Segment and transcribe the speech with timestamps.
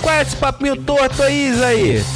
[0.00, 2.06] Qual é esse papinho torto aí, Isaías?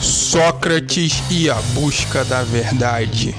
[0.00, 3.34] Sócrates e a busca da verdade.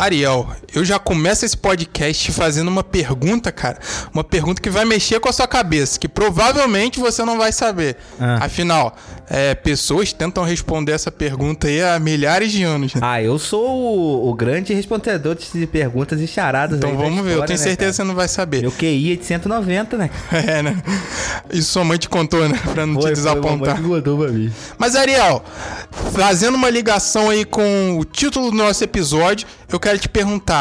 [0.00, 3.78] Ariel, eu já começo esse podcast fazendo uma pergunta, cara.
[4.12, 7.96] Uma pergunta que vai mexer com a sua cabeça, que provavelmente você não vai saber.
[8.18, 8.44] Ah.
[8.44, 8.94] Afinal,
[9.28, 12.94] é, pessoas tentam responder essa pergunta aí há milhares de anos.
[12.94, 13.00] né?
[13.02, 17.44] Ah, eu sou o, o grande respondedor de perguntas e charadas Então vamos ver, eu
[17.44, 18.60] tenho né, certeza que você não vai saber.
[18.62, 20.10] Meu QI é de 190, né?
[20.50, 20.82] É, né?
[21.52, 22.58] Isso sua mãe te contou, né?
[22.72, 23.76] Pra não te Foi, foi desapontar.
[23.76, 24.52] que mandou pra mim.
[24.78, 25.44] Mas, Ariel,
[26.12, 30.59] fazendo uma ligação aí com o título do nosso episódio, eu quero te perguntar.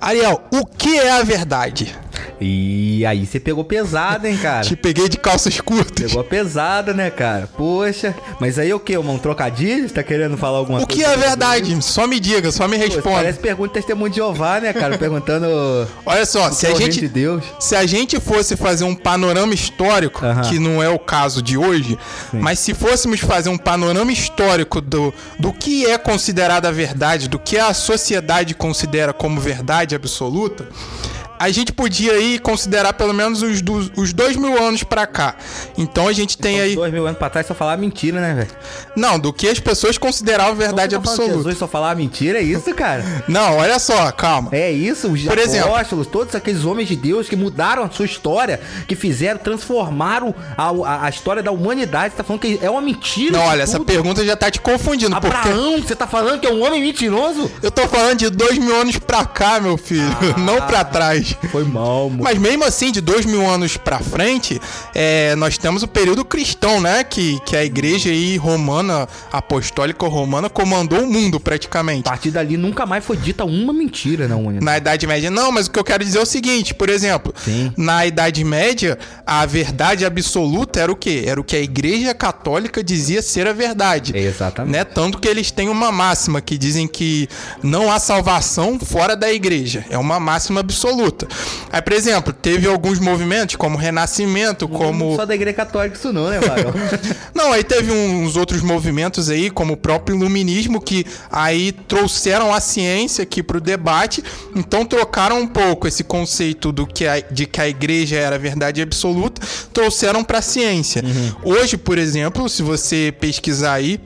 [0.00, 1.94] Ariel, o que é a verdade?
[2.40, 4.62] E aí você pegou pesado, hein, cara?
[4.66, 6.10] Te peguei de calças curtas.
[6.10, 7.46] Pegou pesada, né, cara?
[7.56, 8.96] Poxa, mas aí o que?
[8.98, 9.88] Um trocadilho?
[9.88, 11.00] Você tá querendo falar alguma O coisa?
[11.00, 11.76] que é verdade?
[11.82, 13.16] Só me diga, só me Pô, responda.
[13.16, 14.98] parece pergunta de testemunho de Jeová, né, cara?
[14.98, 15.46] Perguntando
[16.04, 17.44] Olha só, se é a o gente de Deus.
[17.58, 20.42] Se a gente fosse fazer um panorama histórico, Aham.
[20.42, 21.98] que não é o caso de hoje,
[22.32, 27.38] mas se fôssemos fazer um panorama histórico do, do que é considerado a verdade, do
[27.38, 30.68] que a sociedade considera como verdade absoluta,
[31.38, 35.34] a gente podia aí considerar pelo menos os, dos- os dois mil anos pra cá.
[35.76, 36.74] Então a gente tem aí.
[36.74, 38.50] Dois mil anos pra trás só falava mentira, né, velho?
[38.96, 41.42] Não, do que as pessoas consideravam verdade Então, falando que absoluta.
[41.48, 43.04] Jesus só falava mentira, é isso, cara?
[43.28, 44.48] Não, olha só, calma.
[44.52, 48.04] É isso, os Por exemplo- apóstolos, todos aqueles homens de Deus que mudaram a sua
[48.06, 52.12] história, que fizeram, transformaram a, a, a história da humanidade.
[52.12, 53.36] Você tá falando que é uma mentira.
[53.38, 53.86] Não, olha, essa tudo?
[53.86, 55.18] pergunta já tá te confundindo.
[55.20, 57.50] Porque Abraão, você tá falando que é um homem mentiroso?
[57.62, 60.04] eu tô falando de dois mil anos pra cá, meu filho,
[60.38, 61.27] não pra trás.
[61.50, 62.22] Foi mal, mano.
[62.22, 64.60] Mas mesmo assim, de dois mil anos pra frente,
[64.94, 67.04] é, nós temos o período cristão, né?
[67.04, 72.04] Que, que a igreja aí romana, apostólica romana, comandou o mundo A praticamente.
[72.04, 74.64] partir dali nunca mais foi dita uma mentira na humanidade.
[74.64, 77.34] Na Idade Média, não, mas o que eu quero dizer é o seguinte, por exemplo,
[77.44, 77.72] Sim.
[77.76, 81.24] na Idade Média, a verdade absoluta era o quê?
[81.26, 84.12] Era o que a Igreja Católica dizia ser a verdade.
[84.16, 84.72] Exatamente.
[84.72, 84.84] Né?
[84.84, 87.28] Tanto que eles têm uma máxima que dizem que
[87.62, 89.84] não há salvação fora da igreja.
[89.90, 91.17] É uma máxima absoluta.
[91.72, 95.16] Aí, por exemplo, teve alguns movimentos, como o Renascimento, como.
[95.16, 96.38] Só da igreja católica isso não, né?
[97.34, 102.60] Não, aí teve uns outros movimentos aí, como o próprio iluminismo, que aí trouxeram a
[102.60, 104.22] ciência aqui pro debate,
[104.56, 108.38] então trocaram um pouco esse conceito do que a, de que a igreja era a
[108.38, 109.40] verdade absoluta,
[109.72, 111.02] trouxeram pra ciência.
[111.44, 114.00] Hoje, por exemplo, se você pesquisar aí,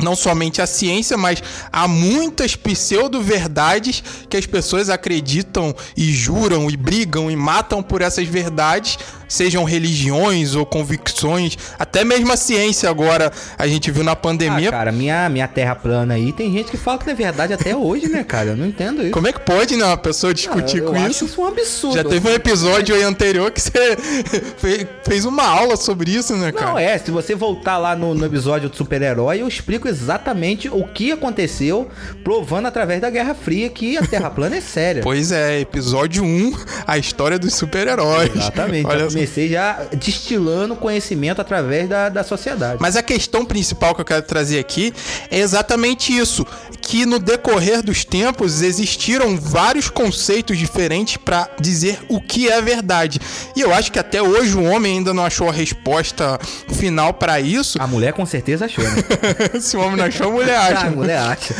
[0.00, 6.76] não somente a ciência, mas há muitas pseudo-verdades que as pessoas acreditam e juram e
[6.76, 8.98] brigam e matam por essas verdades,
[9.28, 14.70] sejam religiões ou convicções, até mesmo a ciência agora, a gente viu na ah, pandemia.
[14.70, 17.76] cara, minha, minha terra plana aí, tem gente que fala que não é verdade até
[17.76, 18.50] hoje, né, cara?
[18.50, 19.10] Eu não entendo isso.
[19.10, 21.24] Como é que pode, né, uma pessoa discutir eu com acho isso?
[21.26, 21.96] isso um absurdo.
[21.96, 23.96] Já teve um episódio aí anterior que você
[24.58, 26.72] fe- fez uma aula sobre isso, né, cara?
[26.72, 30.84] Não, é, se você voltar lá no, no episódio do super-herói, eu explico exatamente o
[30.84, 31.88] que aconteceu,
[32.22, 35.02] provando através da Guerra Fria que a Terra plana é séria.
[35.14, 36.52] Pois é, episódio 1,
[36.86, 38.34] a história dos super-heróis.
[38.34, 38.86] Exatamente.
[38.88, 39.18] Olha só.
[39.24, 42.78] Comecei já destilando conhecimento através da, da sociedade.
[42.80, 44.92] Mas a questão principal que eu quero trazer aqui
[45.30, 46.46] é exatamente isso,
[46.82, 53.18] que no decorrer dos tempos existiram vários conceitos diferentes para dizer o que é verdade.
[53.56, 56.38] E eu acho que até hoje o homem ainda não achou a resposta
[56.72, 57.80] final para isso.
[57.80, 58.90] A mulher com certeza achou, né?
[59.60, 60.86] Se o homem não achou, a mulher Ah, acha.
[60.88, 61.54] a mulher acha.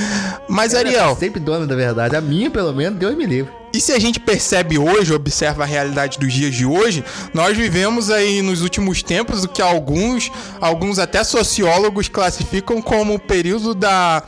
[0.49, 2.15] Mas Ela Ariel, tá sempre dona da verdade.
[2.15, 3.64] A minha, pelo menos, Deus me livre.
[3.75, 7.05] E se a gente percebe hoje, observa a realidade dos dias de hoje,
[7.35, 10.31] nós vivemos aí nos últimos tempos o que alguns,
[10.61, 14.23] alguns até sociólogos classificam como o período da,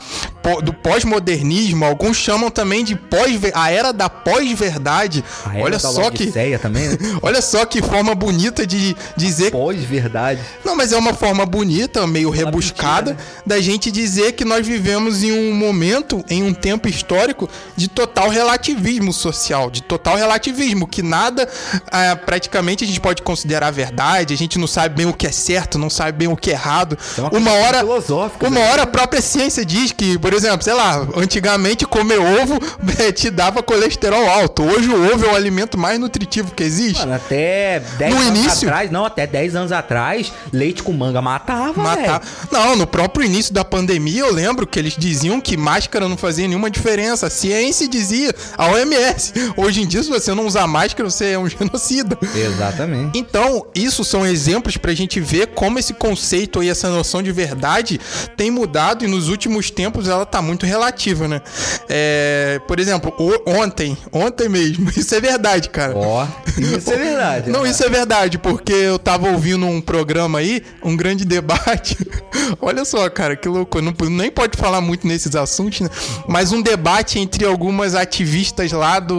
[0.63, 5.23] do pós-modernismo, alguns chamam também de pós a era da pós-verdade.
[5.61, 6.97] Olha só que também, né?
[7.21, 10.41] Olha só que forma bonita de dizer Pós-verdade.
[10.63, 15.23] não, mas é uma forma bonita, meio rebuscada, mentira, da gente dizer que nós vivemos
[15.23, 19.36] em um momento, em um tempo histórico, de total relativismo social,
[19.71, 21.47] de total relativismo, que nada
[21.91, 25.31] ah, praticamente a gente pode considerar verdade, a gente não sabe bem o que é
[25.31, 26.97] certo, não sabe bem o que é errado.
[27.17, 27.79] É uma uma hora.
[27.79, 28.71] filosófica, Uma né?
[28.71, 32.59] hora a própria ciência diz que, por exemplo, sei lá, antigamente comer ovo
[32.99, 34.63] eh, te dava colesterol alto.
[34.63, 36.99] Hoje o ovo é o alimento mais nutritivo que existe.
[36.99, 38.67] Mano, até 10 No anos início?
[38.67, 42.19] atrás, não, até 10 anos atrás, leite com manga matava, Matar.
[42.19, 42.31] velho.
[42.51, 46.47] Não, no próprio início da pandemia eu lembro que eles diziam que máscara não fazia
[46.47, 47.27] nenhuma diferença.
[47.27, 49.26] A ciência dizia, a OMS.
[49.55, 52.17] Hoje em dia, se você não usar máscara, você é um genocida.
[52.35, 53.17] Exatamente.
[53.17, 57.99] Então, isso são exemplos pra gente ver como esse conceito e essa noção de verdade
[58.35, 61.41] tem mudado e nos últimos tempos ela tá muito relativa, né?
[61.89, 63.13] É, por exemplo,
[63.45, 65.93] ontem, ontem mesmo, isso é verdade, cara.
[65.95, 66.27] Ó,
[66.57, 67.49] isso é verdade.
[67.49, 67.69] Não, né?
[67.69, 71.97] isso é verdade, porque eu tava ouvindo um programa aí, um grande debate.
[72.61, 73.81] Olha só, cara, que louco.
[73.81, 75.89] Não, nem pode falar muito nesses assuntos, né?
[76.27, 79.16] Mas um debate entre algumas ativistas lá do,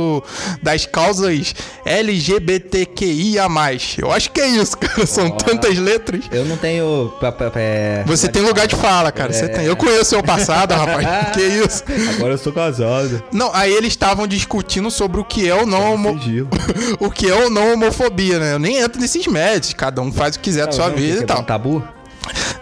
[0.62, 1.54] das causas
[1.84, 3.46] LGBTQIA.
[3.98, 5.06] Eu acho que é isso, cara.
[5.06, 6.24] São tantas letras.
[6.30, 7.12] Eu não tenho.
[7.56, 9.32] é, Você tem lugar de fala, cara.
[9.32, 9.48] Você É.
[9.48, 9.64] tem.
[9.64, 11.06] Eu conheço seu passado, rapaz.
[11.34, 11.84] Que isso?
[12.16, 13.22] Agora eu sou casado.
[13.32, 16.18] Não, aí eles estavam discutindo sobre o que é o não homo...
[16.18, 16.48] Sigilo.
[16.98, 18.54] o que é ou não homofobia, né?
[18.54, 21.22] Eu nem entro nesses médios, cada um faz o que quiser da sua vida e
[21.22, 21.40] é tal.
[21.40, 21.82] um tabu?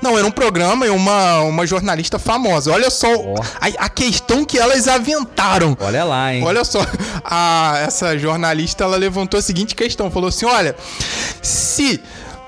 [0.03, 2.71] Não, era um programa e uma, uma jornalista famosa.
[2.73, 3.35] Olha só Ó.
[3.61, 5.77] a, a questão que elas aventaram.
[5.81, 6.43] Olha lá, hein?
[6.45, 6.81] Olha só,
[7.25, 10.75] a- essa jornalista ela levantou a seguinte questão, falou assim, olha,
[11.43, 12.01] se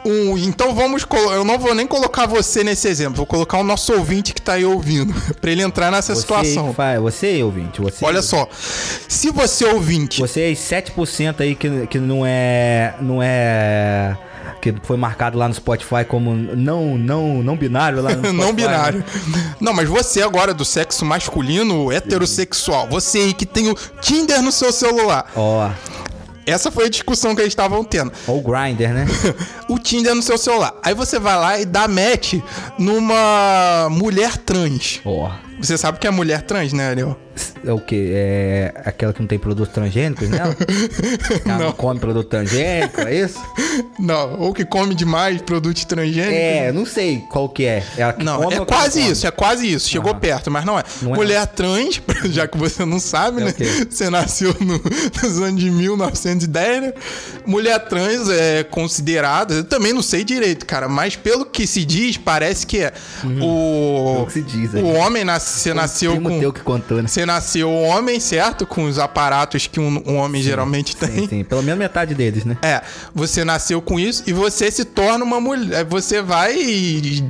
[0.04, 3.92] um, então vamos, eu não vou nem colocar você nesse exemplo, vou colocar o nosso
[3.92, 6.72] ouvinte que tá aí ouvindo, pra ele entrar nessa Você situação.
[6.72, 8.04] faz- Você, ouvinte, você.
[8.04, 8.48] Olha só,
[9.08, 12.94] se você ouvinte, Vocês 7% aí que, que não é.
[13.00, 14.16] Não é.
[14.60, 18.98] Que foi marcado lá no Spotify como não, não, não binário lá Spotify, não binário.
[19.26, 19.54] né?
[19.60, 24.50] Não, mas você agora do sexo masculino, heterossexual, você aí que tem o Tinder no
[24.52, 25.30] seu celular.
[25.36, 25.70] Ó,
[26.46, 28.10] Essa foi a discussão que eles estavam tendo.
[28.26, 29.06] ou o Grindr, né?
[29.68, 30.74] o Tinder no seu celular.
[30.82, 32.34] Aí você vai lá e dá match
[32.78, 35.00] numa mulher trans.
[35.04, 35.30] Ó.
[35.60, 37.18] Você sabe o que é mulher trans, né, Ariel?
[37.64, 38.10] É o quê?
[38.14, 40.54] É aquela que não tem produtos transgênicos nela?
[40.54, 41.66] Que ela não.
[41.66, 41.72] Não.
[41.72, 43.38] come produto transgênico, é isso?
[43.98, 46.34] Não, ou que come demais produtos transgênicos.
[46.34, 47.82] É, não sei qual que é.
[47.96, 49.12] Ela que Não, come é que quase come?
[49.12, 49.88] isso, é quase isso.
[49.88, 50.82] Chegou perto, mas não é.
[51.02, 52.00] Não é Mulher trans,
[52.30, 53.54] já que você não sabe, É né?
[53.58, 53.90] o?
[53.94, 54.80] Você nasceu no-
[55.22, 56.92] nos anos de 1910, né?
[57.46, 62.16] Mulher trans é considerada, eu também não sei direito, cara, mas pelo que se diz,
[62.16, 62.92] parece que é
[63.24, 63.26] o.
[63.26, 64.14] Uhum.
[64.14, 64.82] Pelo que se diz, o é.
[64.98, 66.38] homem nasce, você nasceu com.
[66.38, 67.08] teu que contou, né?
[67.08, 68.66] Você nasceu homem, certo?
[68.66, 71.08] Com os aparatos que um, um homem geralmente tem.
[71.10, 71.44] Sim, sim.
[71.44, 72.56] Pelo menos metade deles, né?
[72.62, 72.82] É,
[73.14, 75.84] você nasceu com isso e você se torna uma mulher.
[75.84, 77.22] Você vai e,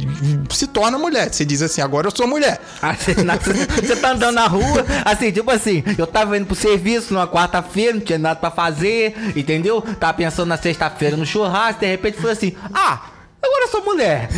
[0.50, 1.32] se torna mulher.
[1.32, 2.60] Você diz assim, agora eu sou mulher.
[2.80, 6.54] Ah, Você, nasce- você tá andando na rua, assim, tipo assim, eu tava indo pro
[6.54, 9.82] serviço numa quarta-feira, não tinha nada pra fazer, entendeu?
[9.98, 13.00] Tava pensando na sexta-feira no churrasco, de repente falei assim, ah,
[13.42, 14.28] agora eu sou mulher.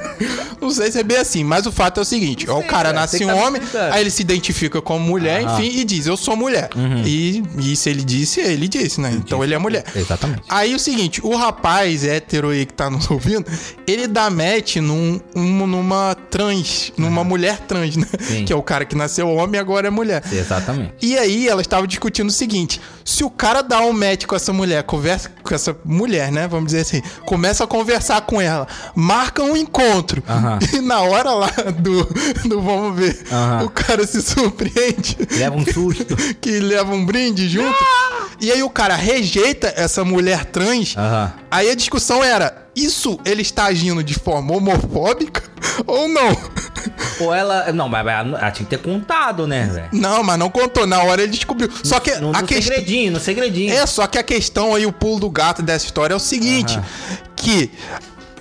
[0.60, 2.68] Não sei se é bem assim, mas o fato é o seguinte: ó, o sei,
[2.68, 3.62] cara nasce um tá homem,
[3.92, 5.60] aí ele se identifica como mulher, Aham.
[5.62, 6.68] enfim, e diz, eu sou mulher.
[7.04, 9.12] E, e se ele disse, ele disse, né?
[9.14, 9.84] Então ele é mulher.
[9.94, 10.42] Exatamente.
[10.48, 13.46] Aí o seguinte, o rapaz hétero aí que tá nos ouvindo,
[13.86, 18.06] ele dá match num, um- numa trans, numa mulher trans, né?
[18.20, 18.44] Sim.
[18.44, 20.22] Que é o cara que nasceu homem e agora é mulher.
[20.30, 20.92] Exatamente.
[21.02, 24.52] E aí ela estava discutindo o seguinte: se o cara dá um match com essa
[24.52, 26.46] mulher, conversa com essa mulher, né?
[26.46, 30.22] Vamos dizer assim, começa a conversar com ela, marca um encontro.
[30.74, 32.04] E na hora lá do,
[32.48, 33.24] do vamos ver,
[33.64, 36.16] o cara se surpreende Leva um susto.
[36.40, 37.76] que leva um brinde junto.
[38.40, 40.94] E aí o cara rejeita essa mulher trans.
[41.50, 45.42] Aí a discussão era: isso ele está agindo de forma homofóbica
[45.86, 46.36] ou não?
[47.20, 47.70] Ou ela.
[47.72, 49.88] Não, mas ela tinha que ter contado, né, velho?
[49.92, 50.86] Não, mas não contou.
[50.86, 51.70] Na hora ele descobriu.
[51.84, 52.74] Só que No, a no questão.
[52.74, 53.74] segredinho, no segredinho.
[53.74, 56.76] É, só que a questão aí, o pulo do gato dessa história é o seguinte:
[56.76, 56.84] Aham.
[57.36, 57.70] que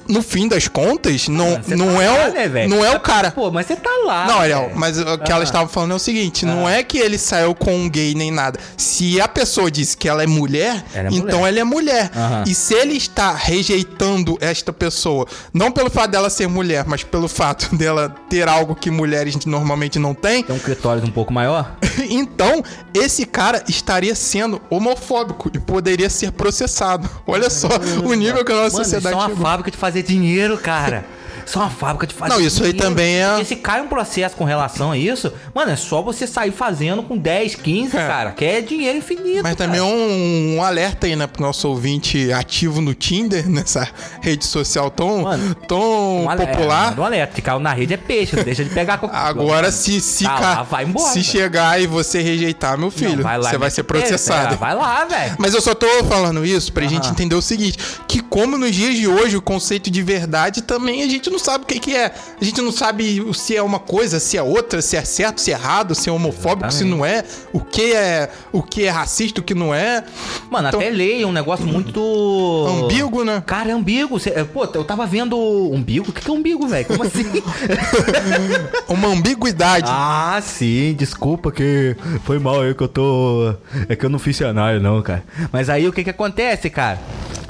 [0.10, 3.00] no fim das contas, não, você não, tá é, lá, o, né, não é o
[3.00, 3.32] cara.
[3.32, 4.26] Pô, mas você tá lá.
[4.28, 5.44] Não, Ariel, mas o que ela Ah.
[5.44, 8.60] estava falando é o seguinte: não é que ele saiu com um gay nem nada.
[8.76, 11.50] Se a pessoa disse que ela é mulher, Ela é então mulher.
[11.50, 12.12] ela é mulher.
[12.16, 12.44] Aham.
[12.48, 17.28] E se ele está rejeitando esta pessoa, não pelo fato dela ser mulher, mas pelo
[17.28, 21.76] fato dela ter algo que mulheres normalmente não têm, Tem um critório um pouco maior?
[22.10, 22.64] então
[22.94, 27.10] esse cara estaria sendo homofóbico e poderia ser processado.
[27.28, 27.68] Olha só
[28.04, 29.44] o nível que a nossa Mano, sociedade isso é uma chegou.
[29.44, 31.06] fábrica de fazer dinheiro, cara.
[31.56, 34.36] É uma fábrica de fazer Não, isso aí também é- Porque se cai um processo
[34.36, 38.08] com relação a isso, mano, é só você sair fazendo com 10, 15, É.
[38.08, 39.42] cara, que é dinheiro infinito.
[39.44, 39.94] Mas também é cara.
[39.96, 43.88] um, um alerta aí, né, pro nosso ouvinte ativo no Tinder, nessa
[44.22, 46.94] rede social tão, Mano, tão Um popular.
[46.98, 49.72] É, um alerta, que caiu na rede é peixe, não deixa de pegar qualquer Agora,
[49.72, 53.42] se, se, Tá ca- lá, vai embora, se chegar e você rejeitar, meu filho, Não,
[53.42, 54.54] você e vai ser processado.
[54.54, 55.36] É, vai lá, velho.
[55.40, 57.12] Mas eu só tô falando isso pra gente Aham.
[57.12, 57.78] entender o seguinte:
[58.08, 61.64] que como nos dias de hoje o conceito de verdade também a gente não sabe
[61.64, 62.14] o que, que é.
[62.40, 65.52] A gente não sabe se é uma coisa, se é outra, se é certo, se
[65.52, 66.98] é errado, se é homofóbico, se Exatamente.
[66.98, 70.04] não é, o que é, o que é racista, o que não é.
[70.50, 72.00] Mano, Então- até lei é um negócio muito.
[72.84, 73.42] Ambíguo, né?
[73.46, 74.20] Cara, é ambíguo.
[74.20, 75.38] Cê- Pô, eu tava vendo.
[75.72, 76.10] Umbigo?
[76.10, 76.86] O que que é umbigo, velho?
[76.86, 77.26] Como assim?
[78.88, 79.88] Uma ambiguidade.
[79.90, 83.54] ah, sim, desculpa que foi mal aí que eu tô.
[83.88, 85.24] É que eu não fiz cenário, não, cara.
[85.52, 87.00] Mas aí o que que acontece, cara?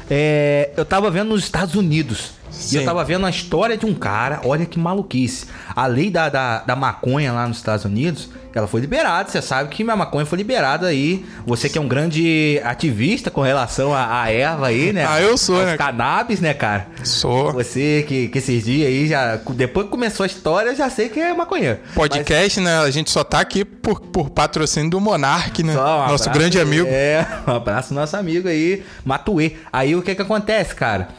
[0.10, 2.78] É, eu tava vendo nos Estados Unidos E Sim.
[2.80, 5.46] eu tava vendo a história de um cara, olha que maluquice.
[5.76, 9.30] A lei da, da, da maconha lá nos Estados Unidos, ela foi liberada.
[9.30, 11.26] Você sabe que a maconha foi liberada aí.
[11.46, 15.06] Você que é um grande ativista com relação à, à erva aí, né?
[15.08, 15.78] Ah, eu sou, Aos né?
[15.78, 16.88] Cannabis, né, cara?
[17.04, 17.54] Sou.
[17.54, 21.10] Você que, que esses dias aí, já, depois que começou a história, eu já sei
[21.10, 21.80] que é maconheiro.
[21.94, 22.80] Podcast, né?
[22.80, 25.74] A gente só tá aqui por, por patrocínio do Monark, né?
[25.74, 26.88] Um Nosso abraço, grande amigo.
[26.90, 29.54] É, um abraço nosso amigo aí, Matuê.
[29.72, 31.10] Aí o que que acontece, cara?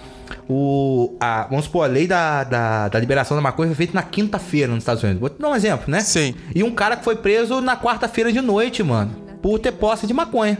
[0.49, 4.02] O, a, vamos supor, a lei da, da, da liberação da maconha foi feita na
[4.02, 5.20] quinta-feira nos Estados Unidos.
[5.20, 6.00] Vou te dar um exemplo, né?
[6.00, 6.34] Sim.
[6.54, 9.10] E um cara que foi preso na quarta-feira de noite, mano,
[9.42, 10.58] por ter posse de maconha.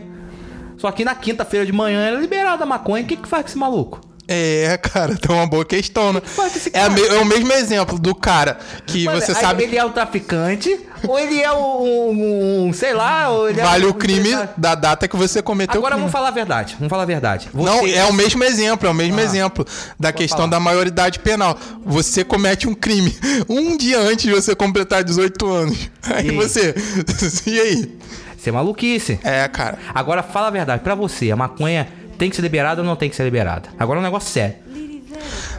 [0.77, 3.05] Só que na quinta-feira de manhã era liberada a maconha.
[3.05, 4.01] O que que faz com esse maluco?
[4.33, 6.23] É, cara, tem uma boa questão, né?
[6.55, 9.77] esse É, me- é o mesmo exemplo do cara que Mano, você aí sabe Ele
[9.77, 13.87] é um traficante, ou ele é um, um- um, sei lá, ou ele é vale
[13.87, 16.01] um o crime da data que você cometeu Agora o crime.
[16.03, 16.77] vamos falar a verdade.
[16.79, 17.49] Vamos falar a verdade.
[17.53, 19.23] Não, Você- é o mesmo exemplo, é o mesmo Ah.
[19.23, 19.67] exemplo
[19.99, 20.51] da questão falar.
[20.51, 21.59] da maioridade penal.
[21.85, 23.17] Você comete um crime
[23.49, 25.91] um dia antes de você completar 18 anos.
[26.05, 26.73] Aí E você.
[27.47, 27.99] e aí?
[28.39, 29.19] Isso é maluquice.
[29.23, 29.79] É, cara.
[29.95, 31.87] Agora fala a verdade, pra você, a maconha
[32.21, 33.71] tem que ser liberada ou não tem que ser liberada?
[33.79, 34.57] Agora é um negócio sério.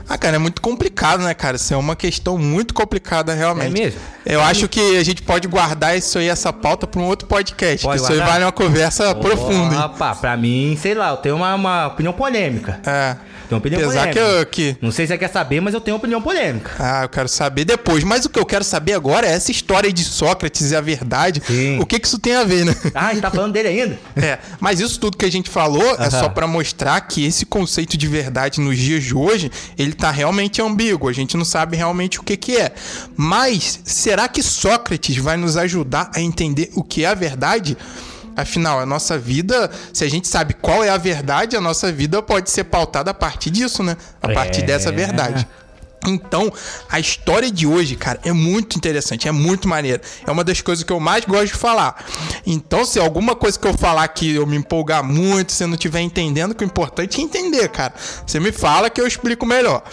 [0.07, 1.55] Ah, cara, é muito complicado, né, cara?
[1.55, 3.67] Isso é uma questão muito complicada, realmente.
[3.81, 3.99] É mesmo?
[4.25, 7.85] Eu acho que a gente pode guardar isso aí, essa pauta, pra um outro podcast.
[7.85, 9.75] Pode que isso aí vale uma conversa profunda.
[9.75, 9.81] hein?
[9.81, 12.79] Opa, pra mim, sei lá, eu tenho uma, uma opinião polêmica.
[12.85, 13.15] É.
[13.49, 14.39] Tenho uma opinião Apesar que, polêmica.
[14.39, 14.77] eu, que.
[14.81, 16.71] Não sei se você quer saber, mas eu tenho uma opinião polêmica.
[16.79, 18.01] Ah, eu quero saber depois.
[18.03, 21.41] Mas o que eu quero saber agora é essa história de Sócrates e a verdade.
[21.45, 21.77] Sim.
[21.79, 22.73] O que que isso tem a ver, né?
[22.95, 23.99] Ah, a gente tá falando dele ainda?
[24.21, 26.09] É, mas isso tudo que a gente falou é Aham.
[26.11, 30.61] só pra mostrar que esse conceito de verdade nos dias de hoje, ele tá realmente
[30.61, 32.73] ambíguo, a gente não sabe realmente o que que é.
[33.15, 37.77] Mas será que Sócrates vai nos ajudar a entender o que é a verdade?
[38.35, 42.21] Afinal, a nossa vida, se a gente sabe qual é a verdade, a nossa vida
[42.21, 43.97] pode ser pautada a partir disso, né?
[44.21, 44.63] A partir É.
[44.63, 45.45] dessa verdade.
[46.07, 46.51] Então,
[46.89, 50.01] a história de hoje, cara, é muito interessante, é muito maneira.
[50.25, 52.03] É uma das coisas que eu mais gosto de falar.
[52.45, 55.75] Então, se alguma coisa que eu falar aqui eu me empolgar muito, se eu não
[55.75, 57.93] estiver entendendo, que o importante é entender, cara.
[58.25, 59.83] Você me fala que eu explico melhor.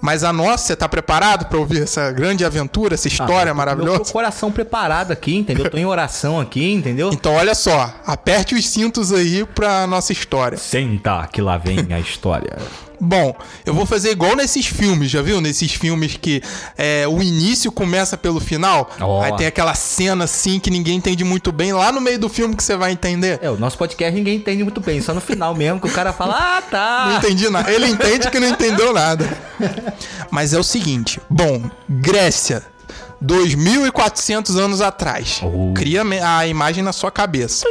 [0.00, 3.50] Mas a nossa, você tá preparado pra ouvir essa grande aventura, essa história Eu tô
[3.50, 4.02] com maravilhosa?
[4.02, 5.66] o coração preparado aqui, entendeu?
[5.66, 7.10] Eu tô em oração aqui, entendeu?
[7.12, 10.56] Então, olha só, aperte os cintos aí pra nossa história.
[10.56, 12.56] Senta que lá vem a história.
[13.00, 15.40] Bom, eu vou fazer igual nesses filmes, já viu?
[15.40, 16.42] Nesses filmes que
[16.76, 18.90] é, o início começa pelo final.
[19.00, 19.22] Ó.
[19.22, 21.72] Aí tem aquela cena assim que ninguém entende muito bem.
[21.72, 23.38] Lá no meio do filme que você vai entender.
[23.42, 26.12] É, o nosso podcast ninguém entende muito bem, só no final mesmo que o cara
[26.12, 27.14] fala, ah, Não tá.
[27.18, 27.70] entendi nada.
[27.70, 29.28] Ele entende que não entendeu nada.
[30.30, 32.62] Mas é o seguinte: bom, Grécia.
[33.22, 35.40] 2.400 anos atrás.
[35.42, 35.72] Oh.
[35.74, 37.66] Cria a imagem na sua cabeça.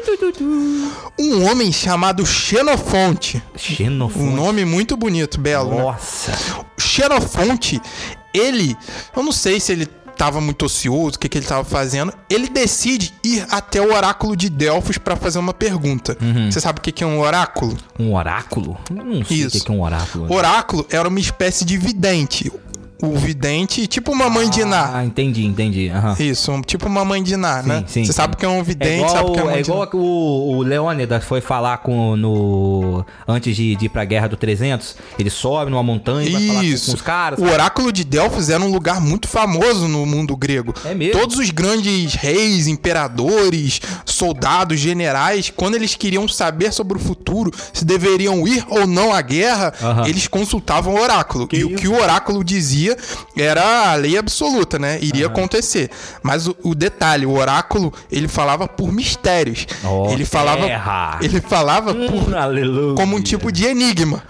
[1.19, 3.41] Um homem chamado Xenofonte.
[3.53, 4.35] Um Xenofonte.
[4.35, 5.71] nome muito bonito, belo.
[5.71, 5.81] né?
[5.81, 6.33] Nossa.
[6.77, 7.81] Xenofonte,
[8.33, 8.75] ele,
[9.15, 9.87] eu não sei se ele
[10.17, 14.35] tava muito ocioso, o que, que ele tava fazendo, ele decide ir até o oráculo
[14.35, 16.17] de Delfos para fazer uma pergunta.
[16.19, 16.51] Uhum.
[16.51, 17.77] Você sabe o que, que é um oráculo?
[17.99, 18.77] Um oráculo?
[18.89, 19.59] Não sei o Isso.
[19.59, 20.33] que que é um oráculo.
[20.33, 22.51] Oráculo era uma espécie de vidente.
[23.01, 24.91] O vidente, tipo uma mãe de Ná.
[24.95, 25.89] Ah, entendi, entendi.
[25.89, 26.15] Aham.
[26.19, 27.83] Isso, um- tipo uma mãe de Ná, né?
[27.87, 29.89] sim, Você sabe que é um É vidente, sabe igual, que é uma é igual
[29.93, 34.95] o, o Leônidas foi falar com no antes de, de ir pra guerra do 300,
[35.19, 36.85] ele sobe numa montanha e vai falar com, Isso.
[36.91, 37.39] com os caras.
[37.39, 40.73] O oráculo de Delfos era um lugar muito famoso no mundo grego.
[40.83, 41.19] É mesmo?
[41.19, 47.85] Todos os grandes reis, imperadores, soldados, generais, quando eles queriam saber sobre o futuro, se
[47.85, 50.07] deveriam ir ou não à guerra, Aham.
[50.07, 51.47] eles consultavam o oráculo.
[51.53, 52.86] e o que o oráculo dizia
[53.37, 54.99] era a lei absoluta, né?
[55.01, 55.89] Iria acontecer.
[56.21, 59.65] Mas o, o detalhe, o oráculo, ele falava por mistérios.
[59.83, 61.19] Ó, ele falava, terra.
[61.21, 62.95] ele falava por Hum, aleluia.
[62.95, 64.23] como um tipo de enigma.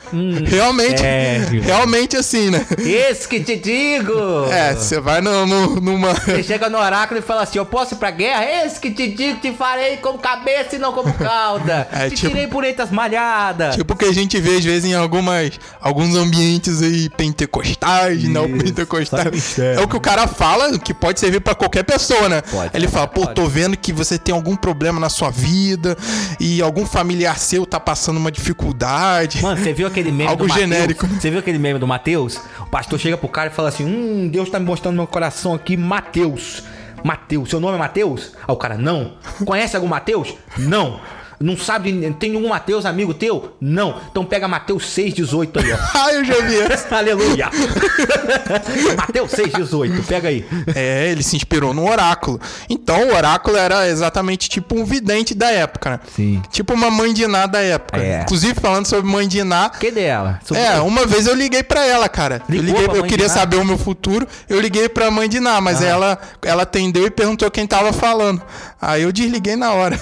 [0.46, 2.66] realmente, é, realmente assim, né?
[2.80, 4.14] Esse que te digo!
[4.52, 6.14] É, você vai no, no- numa.
[6.14, 8.46] Você chega no oráculo e fala assim: Eu posso ir pra guerra?
[8.66, 11.88] Esse que te digo, te farei como cabeça e não como cauda.
[11.98, 13.76] É, te tipo- tirei por entre as malhadas.
[13.76, 19.24] Tipo que a gente vê às vezes em algumas, alguns ambientes aí pentecostais, não Pentecostais.
[19.24, 19.80] só mistério.
[19.80, 22.42] É o que o cara fala, que pode servir pra qualquer pessoa, né?
[22.42, 22.72] Pode.
[22.76, 23.36] Ele fala, pô, Pode.
[23.36, 25.98] tô vendo que você tem algum problema na sua vida
[26.40, 29.42] e algum familiar seu tá passando uma dificuldade.
[29.42, 30.70] Mano, você viu aquele meme Algo do Mateus?
[30.70, 31.08] genérico.
[31.08, 32.40] Você viu aquele meme do Mateus?
[32.62, 35.08] O pastor chega pro cara e fala assim: Hum, Deus tá me mostrando no meu
[35.08, 36.64] coração aqui, Mateus.
[37.04, 38.34] Mateus, seu nome é Mateus?
[38.48, 39.14] Aí o cara, não.
[39.46, 40.34] Conhece algum Mateus?
[40.58, 41.00] Não.
[41.40, 43.56] Não sabe, tem um Mateus amigo teu?
[43.62, 44.00] Não.
[44.10, 45.78] Então pega Mateus 6,18 aí, ó.
[46.08, 46.94] Ah, eu já vi essa.
[46.96, 47.50] Aleluia!
[48.98, 50.46] Mateus 6,18, pega aí.
[50.76, 52.40] É, ele se inspirou no oráculo.
[52.70, 56.00] Então, o oráculo era exatamente tipo um vidente da época, né?
[56.16, 56.42] Sim.
[56.52, 58.00] Tipo uma mãe de Iná da época.
[58.02, 58.22] É.
[58.22, 60.40] Inclusive, falando sobre mãe de Iná, Que dela?
[60.54, 62.42] É, uma vez eu liguei pra ela, cara.
[62.50, 64.28] Eu, Ligou liguei, pra eu queria saber o meu futuro.
[64.50, 65.86] Eu liguei pra mãe de Ná, mas Ah.
[65.86, 68.42] ela, ela atendeu e perguntou quem tava falando.
[68.82, 70.00] Aí eu desliguei na hora.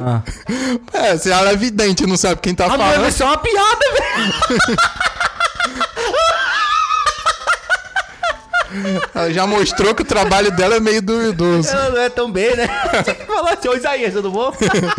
[0.00, 0.22] Ah.
[0.94, 3.00] É, se ela é vidente, não sabe quem tá Ah, falando.
[3.00, 4.76] vai ser uma piada, velho.
[9.14, 11.68] Ela já mostrou que o trabalho dela é meio duvidoso.
[11.68, 12.66] Ela não é tão bem, né?
[13.26, 14.52] Falar assim, ô Isaías, tudo bom?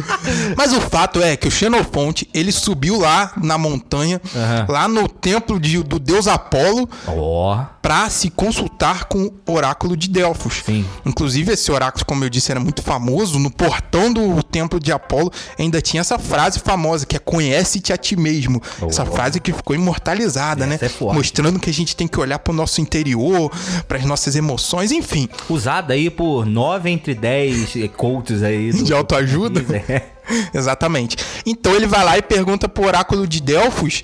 [0.58, 4.66] Mas o fato é que o Xenofonte, ele subiu lá na montanha, Aham.
[4.70, 7.64] lá no templo de- do deus Apolo, Ó.
[7.82, 10.62] para se consultar com o oráculo de Delfos.
[10.66, 10.86] Sim.
[11.06, 13.40] Inclusive, esse oráculo, como eu disse, era muito famoso.
[13.40, 17.98] No portão do templo de Apolo ainda tinha essa frase famosa, que é conhece-te a
[17.98, 18.62] ti mesmo.
[18.88, 19.12] Essa Oh.
[19.14, 20.78] frase que ficou imortalizada, né?
[20.82, 21.14] Essa é.
[21.14, 23.52] Mostrando que a gente tem que olhar para o nosso interior,
[23.88, 25.28] para as nossas emoções, enfim.
[25.50, 28.72] Usada aí por 9 entre 10 coaches aí.
[28.72, 29.64] do- De autoajuda?
[29.90, 30.14] É.
[30.54, 31.18] Exatamente.
[31.46, 34.02] Então ele vai lá e pergunta pro oráculo de Delfos,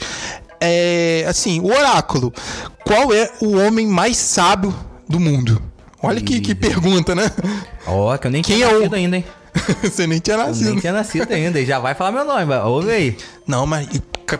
[0.59, 2.33] é, assim, o oráculo,
[2.85, 4.75] qual é o homem mais sábio
[5.07, 5.61] do mundo?
[6.03, 7.31] Olha que, que pergunta, né?
[7.87, 9.25] Ó, que eu nem Quem tinha é o- nascido ainda, hein?
[9.81, 10.69] Você nem tinha Eu nascido.
[10.69, 11.59] nem tinha nascido ainda.
[11.59, 13.17] E já vai falar meu nome, ouve aí.
[13.47, 13.87] Não, mas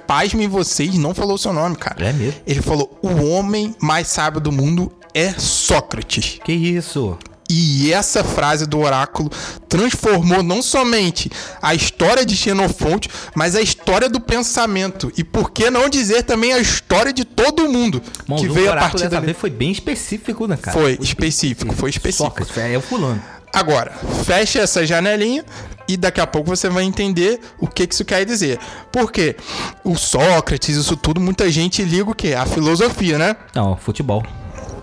[0.05, 2.05] pasmem vocês, não falou o seu nome, cara.
[2.09, 2.39] É mesmo?
[2.45, 6.39] Ele falou, o homem mais sábio do mundo é Sócrates.
[6.43, 7.17] Que isso?
[7.49, 9.31] E essa frase do oráculo
[9.67, 15.11] transformou não somente a história de Xenofonte, mas a história do pensamento.
[15.17, 18.75] E por que não dizer também a história de todo mundo Mano, que veio a
[18.75, 19.33] partir dessa dali.
[19.33, 20.77] foi bem específico, né, cara?
[20.77, 22.29] Foi específico, foi específico.
[22.29, 23.19] Sócrates, é o fulano.
[23.51, 23.93] Agora,
[24.25, 25.43] fecha essa janelinha
[25.87, 28.59] e daqui a pouco você vai entender o que que isso quer dizer.
[28.91, 29.35] Porque
[29.83, 32.35] o Sócrates, isso tudo, muita gente liga o quê?
[32.35, 33.35] A filosofia, né?
[33.55, 34.23] Não, futebol.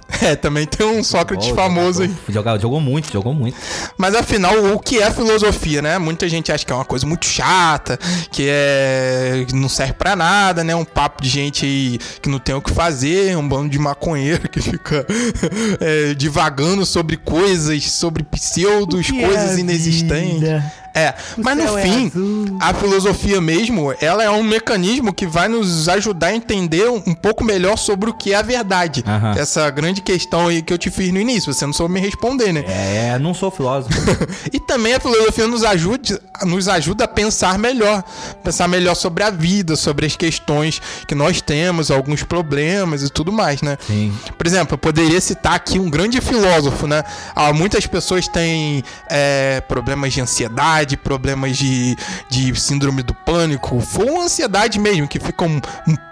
[0.23, 2.09] É, também tem um Sócrates Futebol, famoso aí.
[2.09, 2.33] jogador.
[2.33, 3.57] Jogava- jogou muito, jogou muito.
[3.99, 5.99] Mas afinal, o que é filosofia, né?
[5.99, 7.99] Muita gente acha que é uma coisa muito chata,
[8.31, 10.75] que é não serve pra nada, né?
[10.75, 14.49] Um papo de gente aí que não tem o que fazer, um bando de maconheiro
[14.49, 15.05] que fica
[15.81, 20.41] é, divagando sobre coisas, sobre pseudos, é coisas a inexistentes.
[20.41, 20.73] vida?
[20.97, 22.59] É, mas no é fim, azul.
[22.59, 27.45] a filosofia mesmo, ela é um mecanismo que vai nos ajudar a entender um pouco
[27.45, 29.05] melhor sobre o que é a verdade.
[29.37, 32.51] Essa grande questão aí que eu te fiz no início, você não soube me responder,
[32.53, 32.65] né?
[32.67, 33.95] É, não sou filósofo.
[34.53, 38.03] E também a filosofia nos ajuda, nos ajuda a pensar melhor.
[38.43, 43.33] Pensar melhor sobre a vida, sobre as questões que nós temos, alguns problemas e tudo
[43.33, 43.77] mais, né?
[43.87, 44.17] Sim.
[44.37, 47.03] Por exemplo, eu poderia citar aqui um grande filósofo, né?
[47.35, 51.97] Ah, muitas pessoas têm é, problemas de ansiedade, problemas de,
[52.29, 55.59] de síndrome do pânico, ou ansiedade mesmo, que ficam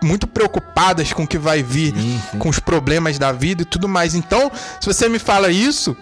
[0.03, 2.39] muito preocupadas com o que vai vir, Sim, sim.
[2.39, 4.15] com os problemas da vida e tudo mais.
[4.15, 5.95] Então, se você me fala isso,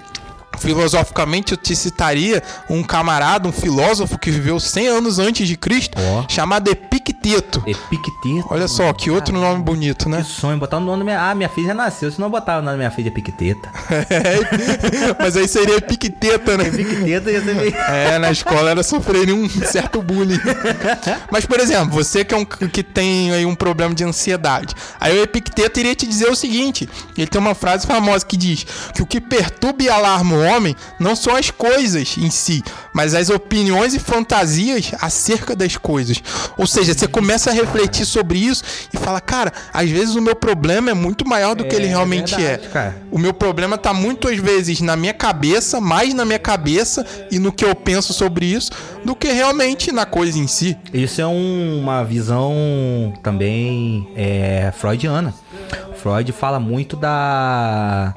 [0.58, 5.98] filosoficamente eu te citaria um camarada, um filósofo que viveu 100 anos antes de Cristo,
[5.98, 6.24] Ó.
[6.28, 7.62] chamado Epicteto.
[7.66, 8.46] Epicteto.
[8.50, 10.18] Olha só, que outro nome bonito, né?
[10.22, 11.30] Que sonho, botar o nome da minha...
[11.30, 13.70] Ah, minha filha já nasceu, se não botar o nome da minha filha Epicteta.
[15.18, 16.66] Mas aí seria Epicteta, né?
[16.68, 17.74] Epicteta ia ser meio...
[17.74, 20.40] É, na escola era sofrer um certo bullying.
[21.30, 24.74] Mas, por exemplo, você que, é um, que tem aí um problema de ansiedade.
[25.00, 28.66] Aí o Epicteto iria te dizer o seguinte: ele tem uma frase famosa que diz
[28.94, 33.30] que o que perturba e alarma homem não são as coisas em si, mas as
[33.30, 36.22] opiniões e fantasias acerca das coisas.
[36.56, 40.36] Ou seja, você começa a refletir sobre isso e fala, cara, às vezes o meu
[40.36, 42.94] problema é muito maior do que É, ele realmente verdade, é.
[43.10, 47.52] O meu problema tá muitas vezes na minha cabeça, mais na minha cabeça e no
[47.52, 48.70] que eu penso sobre isso,
[49.04, 50.76] do que realmente na coisa em si.
[50.92, 55.34] Isso é um- uma visão também é, freudiana.
[55.96, 58.14] Freud fala muito da.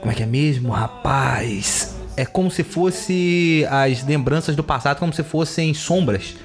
[0.00, 1.96] Como é que é mesmo, rapaz?
[2.16, 6.36] É como se fosse as lembranças do passado, como se fossem sombras.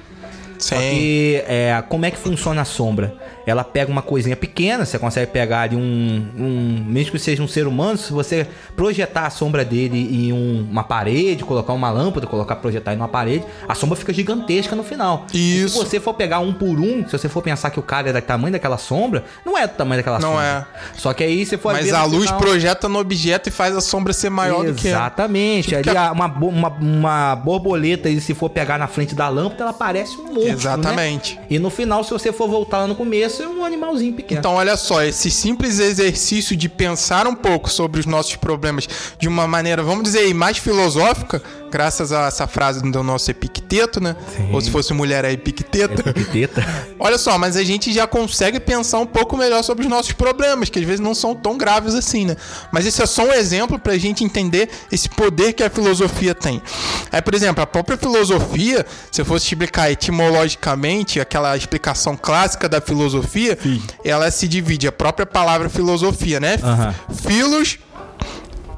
[0.58, 0.90] Só Sim.
[0.90, 3.14] que é, como é que funciona a sombra?
[3.46, 7.48] Ela pega uma coisinha pequena, você consegue pegar ali um, um mesmo que seja um
[7.48, 12.26] ser humano, se você projetar a sombra dele em um- uma parede, colocar uma lâmpada,
[12.26, 15.26] colocar projetar em uma parede, a sombra fica gigantesca no final.
[15.32, 15.78] E Isso.
[15.78, 18.12] se você for pegar um por um, se você for pensar que o cara é
[18.12, 20.66] do tamanho daquela sombra, não é do tamanho daquela Não sombra.
[20.96, 23.80] Só que aí você for Mas a luz final- projeta no objeto e faz a
[23.80, 24.90] sombra ser maior do que é.
[24.92, 25.68] Exatamente.
[25.76, 29.64] Tipo Ali a- uma, uma, uma borboleta, e se for pegar na frente da lâmpada,
[29.64, 30.48] ela parece um monstro.
[30.50, 31.36] Exatamente.
[31.36, 31.42] Né?
[31.50, 34.38] E no final, se você for voltar lá no começo, é um animalzinho pequeno.
[34.38, 39.28] Então, olha só, esse simples exercício de pensar um pouco sobre os nossos problemas de
[39.28, 41.42] uma maneira, vamos dizer mais filosófica,
[41.74, 44.14] graças a essa frase do nosso Epicteto, né?
[44.36, 44.50] Sim.
[44.52, 46.08] Ou se fosse mulher é Epicteta.
[46.08, 46.64] Epiteta.
[47.00, 50.70] Olha só, mas a gente já consegue pensar um pouco melhor sobre os nossos problemas,
[50.70, 52.36] que às vezes não são tão graves assim, né?
[52.70, 56.62] Mas esse é só um exemplo pra gente entender esse poder que a filosofia tem.
[57.10, 62.80] Aí, por exemplo, a própria filosofia, se eu fosse explicar etimologicamente, aquela explicação clássica da
[62.80, 63.58] filosofia,
[64.04, 66.56] ela se divide, a própria palavra filosofia, né?
[66.62, 66.94] Aham.
[67.26, 67.78] Filos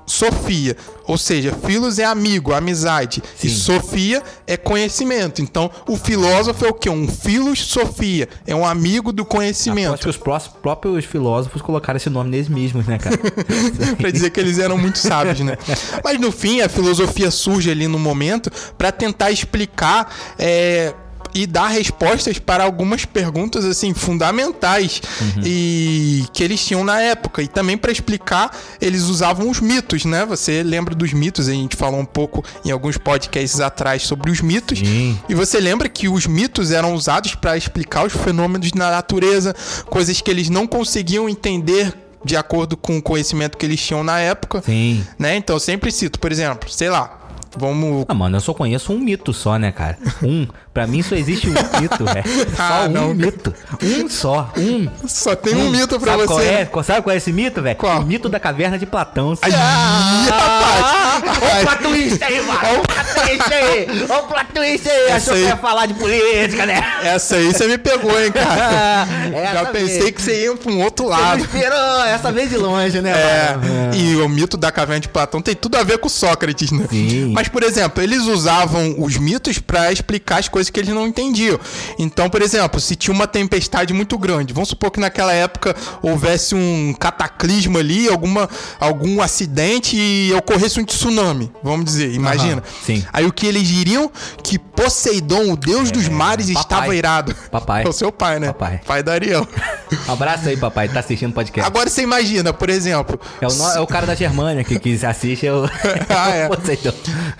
[0.06, 3.54] Sofia, ou seja, filos é amigo, amizade, e Sim.
[3.56, 5.42] Sofia é conhecimento.
[5.42, 6.88] Então, o filósofo é o quê?
[6.88, 9.98] Um filos Sofia, é um amigo do Eu acho conhecimento.
[9.98, 13.16] que os próprios filósofos colocaram esse nome neles mesmos, né, cara?
[13.98, 15.58] Pra dizer que eles eram muito sábios, né?
[16.04, 20.94] Mas no fim, a filosofia surge ali no momento pra tentar explicar é,
[21.36, 25.02] e dar respostas para algumas perguntas assim fundamentais
[25.44, 30.24] e que eles tinham na época e também pra explicar eles usavam os mitos, né?
[30.24, 31.46] Você lembra dos mitos?
[31.46, 34.78] A gente falou um pouco em alguns podcasts atrás sobre os mitos.
[34.78, 35.18] Sim.
[35.28, 39.54] E você lembra que os mitos eram usados para explicar os fenômenos na natureza,
[39.90, 41.92] coisas que eles não conseguiam entender
[42.24, 45.04] de acordo com o conhecimento que eles tinham na época, Sim.
[45.18, 45.36] né?
[45.36, 47.25] Então eu sempre cito, por exemplo, sei lá,
[47.56, 49.98] vamos Ah, mano, eu só conheço um mito só, né, cara?
[50.22, 50.46] Um.
[50.72, 52.24] Pra mim só existe um mito, velho.
[52.54, 53.14] Só Ah, um não.
[53.14, 53.54] mito.
[53.82, 54.52] Um só.
[54.58, 54.86] Um.
[55.08, 56.34] só tem um mito pra Sabe você.
[56.34, 56.64] Qual é?
[56.66, 57.76] Qual- Sabe qual é esse mito, velho?
[57.76, 58.00] Qual?
[58.00, 59.32] O mito da caverna de Platão.
[59.40, 61.26] Ai, rapaz.
[61.66, 62.60] Olha o twist aí, mano.
[62.62, 63.86] Olha o twist aí.
[64.08, 65.12] Olha o twist aí.
[65.12, 66.80] Achou que ia falar de política, né?
[67.02, 69.06] Essa aí você me pegou, hein, cara.
[69.54, 70.10] Já pensei vez.
[70.14, 71.40] que você ia pra um outro Você não lado.
[71.40, 73.94] esperou essa vez de longe, né, É, mano?
[73.94, 76.86] e o mito da caverna de Platão tem tudo a ver com Sócrates, né?
[76.90, 77.32] Sim.
[77.32, 81.58] Mas, por exemplo, eles usavam os mitos pra explicar as coisas que eles não entendiam.
[81.98, 86.54] Então, por exemplo, se tinha uma tempestade muito grande, vamos supor que naquela época houvesse
[86.54, 88.48] um cataclisma ali, alguma,
[88.80, 92.62] algum acidente e ocorresse um tsunami, vamos dizer, imagina.
[92.84, 93.04] sim.
[93.12, 94.10] Aí o que eles diriam?
[94.42, 96.62] Que Poseidon, o deus dos mares, É, papai.
[96.78, 97.34] estava irado.
[97.50, 97.82] Papai.
[97.86, 98.48] É o seu pai, né?
[98.48, 98.80] Papai.
[98.86, 99.46] Pai da Ariel.
[100.08, 100.88] Abraço aí, papai.
[100.88, 101.66] Tá assistindo o podcast.
[101.66, 103.18] Agora você imagina, por exemplo.
[103.40, 105.46] É o, no- é o cara da Germânia que, que assiste.
[105.46, 105.64] É o...
[106.08, 106.48] Ah, é.
[106.48, 106.92] Poseidon.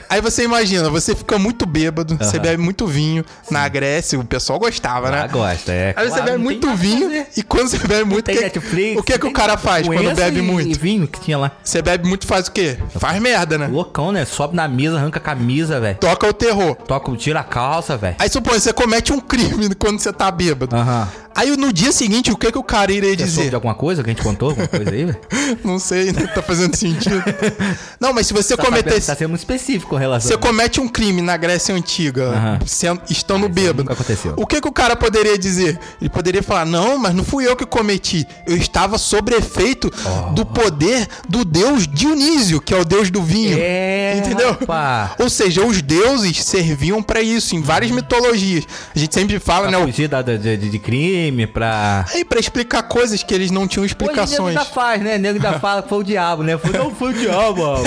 [0.09, 3.25] Aí você imagina, você fica muito bêbado, você bebe muito vinho.
[3.51, 5.23] Na Grécia, o pessoal gostava, né?
[5.23, 5.95] Ah, gosta, é.
[5.97, 9.01] Aí você Claro, bebe muito vinho e quando você bebe muito, Tem que- Netflix.
[9.01, 10.69] o que que tem o cara faz quando bebe e- muito?
[10.71, 11.53] E vinho que tinha lá.
[11.63, 12.79] Você bebe muito, faz o quê?
[12.99, 13.67] Faz merda, né?
[13.67, 14.25] Loucão, né?
[14.25, 15.97] Sobe na mesa, arranca a camisa, velho.
[15.99, 16.75] Toca o terror.
[16.77, 18.17] Toca, tira a calça, velho.
[18.19, 20.75] Aí supõe, você comete um crime quando você tá bêbado.
[20.77, 21.09] Aham.
[21.37, 23.49] Aí no dia seguinte, o que que o cara iria Você dizer?
[23.51, 24.49] de alguma coisa que a gente contou?
[24.51, 25.17] Alguma coisa aí, velho?
[25.63, 26.27] Não sei, né?
[26.35, 27.23] Tá fazendo sentido.
[28.01, 29.07] Não, mas se você Tá, cometesse...
[29.09, 30.31] tá sendo muito específico com relação.
[30.31, 32.59] Você comete um crime na Grécia Antiga, Aham.
[32.67, 33.83] sendo, estando bêbado.
[33.83, 34.35] nunca aconteceu.
[34.37, 35.79] O que, que o cara poderia dizer?
[36.01, 38.27] Ele poderia falar: Não, mas não fui eu que cometi.
[38.47, 40.33] Eu estava sob efeito Oh.
[40.33, 43.57] do poder do deus Dionísio, que é o deus do vinho.
[43.61, 44.53] É, Entendeu?
[44.53, 45.15] rapá.
[45.19, 48.65] Ou seja, os deuses serviam pra isso em várias mitologias.
[48.95, 49.79] A gente sempre fala, Pra né?
[49.79, 52.05] o- fugir da, da- de, de crime, pra...
[52.13, 54.57] Aí pra explicar coisas que eles não tinham Hoje o nego explicações.
[54.57, 55.19] ainda faz, né?
[55.19, 56.59] Nego ainda fala que foi o diabo, né?
[56.59, 57.79] Foi, não foi o diabo, ó.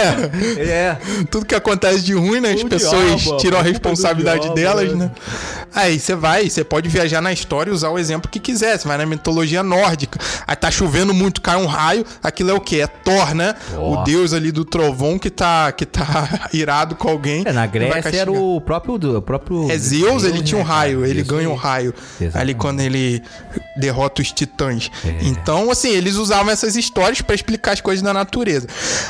[0.58, 0.98] É.
[1.30, 2.54] Tudo que acontece de ruim, né?
[2.54, 5.06] As pessoas diabo, tiram a responsabilidade diabo, delas, né?
[5.06, 5.12] né?
[5.74, 8.78] Aí você vai, você pode viajar na história e usar o exemplo que quiser.
[8.78, 10.20] Você vai na mitologia nórdica.
[10.50, 12.04] Aí tá chovendo muito, cai um raio.
[12.24, 12.78] Aquilo é o quê?
[12.82, 13.54] É Thor, né?
[13.78, 17.44] O deus ali do trovão que tá, que tá irado com alguém.
[17.46, 18.96] É, na Grécia era o próprio...
[19.18, 20.80] O próprio É Zeus, ele né, tinha um cara?
[20.80, 22.38] raio, ele ganha um raio Exatamente.
[22.38, 23.22] ali quando ele
[23.78, 24.90] derrota os titãs.
[25.06, 25.18] É.
[25.22, 28.66] Então, assim, eles usavam essas histórias pra explicar as coisas da natureza.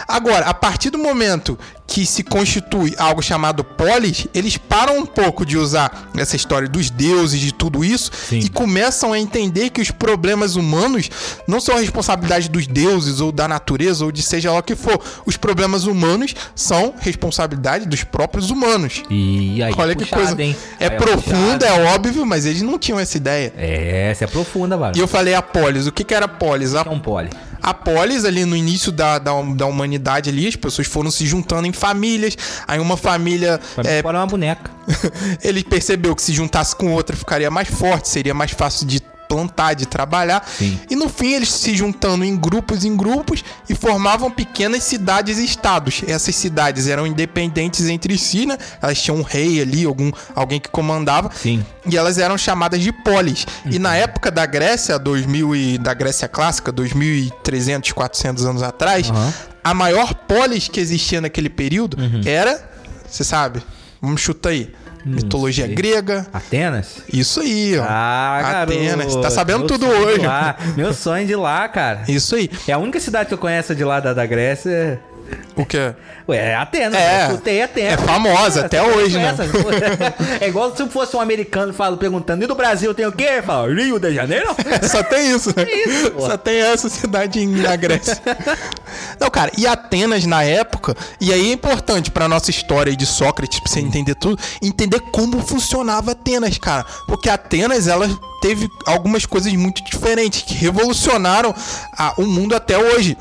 [0.09, 5.43] Agora, a partir do momento que se constitui algo chamado polis, eles param um pouco
[5.43, 8.39] de usar essa história dos deuses, de tudo isso, Sim.
[8.39, 11.09] e começam a entender que os problemas humanos
[11.47, 14.75] não são a responsabilidade dos deuses ou da natureza ou de seja lá o que
[14.75, 14.99] for.
[15.25, 19.03] Os problemas humanos são responsabilidade dos próprios humanos.
[19.09, 20.43] E aí, Olha que puxado, coisa.
[20.43, 20.55] hein?
[20.79, 21.81] É profunda, puxado.
[21.81, 23.53] é óbvio, mas eles não tinham essa ideia.
[23.57, 24.93] É, essa é profunda, mano.
[24.95, 25.87] E eu falei a polis.
[25.87, 26.75] O que, que era a polis?
[26.75, 27.29] A, É um pole.
[27.61, 31.67] a polis, ali no início da, da, da humanidade, ali, as pessoas foram se juntando
[31.67, 32.37] em famílias.
[32.67, 33.59] Aí uma família.
[33.77, 34.71] Mim, é, é uma boneca.
[35.43, 39.75] ele percebeu que se juntasse com outra ficaria mais forte, seria mais fácil de plantar,
[39.75, 40.43] de trabalhar.
[40.57, 40.77] Sim.
[40.89, 45.45] E no fim eles se juntando em grupos em grupos e formavam pequenas cidades e
[45.45, 46.01] estados.
[46.07, 48.57] Essas cidades eram independentes entre si, né?
[48.81, 51.29] Elas tinham um rei ali, algum alguém que comandava.
[51.33, 51.63] Sim.
[51.85, 53.45] E elas eram chamadas de polis.
[53.65, 59.33] E na época da Grécia, 2000 e da Grécia clássica, 2300, 400 anos atrás, Aham.
[59.63, 62.67] a maior polis que existia naquele período era,
[63.07, 63.61] você sabe?
[64.01, 64.73] Vamos chutar aí.
[65.05, 65.75] Mitologia sei.
[65.75, 66.27] grega.
[66.33, 67.01] Atenas?
[67.11, 67.83] Isso aí, ó.
[67.87, 68.97] Ah, Atenas.
[68.97, 69.21] garoto.
[69.21, 70.19] Tá sabendo tudo hoje.
[70.25, 70.55] lá.
[70.75, 72.03] Meu sonho de lá, cara.
[72.07, 72.49] Isso aí.
[72.67, 74.99] É a única cidade que eu conheço de lá da, da Grécia.
[75.55, 75.93] O quê?
[76.29, 76.93] Ué, é Atenas.
[76.99, 77.27] É.
[77.31, 77.87] Eu.
[77.93, 79.35] É famosa até Você hoje, né?
[80.39, 83.41] É igual se fosse um americano falo, perguntando, e do Brasil tem o quê?
[83.45, 84.55] Fala, Rio de Janeiro?
[84.89, 85.63] Só tem isso, né?
[85.71, 86.25] isso, pô.
[86.27, 88.21] Só tem essa cidade em- na Grécia.
[89.19, 93.59] Não, cara, e Atenas na época, e aí é importante pra nossa história de Sócrates,
[93.59, 96.85] pra você entender tudo, entender como funcionava Atenas, cara.
[97.07, 98.07] Porque Atenas, ela
[98.41, 101.53] teve algumas coisas muito diferentes que revolucionaram
[101.97, 103.17] a- o mundo até hoje.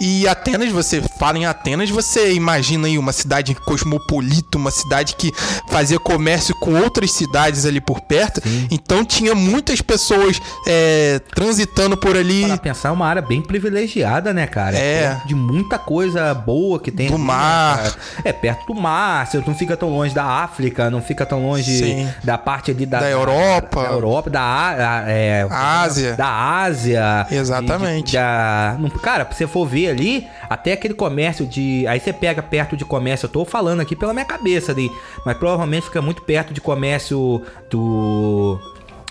[0.00, 5.32] E Atenas, você fala em Atenas, você imagina aí uma cidade cosmopolita, uma cidade que
[5.68, 8.40] fazia comércio com outras cidades ali por perto.
[8.70, 12.46] Então tinha muitas pessoas é, transitando por ali.
[12.46, 14.76] Pra pensar, é uma área bem privilegiada, né, cara?
[14.76, 15.10] É.
[15.10, 17.06] perto De muita coisa boa que tem.
[17.08, 17.76] Do ali, né, mar.
[17.82, 17.94] cara?
[18.24, 19.26] é, perto do mar.
[19.26, 22.08] Você não fica tão longe da África, não fica tão longe Sim.
[22.22, 23.00] da parte ali da...
[23.00, 23.82] Da Europa.
[23.82, 25.04] Da Europa, da...
[25.06, 26.14] É, Ásia.
[26.14, 27.26] Da Ásia.
[27.30, 28.04] Exatamente.
[28.06, 31.86] De- de- da- cara, pra você for ver ali, até aquele comércio de...
[31.86, 34.90] Aí você pega perto de comércio, eu tô falando aqui pela minha cabeça ali,
[35.26, 38.58] mas provavelmente fica muito perto de comércio do...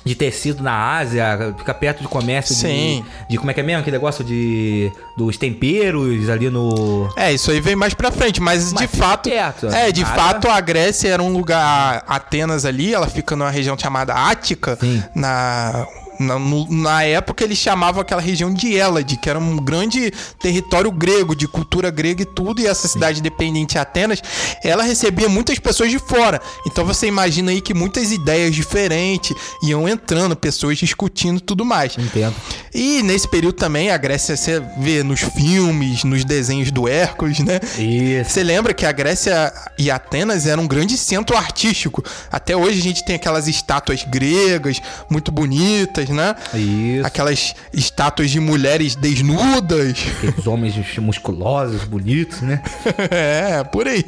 [0.05, 3.05] De tecido na Ásia, fica perto de comércio de, Sim.
[3.29, 3.79] de como é que é mesmo?
[3.79, 4.91] Aquele negócio de.
[5.15, 7.09] dos temperos ali no.
[7.15, 9.29] É, isso aí vem mais pra frente, mas, de Mas fica fato.
[9.29, 9.67] perto.
[9.67, 10.13] É, de Nada.
[10.13, 12.03] fato a Grécia era um lugar.
[12.05, 14.75] Atenas ali, ela fica numa região chamada Ática.
[14.77, 15.01] Sim.
[15.15, 15.87] Na.
[16.19, 20.91] Na, no- na época eles chamavam aquela região de Hélade, que era um grande território
[20.91, 24.21] grego, de cultura grega e tudo, e essa cidade dependente de Atenas,
[24.63, 26.41] ela recebia muitas pessoas de fora.
[26.67, 31.97] Então você imagina aí que muitas ideias diferentes iam entrando, pessoas discutindo e tudo mais.
[31.97, 32.36] Entendo.
[32.73, 37.59] E nesse período também a Grécia você vê nos filmes, nos desenhos do Hércules, né?
[37.77, 38.31] Isso.
[38.31, 42.03] Você lembra que a Grécia e Atenas eram um grande centro artístico.
[42.31, 46.36] Até hoje a gente tem aquelas estátuas gregas muito bonitas, né?
[46.53, 47.05] Isso.
[47.05, 49.97] Aquelas estátuas de mulheres desnudas.
[50.17, 52.62] Aqueles homens musculosos, bonitos, né?
[53.12, 54.03] é, por aí.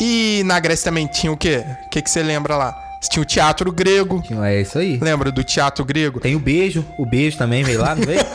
[0.00, 1.64] E na Grécia também tinha o quê?
[1.86, 2.87] O que, que você lembra lá?
[3.00, 4.22] Tinha o teatro grego.
[4.44, 4.98] É isso aí.
[5.00, 6.20] Lembra do teatro grego?
[6.20, 6.84] Tem o beijo.
[6.98, 8.20] O beijo também veio lá, não veio?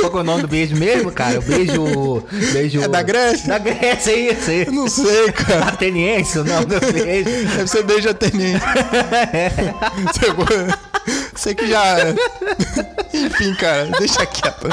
[0.00, 1.38] Qual que é o nome do beijo mesmo, cara?
[1.38, 2.22] O beijo.
[2.52, 2.82] beijo...
[2.82, 3.48] É da Grécia?
[3.48, 4.66] Da Grécia, é isso aí.
[4.66, 5.66] Eu não sei, cara.
[5.66, 7.28] Ateniense, o nome do beijo.
[7.56, 8.64] Deve ser beijo ateniense.
[10.12, 10.46] Você go-
[11.36, 11.96] Sei que já.
[13.12, 14.68] Enfim, cara, deixa quieto.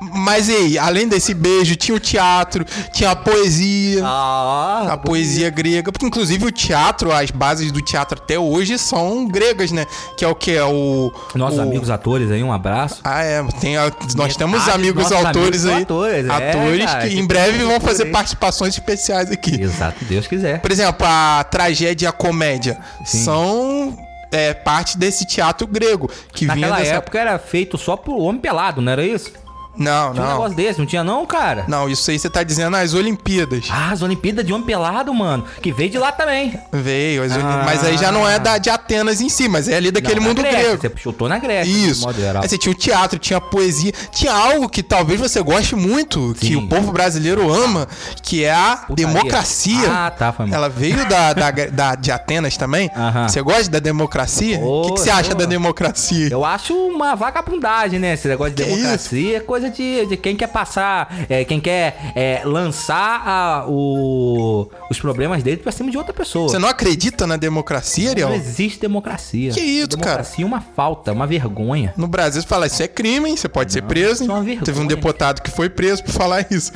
[0.00, 4.02] Mas e aí, além desse beijo, tinha o teatro, tinha a poesia.
[4.04, 9.26] Ah, A poesia grega, porque inclusive o teatro, as bases do teatro até hoje são
[9.26, 9.86] gregas, né?
[10.16, 10.52] Que é o que?
[10.52, 11.12] É o.
[11.34, 13.00] Nossos o- amigos atores aí, um abraço.
[13.04, 13.42] Ah, é.
[13.60, 15.82] Tem a- nós temos amigos autores amigos aí.
[15.82, 18.10] atores, é, atores cara, que que em breve vão fazer aí.
[18.12, 19.60] participações especiais aqui.
[19.60, 20.60] Exato, Deus quiser.
[20.60, 23.24] Por exemplo, a tragédia e a comédia Sim.
[23.24, 26.10] são é, parte desse teatro grego.
[26.32, 26.94] Que vinha Naquela dessa...
[26.94, 29.32] época era feito só pro homem pelado, não era isso?
[29.78, 30.32] Não, Tinha um não.
[30.34, 31.64] negócio desse, não tinha não, cara?
[31.68, 33.66] Não, isso aí você tá dizendo as Olimpíadas.
[33.70, 35.44] Ah, as Olimpíadas de homem pelado, mano.
[35.62, 36.58] Que veio de lá também.
[36.72, 37.62] Veio, as Ah.
[37.64, 40.26] mas aí já não é da, de Atenas em si, mas é ali daquele Não,
[40.28, 40.82] mundo Grécia, grego.
[40.82, 42.08] Você chutou na Grécia, Isso.
[42.08, 46.34] Aí você tinha o teatro, tinha a poesia, tinha algo que talvez você goste muito,
[46.40, 46.56] que Sim.
[46.56, 47.86] o povo brasileiro ama,
[48.22, 49.06] que é a Putaria.
[49.06, 49.90] democracia.
[49.90, 50.54] Ah, tá, foi mal.
[50.56, 52.90] Ela veio da, da, da- de Atenas também.
[52.96, 53.28] Aham.
[53.28, 54.58] Você gosta da democracia?
[54.58, 56.28] O que, que você Ô, acha da democracia?
[56.30, 58.14] Eu acho uma vagabundagem, né?
[58.14, 62.12] Esse negócio de Que democracia é coisa de, de quem quer passar, é, quem quer
[62.14, 66.48] é, lançar a- o- os problemas dele pra cima de outra pessoa.
[66.48, 68.28] Você não acredita na democracia, Ariel?
[68.30, 69.50] Não existe democracia.
[69.52, 70.02] Que isso, cara?
[70.02, 71.92] Democracia é uma falta, uma vergonha.
[71.96, 73.36] No Brasil, você fala, isso é crime, hein?
[73.36, 74.22] Você pode ser preso.
[74.22, 74.64] isso é uma vergonha.
[74.64, 76.72] Teve um deputado que foi preso por falar isso.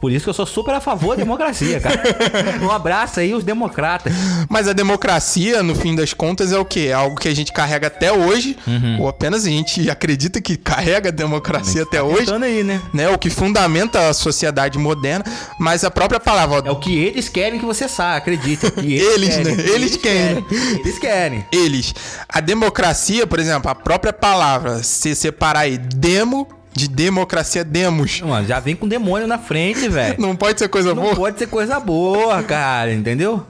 [0.00, 2.02] Por isso que eu sou super a favor da democracia, cara.
[2.62, 4.12] um abraço aí, os democratas.
[4.48, 6.86] Mas a democracia, no fim das contas, é o quê?
[6.88, 9.00] É algo que a gente carrega até hoje, Uhum.
[9.02, 12.80] ou apenas a gente acredita que carrega a democracia até hoje, Tentando aí, né?
[12.92, 13.08] né?
[13.10, 15.24] O que fundamenta a sociedade moderna,
[15.58, 18.66] mas a própria palavra, É o que eles querem que você saiba, acredite.
[18.66, 19.64] é o que Eles, querem, né?
[19.68, 20.46] Eles querem.
[20.50, 21.46] Eles querem.
[21.52, 21.94] eles.
[22.28, 28.20] A democracia, por exemplo, a própria palavra, se separar aí, demo de democracia, demos.
[28.22, 30.16] Mano, já vem com demônio na frente, velho.
[30.18, 31.14] Não pode ser coisa Não boa?
[31.14, 33.44] pode ser coisa boa, cara, entendeu?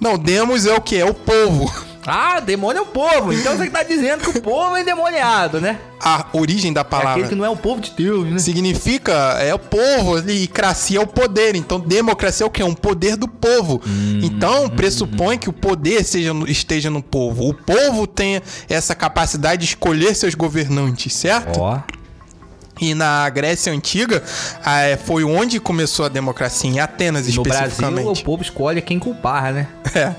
[0.00, 0.96] Não, demos é o que?
[0.96, 1.70] É o povo.
[2.06, 3.32] Ah, demônio é o povo.
[3.32, 5.78] Então você que tá dizendo que o povo é endemoniado, né?
[6.00, 7.12] A origem da É palavra.
[7.12, 8.38] aquele que não é o povo de Deus, né?
[8.38, 11.56] Significa, é o povo e cracia é o poder.
[11.56, 12.60] Então, democracia é o quê?
[12.62, 13.80] É um poder do povo.
[13.86, 17.48] Hum, então, pressupõe que o poder seja esteja no povo.
[17.48, 21.58] O povo tenha essa capacidade de escolher seus governantes, certo?
[21.60, 21.78] Ó,
[22.80, 24.22] E na Grécia Antiga
[24.66, 28.20] eh, foi onde começou a democracia, em Atenas No Brasil, especificamente.
[28.20, 29.68] o povo escolhe quem culpar, né?
[29.94, 30.12] É,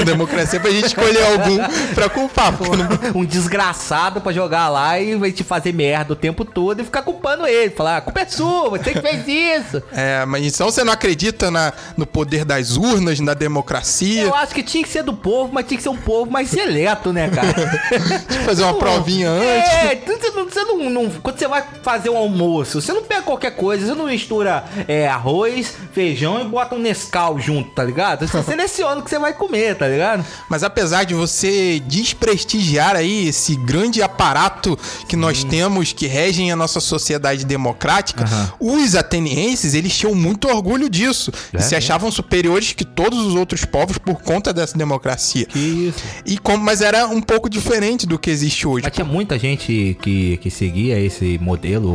[0.00, 1.58] a democracia é pra gente escolher algum
[1.94, 2.52] pra culpar.
[2.52, 3.20] Não...
[3.20, 7.02] um desgraçado pra jogar lá e vai te fazer merda o tempo todo e ficar
[7.02, 7.70] culpando ele.
[7.70, 9.82] Falar, a culpa é sua, você que fez isso.
[9.96, 14.22] É, mas então você não acredita na, no poder das urnas, na democracia?
[14.22, 16.50] Eu acho que tinha que ser do povo, mas tinha que ser um povo mais
[16.50, 17.54] seleto, né, cara?
[18.44, 19.72] Fazer uma provinha antes?
[19.72, 23.22] É, você não, você não, não- Quando você vai fazer um almoço, você não pega
[23.22, 28.26] qualquer coisa, você não mistura é, arroz, feijão e bota um Nescau junto, tá ligado?
[28.26, 30.24] Você seleciona o que você vai comer, tá ligado?
[30.48, 34.78] Mas apesar de você desprestigiar aí esse grande aparato
[35.08, 38.24] que nós temos que regem a nossa sociedade democrática,
[38.60, 41.32] os atenienses, eles tinham muito orgulho disso.
[41.52, 45.46] É e se achavam superiores que todos os outros povos por conta dessa democracia.
[45.54, 46.02] Isso.
[46.24, 48.84] E como, mas era um pouco diferente do que existe hoje.
[48.84, 51.85] Mas tinha muita gente que, que seguia esse modelo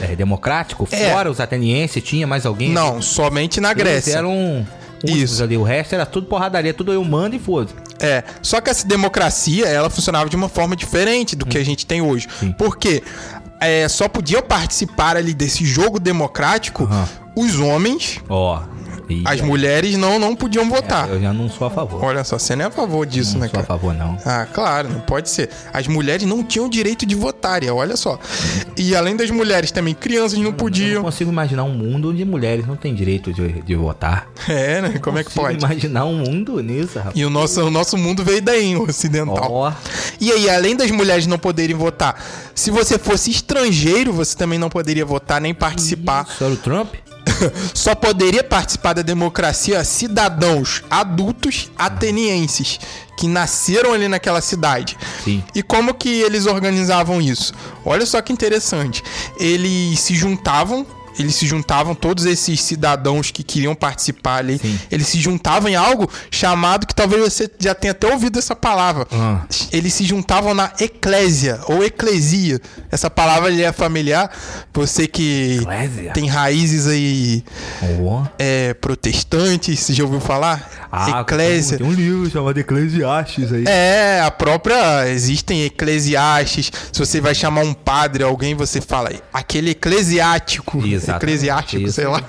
[0.00, 1.10] é, democrático, É.
[1.10, 2.70] fora os atenienses, tinha mais alguém?
[2.70, 4.16] Não, somente na Eles Grécia.
[4.18, 4.66] eram
[5.02, 5.42] únicos Isso.
[5.42, 7.70] ali, o resto era tudo porradaria, tudo eu mando e foda.
[8.00, 11.84] É, só que essa democracia, ela funcionava de uma forma diferente do que a gente
[11.86, 12.28] tem hoje.
[12.38, 12.52] Sim.
[12.52, 13.02] Por quê?
[13.60, 17.08] É, só podiam participar ali desse jogo democrático Aham.
[17.34, 18.60] os homens, Ó.
[19.08, 21.08] e- as mulheres não, não podiam votar.
[21.08, 22.04] Eu já não sou a favor.
[22.04, 23.66] Olha só, você não é a favor disso, não né, sou a cara?
[23.66, 24.16] favor, não.
[24.24, 25.50] Ah, claro, não pode ser.
[25.72, 28.18] As mulheres não tinham direito de votar, olha só.
[28.76, 31.02] E além das mulheres, também crianças não Eu não podiam.
[31.02, 34.28] consigo imaginar um mundo onde mulheres não têm direito de, de votar.
[34.48, 34.98] É, né?
[34.98, 35.58] Como é que Consigo pode?
[35.64, 37.14] imaginar um mundo nisso, rapaz.
[37.16, 39.50] E o nosso, o nosso mundo veio daí, o ocidental.
[39.52, 39.72] Ó,
[40.20, 42.22] E aí, além das mulheres não poderem votar,
[42.54, 46.26] se você fosse estrangeiro, você também não poderia votar nem participar.
[46.28, 46.94] isso era o Trump?
[47.74, 52.78] Só poderia participar da democracia cidadãos adultos atenienses
[53.18, 54.96] que nasceram ali naquela cidade.
[55.24, 55.42] Sim.
[55.54, 57.52] E como que eles organizavam isso?
[57.84, 59.02] Olha só que interessante.
[59.38, 60.86] Eles se juntavam,
[61.18, 64.78] eles se juntavam, todos esses cidadãos que queriam participar ali, Sim.
[64.90, 69.06] eles se juntavam em algo chamado que talvez você já tenha até ouvido essa palavra.
[69.12, 69.42] Ah.
[69.72, 72.60] Eles se juntavam na eclésia ou eclesia.
[72.90, 74.30] Essa palavra é familiar?
[74.72, 76.12] Você que Eclésia?
[76.12, 77.44] tem raízes aí
[78.04, 78.24] Ó.
[78.38, 80.70] é, protestantes, você já ouviu falar?
[81.20, 81.78] eclésia.
[81.78, 83.64] Tem um livro chamado Eclesiastes aí.
[83.66, 85.08] É, a própria.
[85.08, 86.70] Existem eclesiastes.
[86.92, 90.78] Se você vai chamar um padre, alguém, você fala aquele eclesiástico.
[91.08, 91.92] Exatamente, Eclesiástico, isso.
[91.92, 92.22] sei lá.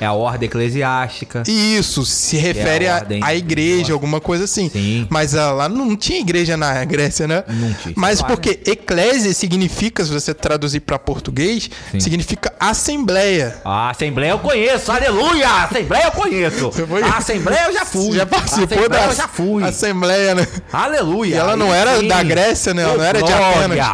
[0.00, 1.42] É a ordem eclesiástica.
[1.46, 3.92] Isso, se refere à ordem à igreja, religiosa.
[3.94, 4.68] alguma coisa assim.
[4.70, 5.06] Sim.
[5.10, 7.44] Mas ah, lá não tinha igreja na Grécia, né?
[7.48, 7.94] Não tinha.
[7.96, 12.00] Mas Lá, porque eclésia significa, se você traduzir para português, Sim.
[12.00, 13.56] significa assembleia.
[13.64, 15.48] A Assembleia eu conheço, aleluia!
[15.48, 16.72] A Assembleia eu conheço.
[16.72, 18.06] Foi- A Assembleia eu já fui.
[18.12, 19.64] Você já participou Assembleia da eu já fui.
[19.64, 20.46] assembleia, né?
[20.72, 21.34] Aleluia.
[21.34, 22.08] E ela não era sim.
[22.08, 22.82] da Grécia, né?
[22.82, 23.32] Ela não era de.
[23.32, 23.86] Atenas.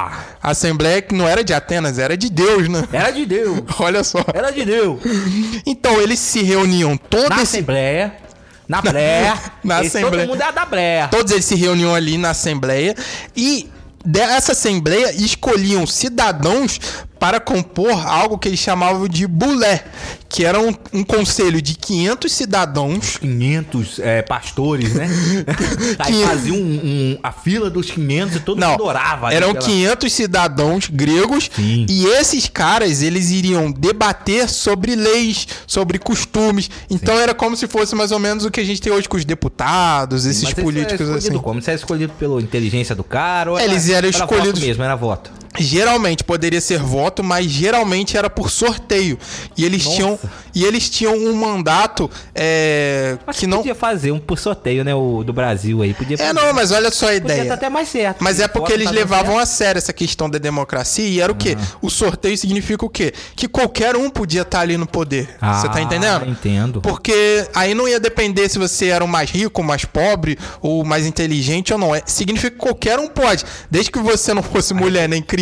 [0.42, 2.83] A assembleia que não era de Atenas, era de Deus, né?
[2.92, 3.61] Era de Deus.
[3.78, 4.24] Olha só.
[4.35, 5.00] Era de Deus.
[5.64, 8.16] Então eles se reuniam todo Na esse Assembleia.
[8.66, 9.40] Na Breia.
[9.62, 10.26] Na Assembleia.
[10.26, 11.09] Todo mundo é da Breia.
[11.09, 12.96] Todos eles se reuniam ali na Assembleia
[13.37, 13.70] e
[14.05, 16.81] dessa Assembleia escolhiam cidadãos
[17.22, 19.85] para compor algo que eles chamavam de bulé,
[20.28, 25.08] que era um, um conselho de 500 cidadãos 500 é, pastores, né?
[26.00, 29.32] Aí Que- fazia um, um- a fila dos 500 e todo Não, mundo orava.
[29.32, 31.87] eram pela- 500 cidadãos gregos Sim.
[31.88, 36.68] e esses caras eles iriam debater sobre leis, sobre costumes.
[36.90, 39.16] Então era como se fosse mais ou menos o que a gente tem hoje com
[39.16, 41.38] os deputados, esses Mas é políticos escolhido assim.
[41.38, 41.61] Como?
[41.61, 43.52] Isso é escolhido pela inteligência do cara?
[43.52, 45.30] Ou Eles eram era escolhidos- mesmo, era voto.
[45.58, 49.18] Geralmente poderia ser voto, mas geralmente era por sorteio.
[49.56, 49.96] E eles Nossa.
[49.96, 50.18] tinham
[50.54, 54.94] e eles tinham um mandato é, Mas que não podia fazer um por sorteio, né?
[54.94, 55.94] O do Brasil aí.
[55.94, 56.32] Podia É fazer.
[56.32, 57.42] não, mas olha só a Podia ideia.
[57.42, 58.18] estar até mais certo.
[58.20, 61.30] Mas é O porque eles tá levavam a sério essa questão da democracia e era
[61.30, 61.56] o quê?
[61.80, 63.12] O sorteio significa o quê?
[63.36, 65.26] Que qualquer um podia estar ali no poder.
[65.40, 66.26] Você tá Ah, entendendo?
[66.28, 66.80] entendo.
[66.80, 70.84] Porque aí não ia depender se você era o mais rico, o mais pobre, ou
[70.84, 71.94] mais inteligente ou não.
[71.94, 73.44] É, significa que qualquer um pode.
[73.70, 75.41] Desde que você não fosse mulher, nem criança,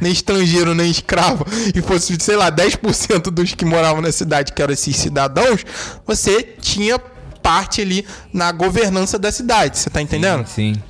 [0.00, 4.62] nem estrangeiro, nem escravo, e fosse, sei lá, 10% dos que moravam na cidade, que
[4.62, 5.64] eram esses cidadãos,
[6.06, 6.98] você tinha
[7.42, 9.78] parte ali na governança da cidade.
[9.78, 10.46] Você tá entendendo?
[10.46, 10.74] Sim.
[10.74, 10.82] sim.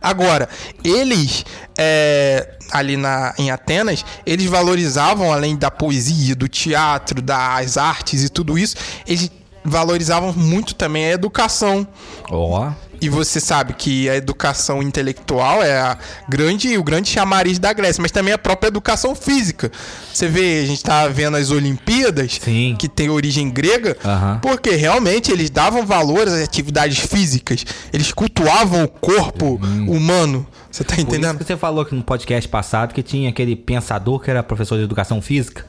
[0.00, 0.48] Agora,
[0.82, 1.44] eles
[1.78, 8.28] é, ali na, em Atenas, eles valorizavam, além da poesia, do teatro, das artes e
[8.28, 9.30] tudo isso, eles
[9.64, 11.86] valorizavam muito também a educação.
[12.30, 12.72] Ó.
[13.02, 18.00] E você sabe que a educação intelectual é a grande, o grande chamariz da Grécia,
[18.00, 19.72] mas também a própria educação física.
[20.14, 22.76] Você vê, a gente tá vendo as Olimpíadas, Sim.
[22.78, 24.38] que tem origem grega, Aham.
[24.40, 27.64] porque realmente eles davam valor às atividades físicas.
[27.92, 29.56] Eles cultuavam o corpo
[29.88, 30.46] humano.
[30.70, 31.38] Você tá Por isso entendendo?
[31.38, 34.84] que você falou que no podcast passado que tinha aquele pensador que era professor de
[34.84, 35.66] educação física.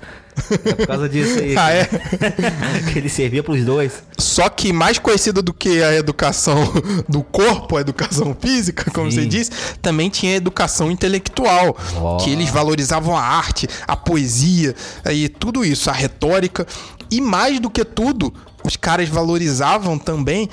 [0.65, 1.55] É por causa disso aí.
[1.57, 1.85] Ah, é?
[2.91, 4.01] que ele servia pros dois.
[4.17, 6.55] Só que mais conhecido do que a educação
[7.07, 9.21] do corpo, a educação física, como Sim.
[9.21, 9.51] você disse,
[9.81, 12.17] também tinha a educação intelectual, Ó.
[12.17, 14.75] que eles valorizavam a arte, a poesia
[15.11, 16.65] e tudo isso, a retórica.
[17.09, 18.33] E mais do que tudo,
[18.63, 20.49] os caras valorizavam também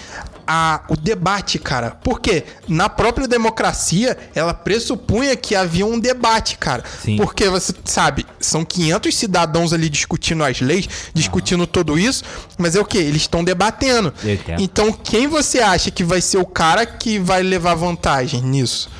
[0.46, 1.92] a, o debate, cara.
[2.02, 6.82] Porque na própria democracia, ela pressupunha que havia um debate, cara.
[7.02, 7.16] Sim.
[7.16, 12.24] Porque você sabe, são 500 cidadãos ali discutindo as leis, discutindo tudo isso,
[12.58, 12.98] mas é o que?
[12.98, 14.12] Eles estão debatendo.
[14.60, 18.90] Então, quem você acha que vai ser o cara que vai levar vantagem nisso?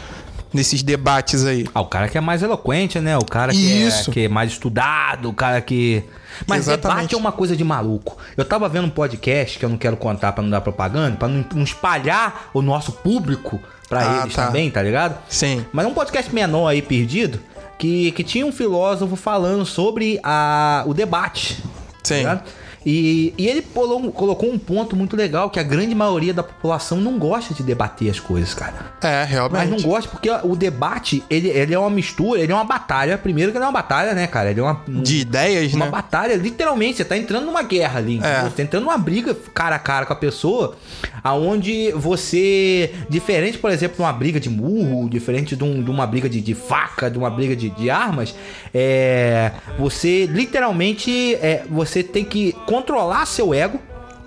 [0.52, 1.64] Nesses debates aí?
[1.74, 3.16] Ah, o cara que é mais eloquente, né?
[3.16, 3.84] O cara que.
[3.86, 6.02] É, que é mais estudado, o cara que.
[6.46, 6.96] Mas Exatamente.
[6.98, 8.16] debate é uma coisa de maluco.
[8.36, 11.28] Eu tava vendo um podcast que eu não quero contar pra não dar propaganda, pra
[11.28, 14.46] não, não espalhar o nosso público pra Ah, eles tá.
[14.46, 15.18] também, tá ligado?
[15.28, 15.64] Sim.
[15.72, 17.38] Mas é um podcast menor aí, perdido,
[17.78, 21.56] que, que tinha um filósofo falando sobre a, o debate.
[21.62, 21.68] tá
[22.02, 22.14] Sim.
[22.18, 22.42] ligado?
[22.84, 27.18] E, e ele colocou um ponto muito legal, que a grande maioria da população não
[27.18, 28.92] gosta de debater as coisas, cara.
[29.02, 29.70] É, Mas realmente.
[29.70, 33.18] não gosta porque o debate, ele, ele é uma mistura, ele é uma batalha.
[33.18, 34.50] Primeiro que ele é uma batalha, né, cara?
[34.50, 35.90] Ele é uma, um- De ideias, uma né?
[35.90, 36.96] batalha, literalmente.
[36.96, 38.16] Você tá entrando numa guerra ali.
[38.16, 38.44] entendeu?
[38.44, 40.74] Você tá entrando numa briga cara a cara com a pessoa,
[41.22, 42.92] aonde você.
[43.08, 46.40] Diferente, por exemplo, de uma briga de murro, diferente de, um- de uma briga de,
[46.40, 48.34] de faca, de uma briga de, de armas,
[48.72, 49.52] é.
[49.78, 51.34] Você literalmente.
[51.36, 53.80] É, você tem que controlar seu ego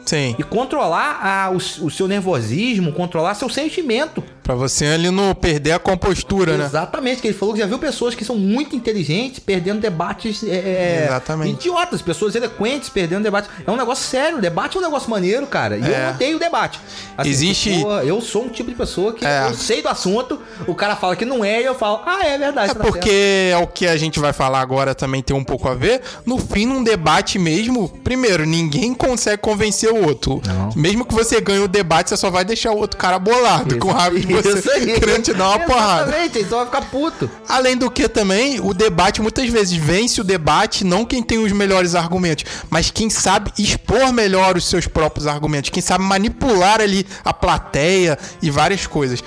[0.05, 0.35] Sim.
[0.37, 4.23] e controlar a- o, o seu nervosismo, controlar seu sentimento.
[4.43, 6.65] Pra você ali não perder a compostura, né?
[6.65, 11.05] Exatamente, que ele falou que já viu pessoas que são muito inteligentes perdendo debates é,
[11.05, 11.53] Exatamente.
[11.67, 13.49] idiotas, pessoas eloquentes perdendo debates.
[13.65, 15.77] É um negócio sério, o debate é um negócio maneiro, cara.
[15.77, 16.07] E É.
[16.09, 16.77] eu odeio o debate.
[17.23, 19.47] Existe- pessoa- eu sou um tipo de pessoa que É.
[19.47, 22.37] eu sei do assunto, o cara fala que não é e eu falo, ah, é
[22.37, 22.71] verdade.
[22.71, 25.69] É tá porque é o que a gente vai falar agora também tem um pouco
[25.69, 26.01] a ver.
[26.25, 30.41] No fim, num debate mesmo, primeiro, ninguém consegue convencer o outro.
[30.45, 30.69] Não.
[30.75, 33.91] Mesmo que você ganhe o debate, você só vai deixar o outro cara bolado com
[33.91, 34.99] raiva de Isso você aí.
[34.99, 36.09] querendo te dar uma porrada.
[36.09, 37.29] Exatamente, então vai ficar puto.
[37.47, 41.51] Além do que também, o debate muitas vezes vence o debate não quem tem os
[41.51, 47.05] melhores argumentos, mas quem sabe expor melhor os seus próprios argumentos, quem sabe manipular ali
[47.23, 49.23] a plateia e várias coisas.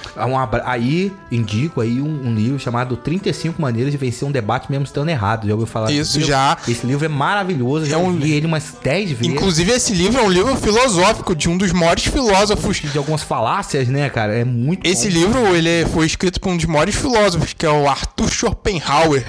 [0.65, 5.09] Aí indico aí um, um livro chamado 35 Maneiras de Vencer um Debate Mesmo Estando
[5.09, 5.47] Errado.
[5.47, 6.57] Já ouviu falar Isso, já.
[6.67, 9.27] Esse livro é maravilhoso, já É um li ele umas 10 vezes.
[9.35, 13.89] Inclusive, esse livro é um livro filosófico de um dos maiores filósofos de algumas falácias,
[13.89, 14.35] né, cara?
[14.35, 15.15] É muito Esse bom.
[15.15, 19.25] livro ele foi escrito por um dos maiores filósofos, que é o Arthur Schopenhauer,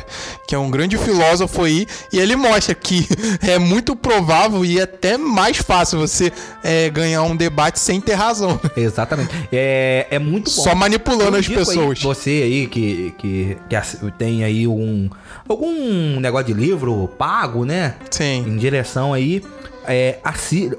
[0.48, 3.08] que é um grande filósofo aí, e ele mostra que
[3.42, 6.32] é muito provável e até mais fácil você
[6.64, 9.30] é, ganhar um debate sem ter razão, Exatamente.
[9.52, 10.64] É, é muito bom.
[10.64, 12.02] só manipulando as indico aí, pessoas.
[12.02, 15.10] você aí que, que, que tem aí um
[15.48, 17.96] algum negócio de livro pago, né?
[18.10, 18.46] Sim.
[18.48, 19.42] Em direção aí.
[19.88, 20.20] É.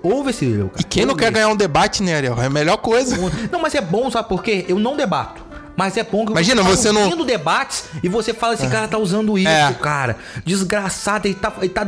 [0.02, 0.68] Ouve esse livro.
[0.70, 0.80] cara.
[0.80, 1.24] E quem não Ouve.
[1.24, 2.40] quer ganhar um debate, né, Ariel?
[2.40, 3.16] É a melhor coisa.
[3.50, 4.64] Não, mas é bom, sabe por quê?
[4.68, 5.42] Eu não debato.
[5.76, 8.88] Mas é bom que Imagina, tá você não- ouvindo debates e você fala, esse cara
[8.88, 9.72] tá usando isso, É.
[9.80, 10.16] cara.
[10.44, 11.86] Desgraçado, ele tá, ele tá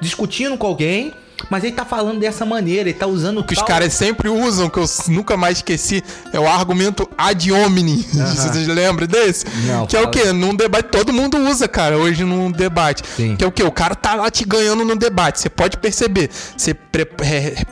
[0.00, 1.14] discutindo com alguém,
[1.50, 4.68] mas ele tá falando dessa maneira, ele tá usando que os tal- caras sempre usam,
[4.68, 8.04] que eu nunca mais esqueci, é o argumento ad hominem.
[8.12, 9.46] Vocês lembram desse?
[9.66, 10.32] Não, que é o quê?
[10.32, 13.02] Num debate, todo mundo usa, cara, hoje num debate.
[13.16, 13.36] Sim.
[13.36, 13.62] Que é o quê?
[13.62, 15.40] O cara tá lá te ganhando no debate.
[15.40, 16.30] Você pode perceber.
[16.56, 16.74] Você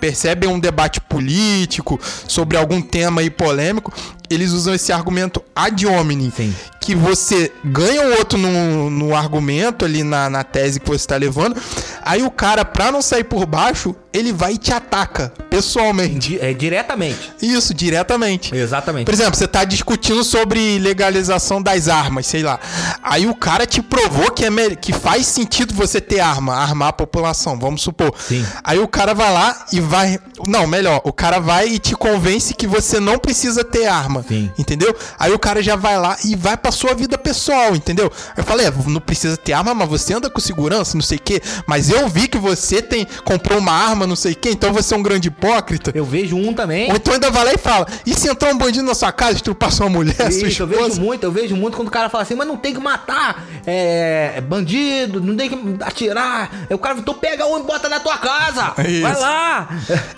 [0.01, 3.93] percebe um debate político sobre algum tema aí polêmico,
[4.29, 6.33] eles usam esse argumento ad hominem.
[6.37, 6.55] Sim.
[6.87, 11.17] Que você ganha o outro no, no argumento ali na, na tese que você tá
[11.17, 11.61] levando.
[12.01, 16.39] Aí o cara, pra não sair por baixo, ele vai e te ataca pessoalmente.
[16.41, 17.33] É diretamente.
[17.41, 18.55] Isso, diretamente.
[18.55, 19.05] Exatamente.
[19.05, 22.59] Por exemplo, você tá discutindo sobre legalização das armas, sei lá.
[23.03, 26.93] Aí o cara te provou que, é que faz sentido você ter arma, armar a
[26.93, 28.13] população, vamos supor.
[28.19, 28.45] Sim.
[28.65, 30.19] Aí o cara vai lá e vai.
[30.47, 34.25] Não, melhor, o cara vai e te convence que você não precisa ter arma.
[34.27, 34.51] Sim.
[34.59, 34.95] Entendeu?
[35.19, 38.11] Aí o cara já vai lá e vai pra sua vida pessoal, entendeu?
[38.37, 41.21] Eu falei, é, não precisa ter arma, mas você anda com segurança, não sei o
[41.21, 41.43] quê.
[41.67, 44.97] Mas eu vi que você tem comprou uma arma não sei quem, então você é
[44.97, 45.93] um grande hipócrita.
[45.95, 46.91] Eu vejo um também.
[46.91, 49.35] Ou então ainda vai lá e fala, e se entrar um bandido na sua casa,
[49.35, 52.23] estrupar sua mulher, sua Isso, eu vejo muito, eu vejo muito quando o cara fala
[52.23, 56.51] assim, mas não tem que matar é, bandido, não tem que atirar.
[56.69, 58.75] Aí o cara, tu pega um e bota na tua casa.
[58.87, 59.03] Isso.
[59.03, 59.69] Vai lá.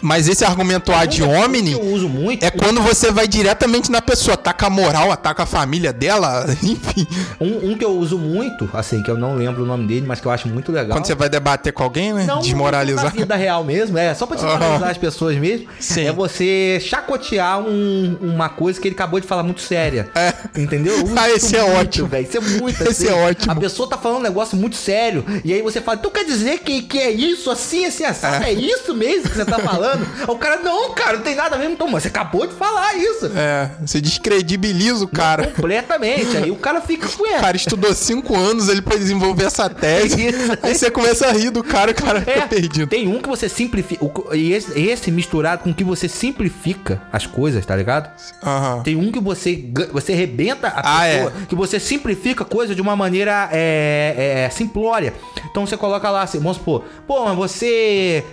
[0.01, 2.45] Mas esse argumento ad Um que hominem eu uso muito.
[2.45, 7.07] é quando você vai diretamente na pessoa, ataca a moral, ataca a família dela, enfim.
[7.41, 10.20] Um, um que eu uso muito, assim, que eu não lembro o nome dele, mas
[10.20, 10.97] que eu acho muito legal.
[10.97, 12.24] Quando você vai debater com alguém, né?
[12.24, 13.05] Não, Desmoralizar.
[13.05, 14.14] Na vida real mesmo, é.
[14.14, 15.66] Só pra desmoralizar as pessoas mesmo.
[15.81, 16.07] Sim.
[16.07, 20.09] É você chacotear um- uma coisa que ele acabou de falar muito séria.
[20.14, 20.33] É.
[20.61, 21.05] Entendeu?
[21.05, 22.09] Uso Ah, esse é ótimo.
[22.09, 22.26] velho.
[22.26, 23.53] Isso é muito Esse é ótimo.
[23.53, 25.24] A pessoa tá falando um negócio muito sério.
[25.45, 28.26] E aí você fala, então quer dizer que, que é isso, assim, assim, assim?
[28.45, 28.53] É.
[28.53, 30.07] isso mesmo que você tá falando?
[30.26, 31.74] O cara, não, cara, não tem nada mesmo.
[31.74, 33.26] Então, mas você acabou de falar isso.
[33.37, 35.47] É, você descredibiliza o cara.
[35.49, 36.37] Completamente.
[36.37, 40.18] Aí o cara fica com O cara estudou cinco anos ele pra desenvolver essa tese.
[40.29, 40.59] Isso.
[40.62, 42.87] Aí você começa a rir do cara, o cara fica É, perdido.
[42.89, 44.06] Tem um que você simplifica.
[44.34, 48.09] E esse, esse misturado com que você simplifica as coisas, tá ligado?
[48.42, 48.82] Aham.
[48.82, 52.80] Tem um que você, você rebenta a Ah, pessoa, que você simplifica a coisa de
[52.80, 55.12] uma maneira é, é, simplória.
[55.50, 58.24] Então você coloca lá assim, vamos supor, pô, mas você.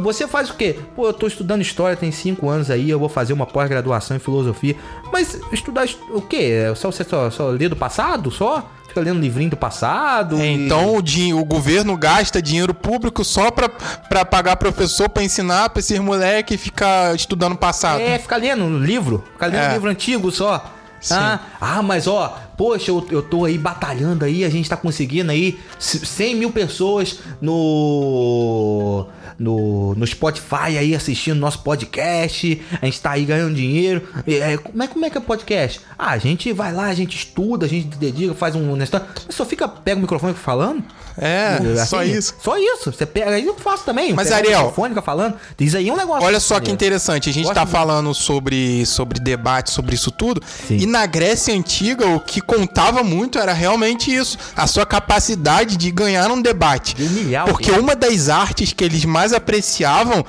[0.00, 0.76] Você faz o quê?
[0.96, 4.20] Pô, eu tô estudando história, tem cinco anos aí, eu vou fazer uma pós-graduação em
[4.20, 4.74] filosofia.
[5.12, 6.72] Mas estudar o quê?
[6.74, 8.30] Só você só, só lê do passado?
[8.30, 8.68] Só?
[8.92, 10.38] Fica lendo livrinho do passado?
[10.38, 15.08] É, e- Então o, din- o governo gasta dinheiro público só pra, pra pagar professor
[15.08, 18.00] pra ensinar pra esses moleques ficar estudando passado.
[18.02, 19.72] É, ficar lendo livro, ficar lendo É.
[19.72, 20.72] livro antigo só.
[21.10, 25.32] Ah, ah, mas ó, poxa, eu, eu tô aí batalhando aí, a gente tá conseguindo
[25.32, 29.06] aí c- 100 mil pessoas no,
[29.38, 34.08] no, no Spotify aí assistindo nosso podcast, a gente tá aí ganhando dinheiro.
[34.26, 35.80] É, como, é, como é que é podcast?
[35.98, 38.76] Ah, a gente vai lá, a gente estuda, a gente dedica, faz um...
[38.76, 38.90] Mas
[39.30, 40.84] só fica, pega o microfone falando?
[41.18, 42.34] É, Assim, só isso.
[42.42, 42.92] Só isso.
[42.92, 44.12] Você pega, aí eu faço também.
[44.12, 45.34] Mas, o Ariel- fica falando.
[45.58, 46.24] Diz aí um negócio.
[46.24, 46.74] Olha só que maneiro.
[46.74, 47.72] interessante, a gente Gosto tá muito.
[47.72, 50.42] falando sobre, sobre debate, sobre isso tudo.
[50.66, 50.78] Sim.
[50.78, 55.90] E na Grécia Antiga, o que contava muito era realmente isso: a sua capacidade de
[55.90, 56.94] ganhar um debate.
[56.94, 60.24] De humilhar Porque uma das artes que eles mais apreciavam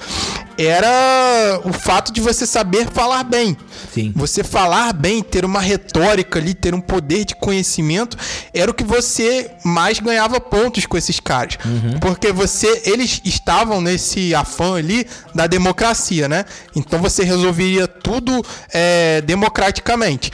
[0.58, 3.58] era o fato de você saber falar bem.
[3.94, 4.12] Sim.
[4.16, 8.18] Você falar bem, ter uma retórica ali, ter um poder de conhecimento,
[8.54, 11.58] era o que você mais ganhava pontos com esses caras.
[12.00, 16.46] Porque você, eles estavam nesse afã ali da democracia, né?
[16.76, 20.32] Então você resolveria tudo é, democraticamente.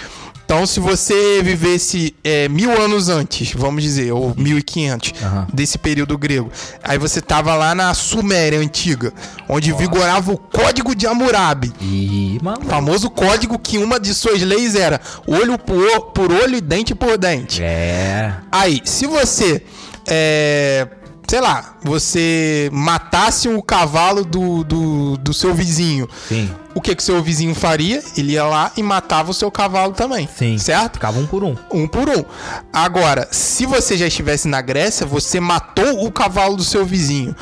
[0.50, 5.48] Então, se você vivesse é, mil anos antes, vamos dizer, ou 1500 Aham.
[5.54, 6.50] desse período grego,
[6.84, 9.14] aí você tava lá na Suméria antiga,
[9.48, 11.72] onde vigorava o Código de Hammurabi.
[11.80, 12.66] Ih, O maluco.
[12.66, 17.16] famoso código que uma de suas leis era olho por, por olho e dente por
[17.16, 17.62] dente.
[17.62, 18.34] É.
[18.52, 19.62] Aí, se você,
[20.08, 20.88] é,
[21.30, 26.50] sei lá, você matasse o cavalo do, do, do seu vizinho, Sim.
[26.74, 28.04] o que que seu vizinho faria?
[28.18, 30.28] Ele ia lá e matava o seu cavalo também.
[30.36, 30.58] Sim.
[30.58, 30.94] Certo?
[30.94, 31.56] Ficava um por um.
[31.72, 32.26] Um por um.
[32.74, 37.36] Agora, se você já estivesse na Grécia, você matou o cavalo do seu vizinho.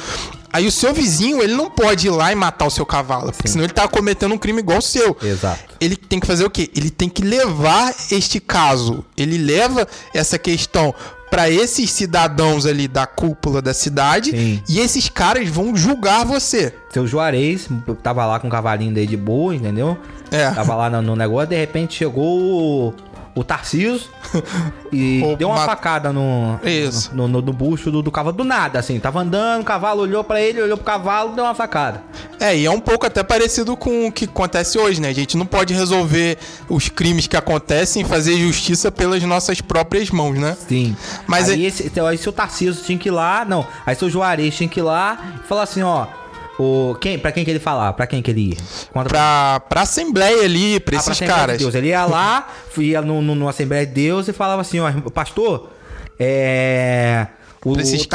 [0.51, 3.47] Aí o seu vizinho, ele não pode ir lá e matar o seu cavalo, porque
[3.47, 5.15] senão ele tá cometendo um crime igual o seu.
[5.21, 5.75] Exato.
[5.79, 6.69] Ele tem que fazer o quê?
[6.75, 9.05] Ele tem que levar este caso.
[9.15, 10.93] Ele leva essa questão
[11.29, 14.61] para esses cidadãos ali da cúpula da cidade Sim.
[14.67, 16.73] e esses caras vão julgar você.
[16.91, 17.67] Seu Juarez
[18.01, 19.97] tava lá com o cavalinho dele de boa, entendeu?
[20.31, 20.49] É.
[20.51, 22.93] Tava lá no, no negócio, de repente chegou
[23.37, 24.09] o, o Tarciso
[24.91, 27.11] e deu uma ma- facada no, Isso.
[27.13, 28.35] no, no, no bucho do, do cavalo.
[28.35, 28.99] Do nada, assim.
[28.99, 32.03] Tava andando, o cavalo olhou pra ele, olhou pro cavalo, deu uma facada.
[32.39, 35.09] É, e é um pouco até parecido com o que acontece hoje, né?
[35.09, 36.37] A gente não pode resolver
[36.69, 40.55] os crimes que acontecem e fazer justiça pelas nossas próprias mãos, né?
[40.67, 40.95] Sim.
[41.25, 43.65] Mas aí, é- esse, então, aí seu Tarciso tinha que ir lá, não.
[43.85, 46.07] Aí seu Juarez tinha que ir lá e falar assim, ó.
[46.59, 47.93] O, quem, pra quem que ele falar?
[47.93, 48.57] Pra quem que ele ia?
[48.91, 51.57] Conta Pra, pra assembleia ali, pra Ah, pra esses Assembleia caras.
[51.57, 51.75] De Deus.
[51.75, 52.47] Ele ia lá,
[52.77, 55.69] ia no, no, no Assembleia de Deus e falava assim, ó, pastor,
[56.19, 57.27] é...
[57.65, 58.07] O, Pra o 500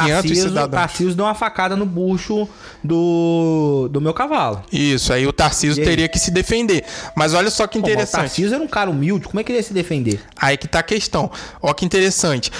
[0.70, 2.49] Tarcísio, deu uma facada no bucho
[2.82, 4.62] do, do meu cavalo.
[4.72, 6.84] Isso, aí o Tarcísio teria que se defender.
[7.14, 8.20] Mas olha só que Pô, mas o interessante.
[8.20, 10.20] Tarcísio era um cara humilde, como é que ele ia se defender?
[10.36, 11.30] Aí que tá a questão.
[11.61, 12.51] Ó que interessante.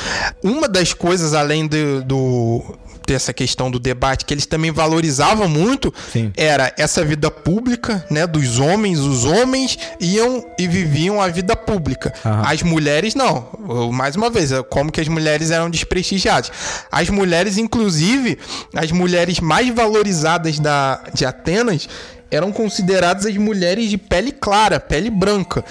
[0.43, 5.93] Uma das coisas, além do, do- dessa questão do debate, que eles também valorizavam muito,
[6.13, 6.33] Sim.
[6.37, 8.27] era essa vida pública, né?
[8.27, 8.99] Dos homens.
[8.99, 12.13] Os homens iam e viviam a vida pública.
[12.25, 12.43] Aham.
[12.47, 13.49] As mulheres, não.
[13.93, 16.51] Mais uma vez, é como que as mulheres eram desprestigiadas.
[16.91, 18.39] As mulheres, inclusive,
[18.75, 21.89] as mulheres mais valorizadas da, de Atenas
[22.33, 25.63] eram consideradas as mulheres de pele clara, pele branca.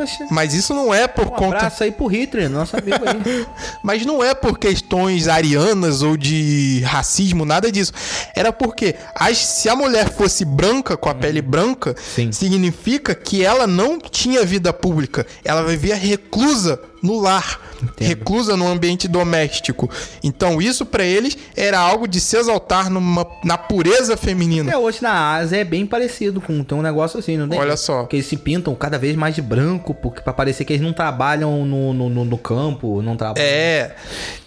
[0.00, 0.26] Poxa.
[0.30, 1.56] Mas isso não é por Um conta.
[1.56, 3.46] abraço aí pro Hitler, nosso amigo aí.
[3.82, 7.92] Mas não é por questões arianas ou de racismo, nada disso.
[8.34, 12.32] Era porque as- se a mulher fosse branca, com a pele branca, Sim.
[12.32, 15.26] significa que ela não tinha vida pública.
[15.44, 17.60] Ela vivia reclusa no lar,
[17.98, 19.88] reclusa no ambiente doméstico.
[20.22, 24.70] Então isso pra eles era algo de se exaltar numa- na pureza feminina.
[24.70, 27.58] Até hoje na Ásia é bem parecido com tem um negócio assim, não tem?
[27.58, 28.04] Olha só.
[28.04, 30.92] Que eles se pintam cada vez mais de branco, porque pra parecer que eles não
[30.92, 33.46] trabalham no, no, no- no campo, não trabalham.
[33.48, 33.94] É.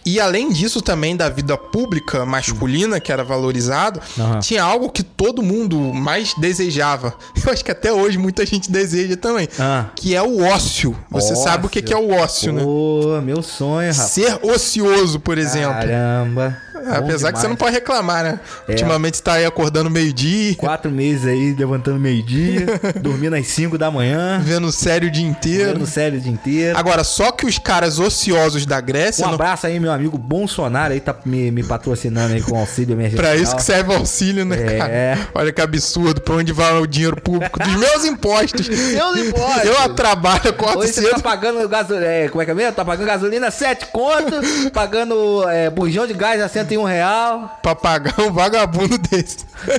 [0.06, 4.40] E além disso também da vida pública masculina que era valorizado, Aham.
[4.40, 7.14] tinha algo que todo mundo mais desejava.
[7.46, 9.86] Eu acho que até hoje muita gente deseja também, Ah.
[9.96, 10.96] que é o ócio.
[11.10, 11.44] Você Ócio.
[11.44, 12.62] sabe o que é o ócio, né?
[12.64, 14.12] Pô, meu sonho, rapaz.
[14.12, 15.74] Ser ocioso, por exemplo.
[15.74, 16.58] Caramba.
[16.76, 18.40] É, Apesar que você não pode reclamar, né?
[18.68, 18.72] É.
[18.72, 22.66] Ultimamente você tá aí acordando meio-dia, Quatro meses aí, levantando meio-dia,
[23.02, 25.74] dormindo às 5 da manhã, vendo série o dia inteiro.
[25.74, 26.78] vendo série o dia inteiro.
[26.78, 30.94] Agora, só que os caras ociosos da Grécia, Um não- abraço aí, meu amigo Bolsonaro
[30.94, 33.24] aí, tá me, me patrocinando aí com auxílio emergencial.
[33.24, 34.78] Pra isso que serve o auxílio, né, É.
[34.78, 35.28] cara?
[35.36, 38.68] Olha que absurdo, pra onde vai o dinheiro público dos meus impostos.
[38.68, 39.64] Meus impostos.
[39.66, 42.74] Eu trabalho, acordo Hoje você tá pagando gasolina, é, como é que é mesmo?
[42.74, 44.34] Tá pagando gasolina 7 conto,
[44.74, 47.60] pagando é, bujão de gás a 101 real.
[47.62, 49.38] Pra pagar um vagabundo desse.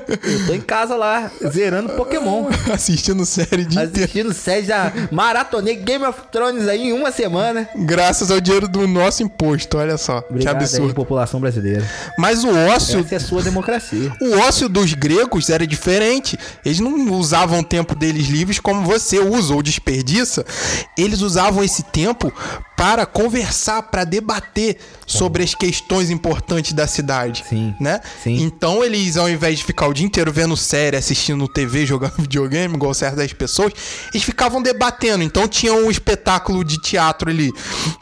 [0.09, 2.47] Eu tô em casa lá, zerando Pokémon.
[2.73, 3.91] Assistindo série inteiro.
[3.91, 7.69] Assistindo série, já maratonei Game of Thrones aí em uma semana.
[7.77, 10.25] Graças ao dinheiro do nosso imposto, olha só.
[10.31, 10.95] Obrigado que aí, absurdo.
[10.95, 11.85] população brasileira.
[12.19, 14.13] Mas o ócio Essa é a sua democracia.
[14.21, 16.39] O ócio dos gregos era diferente.
[16.65, 20.45] Eles não usavam o tempo deles livres como você usa ou desperdiça.
[20.97, 22.33] Eles usavam esse tempo
[22.85, 24.77] para conversar, para debater
[25.07, 27.43] sobre as questões importantes da cidade.
[27.49, 27.99] Sim, Né?
[28.23, 28.43] sim.
[28.43, 32.75] Então eles, ao invés de ficar o dia inteiro vendo série, assistindo TV, jogando videogame,
[32.75, 33.73] igual certas pessoas,
[34.13, 35.25] eles ficavam debatendo.
[35.25, 37.51] Então tinha um espetáculo de teatro ali.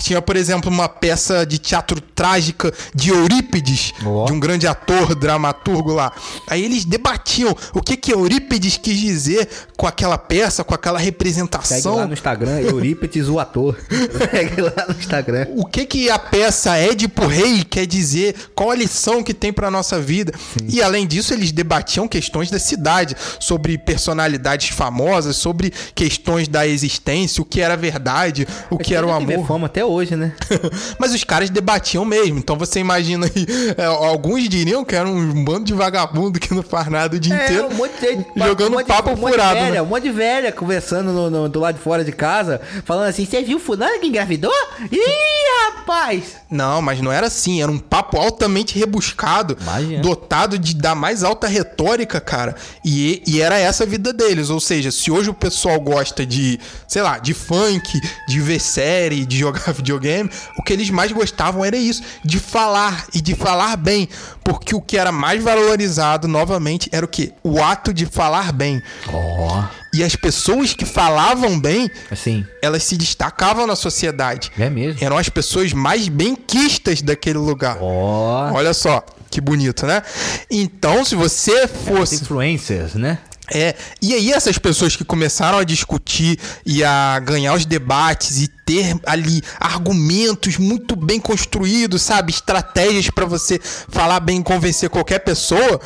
[0.01, 5.93] Tinha, por exemplo, uma peça de teatro trágica de Eurípides, de um grande ator, dramaturgo
[5.93, 6.12] lá.
[6.49, 11.11] Aí eles debatiam o que que Eurípides quis dizer com aquela peça, com aquela Segue
[11.11, 11.95] representação.
[11.95, 13.78] lá no Instagram, Eurípides, o ator.
[14.33, 15.47] Segue lá no Instagram.
[15.57, 18.35] O que que a peça Édipo Rei quer dizer?
[18.55, 20.33] Qual a lição que tem pra nossa vida?
[20.68, 27.43] E além disso, eles debatiam questões da cidade, sobre personalidades famosas, sobre questões da existência,
[27.43, 29.47] o que era verdade, o que era o amor.
[29.47, 30.33] fama até hoje, né?
[30.99, 32.39] Mas os caras debatiam mesmo.
[32.39, 33.47] Então você imagina aí,
[33.77, 37.35] é, alguns diriam que era um bando de vagabundo que não faz nada o dia
[37.35, 37.66] inteiro.
[37.68, 39.83] um monte de, jogando um monte papo um monte de furado, velha, né?
[39.83, 43.25] Um monte de velha conversando no, no- do lado de fora de casa, falando assim:
[43.25, 44.51] Você viu fulano que engravidou?
[44.90, 46.36] Ih, rapaz!
[46.50, 47.62] Não, mas não era assim.
[47.62, 50.03] Era um papo altamente rebuscado, Imagina.
[50.03, 52.55] dotado de da mais alta retórica, cara.
[52.84, 54.50] E, e era essa a vida deles.
[54.50, 59.24] Ou seja, se hoje o pessoal gosta de, sei lá, de funk, de ver série,
[59.24, 63.76] de jogar videogame, o que eles mais gostavam era isso, de falar e de falar
[63.76, 64.09] bem.
[64.45, 67.32] Porque o que era mais valorizado, novamente, era o quê?
[67.43, 68.82] O ato de falar bem.
[69.12, 69.64] Ó,
[69.95, 74.51] E as pessoas que falavam bem, assim, elas se destacavam na sociedade.
[74.59, 74.99] é mesmo.
[75.05, 77.78] Eram as pessoas mais bem-quistas daquele lugar.
[77.80, 80.03] Ó, Olha só, que bonito, né?
[80.51, 82.16] Então, se você os fosse.
[82.16, 83.18] influencers, né?
[83.51, 88.49] É, e aí essas pessoas que começaram a discutir e a ganhar os debates e
[88.64, 95.18] ter ali argumentos muito bem construídos, sabe, estratégias pra você falar bem e convencer qualquer
[95.18, 95.80] pessoa,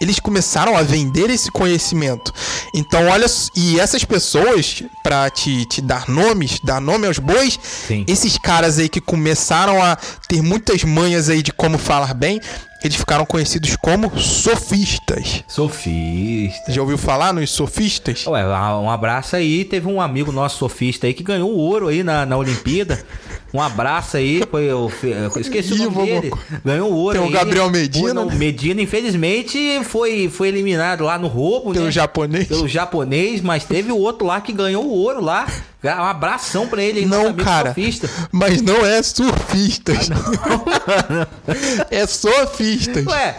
[0.00, 2.32] eles começaram a vender esse conhecimento.
[2.74, 7.58] Então, olha, e essas pessoas pra te, te dar nomes, dar nome aos bois,
[7.88, 8.04] Sim.
[8.06, 9.96] esses caras aí que começaram a
[10.28, 12.40] ter muitas manhas aí de como falar bem,
[12.82, 15.44] eles ficaram conhecidos como sofistas.
[15.46, 16.72] Sofista.
[16.72, 18.26] Já ouviu falar nos sofistas?
[18.26, 19.64] Ué, um abraço aí.
[19.64, 23.04] Teve um amigo nosso sofista aí que ganhou ouro aí na, na Olimpíada.
[23.52, 26.32] Um abraço aí, foi eu, eu esqueci Ih, o nome dele.
[26.64, 27.30] Ganhou ouro Tem o.
[27.30, 28.34] Gabriel Medina, não, né?
[28.34, 31.90] Medina, infelizmente, foi, foi eliminado lá no roubo, Pelo né?
[31.90, 32.46] japonês?
[32.46, 35.46] Pelo japonês, mas teve o outro lá que ganhou o ouro lá.
[35.82, 37.70] Um abração pra ele aí, Não, cara.
[37.70, 38.10] sofista.
[38.30, 40.10] Mas não é surfistas.
[41.90, 43.06] é sofistas.
[43.06, 43.36] Ué,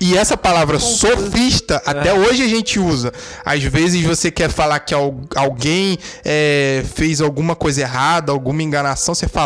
[0.00, 3.12] E essa palavra sofista, até hoje a gente usa.
[3.44, 9.12] Às vezes você quer falar que al- alguém é, fez alguma coisa errada, alguma enganação,
[9.12, 9.41] você fala,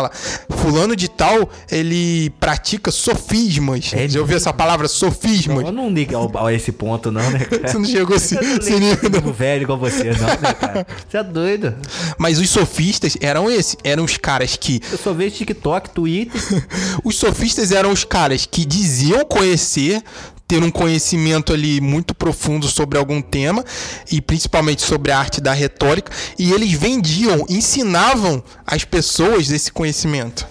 [0.49, 3.91] fulano de tal, ele pratica sofismas.
[3.93, 5.65] É Já ouviu essa palavra sofismas?
[5.65, 7.67] eu não ligo a esse ponto não, né, cara?
[7.67, 9.33] Você não chegou a se, Eu não se ligo nível, não.
[9.33, 10.87] velho igual você, não, né, cara?
[11.07, 11.75] Você é doido.
[12.17, 16.41] Mas os sofistas eram esses, eram os caras que Eu só vejo TikTok, Twitter.
[17.03, 20.03] Os sofistas eram os caras que diziam conhecer
[20.47, 23.65] ter um conhecimento ali muito profundo sobre algum tema
[24.11, 30.47] e principalmente sobre a arte da retórica e eles vendiam, ensinavam as pessoas esse conhecimento.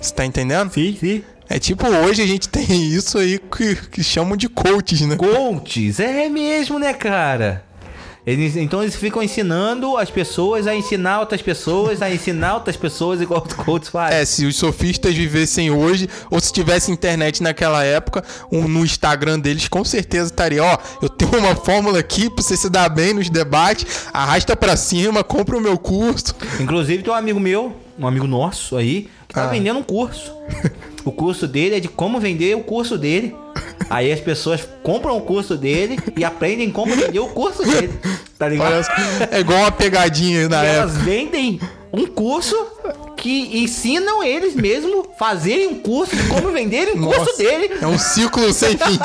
[0.00, 0.72] Você tá entendendo?
[0.72, 1.22] Sim, sim.
[1.48, 5.16] É tipo hoje a gente tem isso aí que, que chamam de coaches, né?
[5.16, 7.65] Coaches, é mesmo, né, cara?
[8.26, 13.20] Eles, então eles ficam ensinando as pessoas a ensinar outras pessoas, a ensinar outras pessoas,
[13.20, 14.18] igual os coaches fazem.
[14.18, 19.38] É, se os sofistas vivessem hoje, ou se tivesse internet naquela época, um, no Instagram
[19.38, 23.14] deles com certeza estaria, ó, eu tenho uma fórmula aqui pra você se dar bem
[23.14, 26.34] nos debates, arrasta pra cima, compra o meu curso.
[26.58, 29.46] Inclusive tem um amigo meu, um amigo nosso aí, tá Ah.
[29.48, 30.34] vendendo um curso.
[31.04, 33.34] O curso dele é de como vender o curso dele.
[33.88, 37.92] Aí as pessoas compram o curso dele e aprendem como vender o curso dele.
[38.38, 38.82] Tá ligado?
[38.84, 38.92] Só,
[39.30, 40.80] é igual uma pegadinha aí na E época.
[40.82, 41.60] elas vendem
[41.92, 42.56] um curso
[43.26, 47.76] que ensinam eles mesmo fazerem um curso de como venderem o curso Nossa, dele.
[47.82, 48.96] É um ciclo sem fim.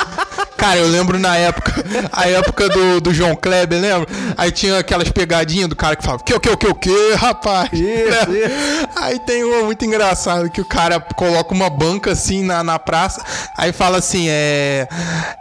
[0.56, 4.08] Cara, eu lembro na época, a época do, do João Kleber, lembra?
[4.38, 7.14] Aí tinha aquelas pegadinhas do cara que falava, que o que o que o que,
[7.16, 7.70] rapaz?
[7.74, 8.90] Isso, Lembra?
[8.96, 13.26] Aí tem uma muito engraçado que o cara coloca uma banca assim na, na praça,
[13.58, 14.88] aí fala assim, é,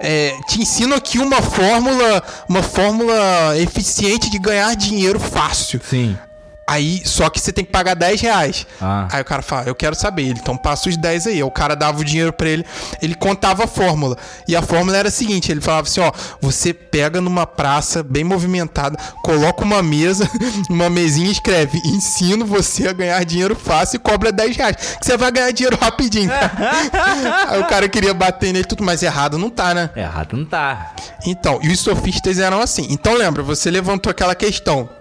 [0.00, 5.82] é, te ensino aqui uma fórmula, uma fórmula eficiente de ganhar dinheiro fácil.
[5.84, 6.16] Sim.
[6.70, 8.64] Aí, só que você tem que pagar 10 reais.
[8.80, 9.08] Ah.
[9.10, 10.22] Aí o cara fala, eu quero saber.
[10.22, 11.34] Ele, então passa os 10 aí.
[11.34, 12.64] Aí O cara dava o dinheiro pra ele,
[13.02, 14.16] ele contava a fórmula.
[14.46, 18.22] E a fórmula era a seguinte: ele falava assim: ó, você pega numa praça bem
[18.22, 20.30] movimentada, coloca uma mesa,
[20.70, 24.76] uma mesinha e escreve: ensino você a ganhar dinheiro fácil e cobra 10 reais.
[25.00, 26.30] Que você vai ganhar dinheiro rapidinho.
[27.48, 29.90] aí o cara queria bater nele tudo, mas errado não tá, né?
[29.96, 30.94] Errado não tá.
[31.26, 32.86] Então, e os sofistas eram assim.
[32.90, 34.99] Então lembra, você levantou aquela questão.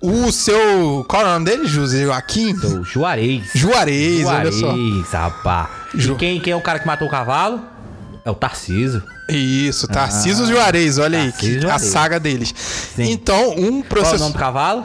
[0.00, 1.04] O seu.
[1.08, 2.52] Qual é o nome dele, José Joaquim?
[2.54, 3.48] O Juarez.
[3.54, 4.58] Juarez, olha só.
[4.74, 5.68] Juarez, rapaz.
[5.94, 7.60] Ju- E quem, quem é o cara que matou o cavalo?
[8.24, 9.02] É o Tarciso.
[9.28, 11.86] Isso, Tarcísio Juarez, olha aí, Tarcísio que- a Juarez.
[11.88, 12.54] saga deles.
[12.94, 13.10] Sim.
[13.12, 14.32] Então, um Qual é o nome processo.
[14.32, 14.84] do cavalo?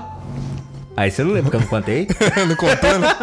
[0.96, 2.08] Aí você não lembra que eu não contei?
[2.48, 3.16] não contou, né?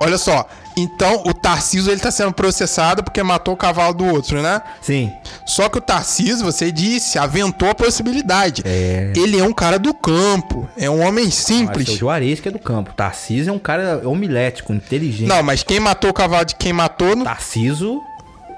[0.00, 4.40] Olha só, então o Tarcísio ele tá sendo processado porque matou o cavalo do outro,
[4.40, 4.62] né?
[4.80, 5.12] Sim.
[5.44, 8.62] Só que o Tarcísio, você disse, aventou a possibilidade.
[8.64, 9.12] É.
[9.16, 11.88] Ele é um cara do campo, é um homem Mas simples.
[11.88, 12.92] é o Juarez que é do campo.
[12.94, 15.28] Tarciso é um cara homilético, inteligente.
[15.28, 17.24] Não, mas quem matou o cavalo de quem matou, não...
[17.24, 18.00] Tarciso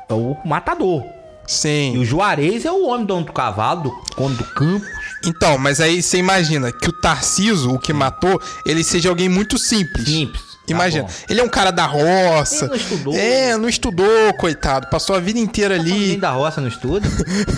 [0.08, 1.02] é o matador.
[1.48, 1.98] E sim.
[1.98, 4.84] o Juarez é o homem dono do cavalo, do dono do campo.
[5.24, 9.58] Então, mas aí você imagina que o Tarciso, o que matou, ele seja alguém muito
[9.58, 10.06] simples.
[10.06, 10.49] Simples.
[10.70, 11.10] Tá Imagina, bom.
[11.28, 12.64] ele é um cara da roça.
[12.64, 13.14] Ele não estudou.
[13.16, 14.86] É, não estudou, coitado.
[14.88, 16.16] Passou a vida inteira Nem ali.
[16.16, 17.06] da roça no estudo.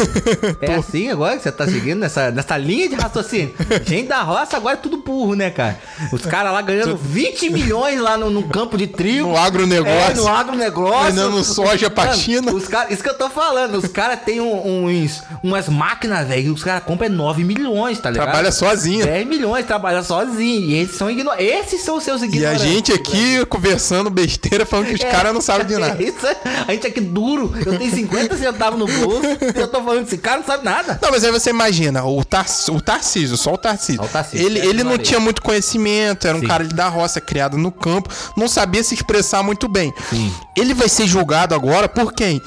[0.60, 3.54] é assim agora que você tá seguindo nessa, nessa linha de raciocínio.
[3.84, 5.78] Gente da roça agora é tudo burro, né, cara?
[6.12, 9.28] Os caras lá ganhando 20 milhões lá no, no campo de trigo.
[9.28, 9.92] No agronegócio.
[10.10, 11.12] É, no agronegócio.
[11.14, 12.52] Vendendo soja pra China.
[12.52, 13.76] Os cara, isso que eu tô falando.
[13.76, 16.52] Os caras têm um- uns, umas máquinas, velho.
[16.52, 18.26] Os caras compram 9 milhões, tá ligado?
[18.26, 19.04] Trabalha sozinho.
[19.04, 20.62] 10 milhões, trabalha sozinho.
[20.70, 21.46] E esses são ignorantes.
[21.46, 22.62] Esses são os seus E a ignorantes.
[22.62, 23.01] gente aqui
[23.48, 26.02] conversando besteira, falando que os É, caras não sabem de nada.
[26.02, 26.18] é Isso,
[26.66, 27.52] a gente aqui duro.
[27.64, 29.26] Eu tenho 50 centavos no bolso.
[29.54, 30.98] e eu tô falando que esse cara não sabe nada.
[31.02, 33.96] Não, mas aí você imagina, o, Tar o Tarcísio, só o Tarcísio.
[34.02, 36.46] Só o Tarcísio, ele é, ele não tinha muito conhecimento, era um Sim.
[36.46, 39.92] cara ali da roça, criado no campo, não sabia se expressar muito bem.
[40.10, 40.32] Sim.
[40.56, 42.40] Ele vai ser julgado agora por quem?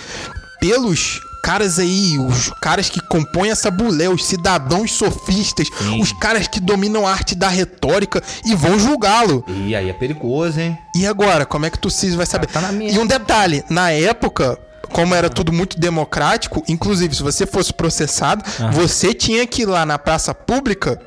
[0.59, 6.01] Pelos caras aí, os caras que compõem essa bulé, os cidadãos sofistas, Sim.
[6.01, 9.45] os caras que dominam a arte da retórica e vão julgá-lo.
[9.47, 10.75] E aí é perigoso, hein?
[10.95, 12.47] E agora, como é que o Tarcísio vai saber?
[12.47, 12.91] tá na minha.
[12.91, 14.57] E um detalhe, na época,
[14.91, 19.85] como era tudo muito democrático, inclusive se você fosse processado, você tinha que ir lá
[19.85, 20.99] na praça pública,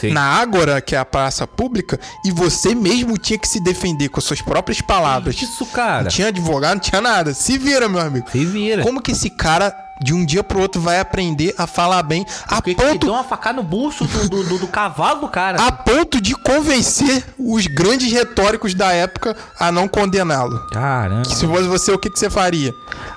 [0.00, 0.12] Sim.
[0.12, 4.18] na Ágora, que é a praça pública, e você mesmo tinha que se defender com
[4.20, 5.40] as suas próprias palavras.
[5.40, 6.02] Isso, cara.
[6.02, 7.32] Não tinha advogado, não tinha nada.
[7.34, 8.26] Se vira, meu amigo.
[8.30, 8.82] Se vira.
[8.82, 12.56] Como que esse cara, de um dia pro outro, vai aprender a falar bem a
[12.56, 15.58] Porque que ponto dão uma facada no bucho do, do, do- do cavalo do cara.
[15.64, 20.58] a ponto de convencer os grandes retóricos da época a não condená-lo.
[20.70, 21.24] Caramba.
[21.24, 22.72] Se fosse você, o que, que você faria?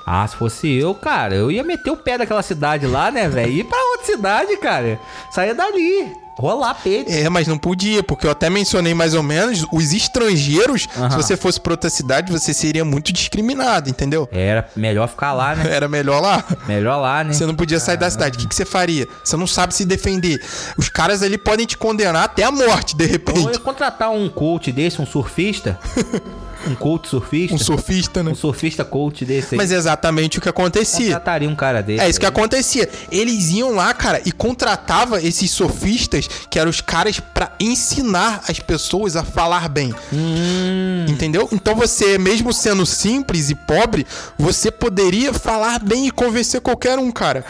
[0.06, 3.52] Ah, se fosse eu, cara, eu ia meter o pé daquela cidade lá, né, velho?
[3.52, 4.98] Ir pra outra cidade, cara.
[5.30, 6.12] Saia dali.
[6.36, 7.10] Rolar peito.
[7.10, 11.36] É, mas não podia, porque eu até mencionei mais ou menos, os estrangeiros, se você
[11.36, 14.28] fosse pra outra cidade, você seria muito discriminado, entendeu?
[14.32, 15.64] Era melhor ficar lá, né?
[15.72, 16.44] Era melhor lá.
[16.66, 17.32] Melhor lá, né?
[17.32, 18.36] Você não podia sair da cidade.
[18.36, 19.06] O que, que você faria?
[19.22, 20.40] Você não sabe se defender.
[20.76, 23.58] Os caras ali podem te condenar até a morte, de Eu repente.
[23.60, 25.78] contratar um coach desse, um surfista.
[26.66, 27.54] Um coach surfista.
[27.54, 28.30] Um surfista, né?
[28.30, 29.58] Um surfista coach desse aí.
[29.58, 31.06] Mas é exatamente o que acontecia.
[31.06, 32.02] Contrataria um cara desse.
[32.02, 32.30] É isso que aí.
[32.30, 32.88] acontecia.
[33.10, 38.58] Eles iam lá, cara, e contratava esses sofistas, que eram os caras pra ensinar as
[38.60, 39.94] pessoas a falar bem.
[40.12, 41.06] Hum.
[41.08, 41.48] Entendeu?
[41.52, 44.06] Então você, mesmo sendo simples e pobre,
[44.38, 47.44] você poderia falar bem e convencer qualquer um, cara.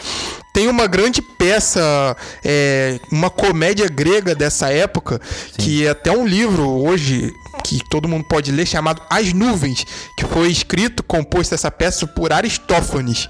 [0.53, 5.19] Tem uma grande peça, é, uma comédia grega dessa época,
[5.57, 7.33] que é até um livro hoje
[7.63, 9.85] que todo mundo pode ler, chamado As Nuvens,
[10.17, 13.27] que foi escrito, composto essa peça por Aristófanes.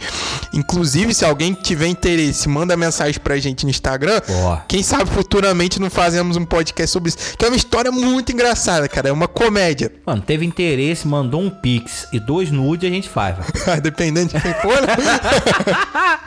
[0.53, 4.19] Inclusive, se alguém tiver interesse, manda mensagem pra gente no Instagram.
[4.27, 4.63] Boa.
[4.67, 7.17] Quem sabe futuramente não fazemos um podcast sobre isso.
[7.37, 9.09] Que é uma história muito engraçada, cara.
[9.09, 9.91] É uma comédia.
[10.05, 13.35] Mano, teve interesse, mandou um pix e dois nudes, a gente faz.
[13.81, 14.95] Dependendo de quem for, né?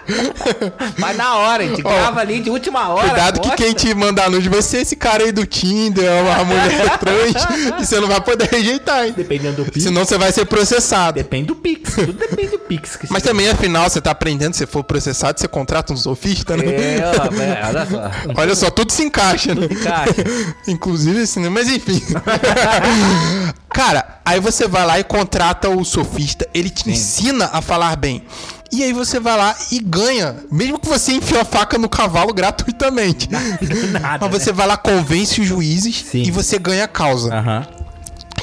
[0.98, 3.08] Mas na hora, a gente grava ali de última hora.
[3.08, 6.94] Cuidado que quem te mandar nude vai ser esse cara aí do Tinder, uma mulher
[6.98, 9.14] trans, e você não vai poder rejeitar, hein?
[9.16, 9.84] Dependendo do pix.
[9.84, 11.14] Senão você vai ser processado.
[11.14, 11.94] Depende do pix.
[11.94, 12.98] Tudo depende do pix.
[13.08, 16.66] Mas também, afinal, você tá aprendendo, se for processado, você contrata um sofista, né?
[16.66, 18.10] É, ó, é, olha só.
[18.40, 19.66] Olha só, tudo se encaixa, né?
[19.70, 20.14] encaixa.
[20.68, 21.48] Inclusive esse, né?
[21.48, 22.02] Mas enfim.
[23.70, 28.24] Cara, aí você vai lá e contrata o sofista, ele te ensina a falar bem.
[28.72, 32.34] E aí você vai lá e ganha, mesmo que você enfie a faca no cavalo
[32.34, 33.28] gratuitamente.
[33.30, 36.22] Nada, Mas você vai lá, convence os juízes Sim.
[36.22, 37.32] e você ganha a causa.
[37.32, 37.66] Aham.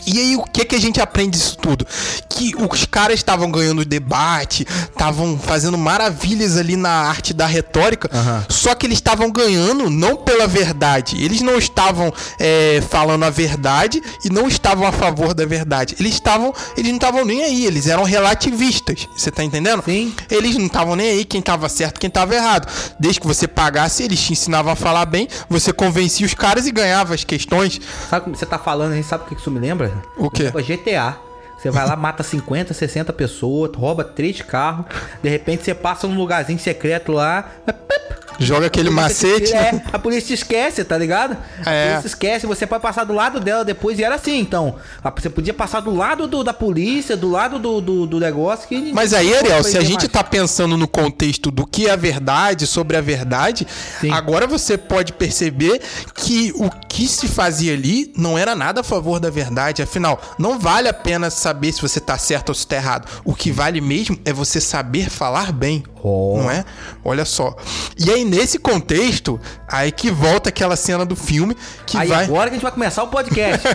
[0.06, 1.86] E aí, o que que a gente aprende disso tudo?
[2.30, 8.46] Que os caras estavam ganhando debate, estavam fazendo maravilhas ali na arte da retórica, Aham.
[8.50, 11.24] só que eles estavam ganhando não pela verdade.
[11.24, 15.96] Eles não estavam é, falando a verdade e não estavam a favor da verdade.
[16.00, 19.08] Eles estavam, eles não estavam nem aí, eles eram relativistas.
[19.16, 19.84] Você tá entendendo?
[19.84, 20.14] Sim.
[20.30, 22.68] Eles não estavam nem aí quem tava certo, quem tava errado.
[23.00, 26.72] Desde que você pagasse, eles te ensinavam a falar bem, você convencia os caras e
[26.72, 27.80] ganhava as questões.
[28.10, 29.04] Sabe como você tá falando aí?
[29.04, 29.93] Sabe o que que isso me lembra?
[30.18, 30.52] O quê?
[30.52, 31.18] GTA.
[31.58, 34.86] Você vai lá, mata 50, 60 pessoas, rouba três carros,
[35.22, 39.52] de repente você passa num lugarzinho secreto lá, mas, pip, Joga aquele macete.
[39.52, 39.82] né?
[39.86, 41.38] É, a polícia te esquece, tá ligado?
[41.66, 41.90] A É.
[41.92, 44.76] polícia esquece, você pode passar do lado dela depois e era assim, então.
[45.04, 48.68] A- Você podia passar do lado do- da polícia, do lado do, do, do negócio
[48.68, 48.92] que.
[48.94, 50.12] Mas aí, Ariel, se a gente mais.
[50.12, 53.66] tá pensando no contexto do que é a verdade, sobre a verdade,
[54.02, 54.12] Sim.
[54.12, 55.82] agora você pode perceber
[56.16, 59.82] que o que se fazia ali não era nada a favor da verdade.
[59.82, 63.08] Afinal, não vale a pena saber se você tá certo ou se tá errado.
[63.24, 65.84] O que vale mesmo é você saber falar bem.
[66.04, 66.38] Oh.
[66.38, 66.66] Não é?
[67.04, 67.56] Olha só.
[67.98, 71.56] E aí, nesse contexto, aí que volta aquela cena do filme
[71.86, 72.24] que Aí vai.
[72.26, 73.68] agora que a gente vai começar o podcast.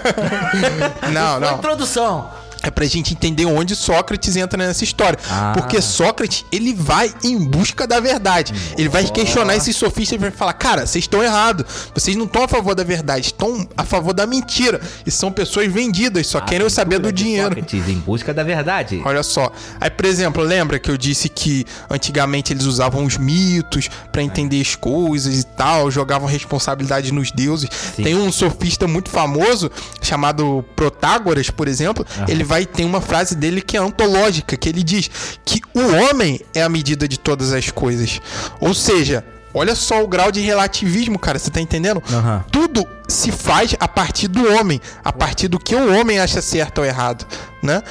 [1.13, 1.55] Não, não.
[1.57, 2.31] introdução.
[2.63, 5.19] É pra gente entender onde Sócrates entra nessa história.
[5.31, 5.53] Ah.
[5.55, 8.53] Porque Sócrates, ele vai em busca da verdade.
[8.77, 11.65] Ele vai questionar esses sofistas e vai falar: Cara, vocês estão errados.
[11.95, 14.81] Vocês não estão a favor da verdade, estão a favor da mentira.
[15.07, 17.49] E são pessoas vendidas, só querem saber do dinheiro.
[17.51, 19.01] Sócrates em busca da verdade.
[19.05, 19.53] Olha só.
[19.81, 24.61] Aí, por exemplo, lembra que eu disse que antigamente eles usavam os mitos pra entender
[24.61, 27.69] as coisas e tal, jogavam responsabilidade nos deuses.
[27.97, 28.03] Sim.
[28.03, 29.71] Tem um sofista muito famoso
[30.03, 32.07] chamado Protágoras, por exemplo.
[32.27, 35.11] Ele vai ter uma frase dele que é antológica, que ele diz
[35.45, 38.23] que o homem é a medida de todas as coisas.
[38.59, 39.23] Ou seja,
[39.53, 42.03] olha só o grau de relativismo, cara, você tá entendendo?
[42.11, 42.43] Aham.
[42.51, 46.79] tudo se faz a partir do homem, a partir do que o homem acha certo
[46.79, 47.27] ou errado,
[47.63, 47.83] né?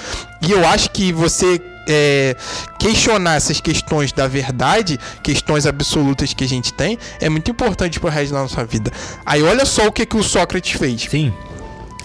[0.41, 2.35] E eu acho que você é,
[2.79, 8.09] questionar essas questões da verdade, questões absolutas que a gente tem, é muito importante pro
[8.09, 8.91] resto da nossa vida.
[9.23, 11.03] Aí olha só o que, que o Sócrates fez.
[11.03, 11.31] Sim.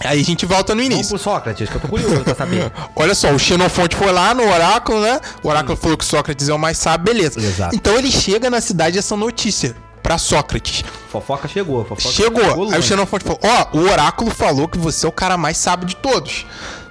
[0.01, 1.15] Aí a gente volta no Vamos início.
[1.15, 2.71] pro Sócrates, que eu tô curioso pra saber.
[2.95, 5.19] Olha só, o Xenofonte foi lá no oráculo, né?
[5.41, 7.39] O oráculo falou que Sócrates é o mais sábio, beleza.
[7.39, 7.75] Exato.
[7.75, 10.83] Então ele chega na cidade essa notícia pra Sócrates.
[11.09, 12.71] Fofoca chegou, fofoca Chegou.
[12.73, 12.83] Aí o.
[12.83, 16.45] Xenofonte falou: Ó, o oráculo falou que você é o cara mais sábio de todos.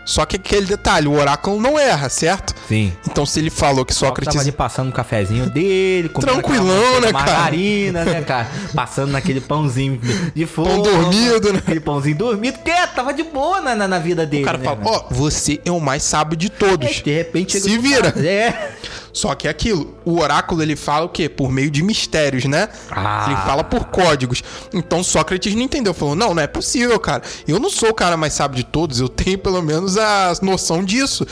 [0.05, 2.55] Só que aquele detalhe, o oráculo não erra, certo?
[2.69, 2.93] Sim.
[3.09, 7.13] Então se ele falou que Sócrates tava ali passando um cafezinho dele, Tranquilão, né, cara?
[7.13, 8.49] margarina, né, cara?
[8.75, 10.01] Passando naquele pãozinho
[10.35, 10.69] de fogo.
[10.69, 11.59] Pão dormido, né?
[11.61, 14.43] Aquele pãozinho dormido, que tava de boa na, na, na vida dele.
[14.43, 14.81] O cara né, fala?
[14.85, 16.89] Ó, você é o mais sábio de todos.
[16.89, 18.11] É, de repente Se vira.
[18.13, 18.73] cara- É.
[19.13, 21.29] Só que é aquilo, o oráculo ele fala o quê?
[21.29, 22.69] Por meio de mistérios, né?
[22.91, 23.27] Ah.
[23.27, 24.43] Ele fala por códigos.
[24.73, 27.23] Então Sócrates não entendeu, falou: "Não, não é possível, cara.
[27.47, 30.83] Eu não sou o cara mais sábio de todos, eu tenho pelo menos a noção
[30.83, 31.27] disso.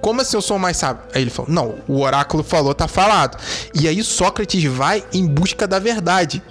[0.00, 3.36] Como assim eu sou mais sábio?" Aí ele falou: "Não, o oráculo falou, tá falado."
[3.74, 6.42] E aí Sócrates vai em busca da verdade.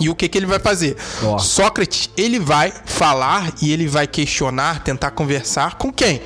[0.00, 0.96] E o que, que ele vai fazer?
[1.22, 1.38] Ó.
[1.38, 6.20] Sócrates, ele vai falar e ele vai questionar, tentar conversar com quem?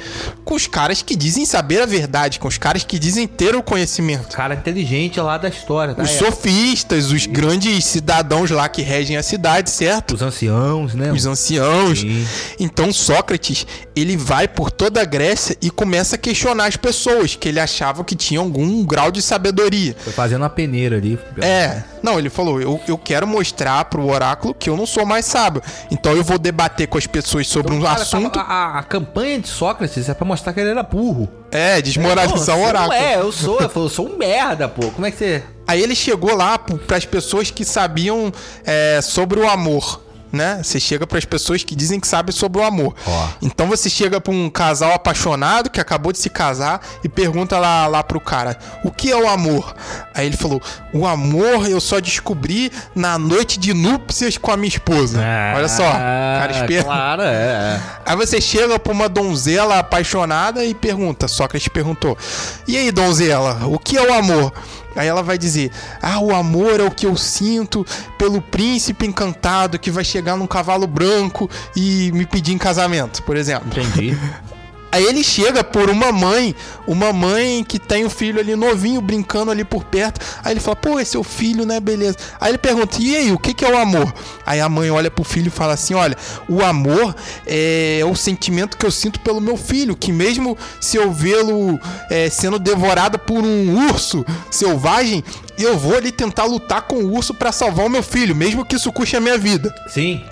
[0.45, 3.63] Com os caras que dizem saber a verdade, com os caras que dizem ter o
[3.63, 4.35] conhecimento.
[4.37, 6.03] Cara inteligente lá da história, tá?
[6.03, 6.19] Os É.
[6.19, 10.15] sofistas, os grandes cidadãos lá que regem a cidade, certo?
[10.15, 11.13] Os anciãos, né?
[11.13, 12.01] Os anciãos.
[12.01, 12.27] Sim.
[12.59, 17.49] Então Sócrates, ele vai por toda a Grécia e começa a questionar as pessoas que
[17.49, 19.95] ele achava que tinham algum grau de sabedoria.
[19.99, 21.19] Foi fazendo uma peneira ali.
[21.41, 23.58] É, não, ele falou: eu, eu quero mostrar
[23.91, 25.63] pro oráculo que eu não sou mais sábio.
[25.91, 28.31] Então eu vou debater com as pessoas sobre um Cara, assunto.
[28.33, 31.29] tava- a, a campanha de Sócrates é pra mostrar que ele era burro.
[31.51, 32.93] É, desmoralizar Pô, o oráculo.
[32.95, 33.59] Não é, eu sou.
[33.61, 34.91] Eu sou um merda, pô.
[34.91, 35.43] Como é que você.
[35.67, 38.33] Aí ele chegou lá para as pessoas que sabiam
[38.65, 40.01] é, sobre o amor.
[40.31, 40.61] Né?
[40.63, 42.95] Você chega para as pessoas que dizem que sabem sobre o amor.
[43.07, 43.29] Ó.
[43.41, 47.87] Então você chega para um casal apaixonado que acabou de se casar e pergunta lá,
[47.87, 49.75] lá pro cara: O que é o amor?
[50.15, 50.61] Aí ele falou:
[50.93, 55.19] O amor eu só descobri na noite de núpcias com a minha esposa.
[55.57, 56.91] Olha só, cara esperto.
[56.91, 57.81] Ah, Claro, é.
[58.05, 62.19] Aí você chega pra uma donzela apaixonada e pergunta, Sócrates perguntou:
[62.67, 64.53] "E aí, donzela, o que é o amor?"
[64.99, 65.71] Aí ela vai dizer:
[66.03, 67.87] "Ah, o amor é o que eu sinto
[68.19, 73.37] pelo príncipe encantado que vai chegar num cavalo branco e me pedir em casamento", por
[73.37, 73.69] exemplo.
[73.69, 74.17] Entendi.
[74.91, 76.55] Aí ele chega por uma mãe,
[76.87, 80.21] uma mãe que tem o filho ali novinho, brincando ali por perto.
[80.43, 81.79] Aí ele fala, pô, esse é o filho, né?
[81.81, 82.17] Beleza.
[82.41, 84.13] Aí ele pergunta, e aí, o que, que é o amor?
[84.47, 86.17] Aí a mãe olha pro filho e fala assim: olha,
[86.49, 87.15] o amor
[87.47, 91.79] é o sentimento que eu sinto pelo meu filho, que mesmo se eu vê-lo
[92.11, 95.23] é, sendo devorado por um urso selvagem,
[95.59, 98.77] eu vou ali tentar lutar com o urso pra salvar o meu filho, mesmo que
[98.77, 99.75] isso custe a minha vida.
[99.89, 100.25] Sim.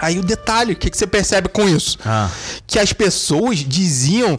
[0.00, 1.98] Aí o detalhe, o que, que você percebe com isso?
[2.04, 2.30] Ah.
[2.66, 4.38] Que as pessoas diziam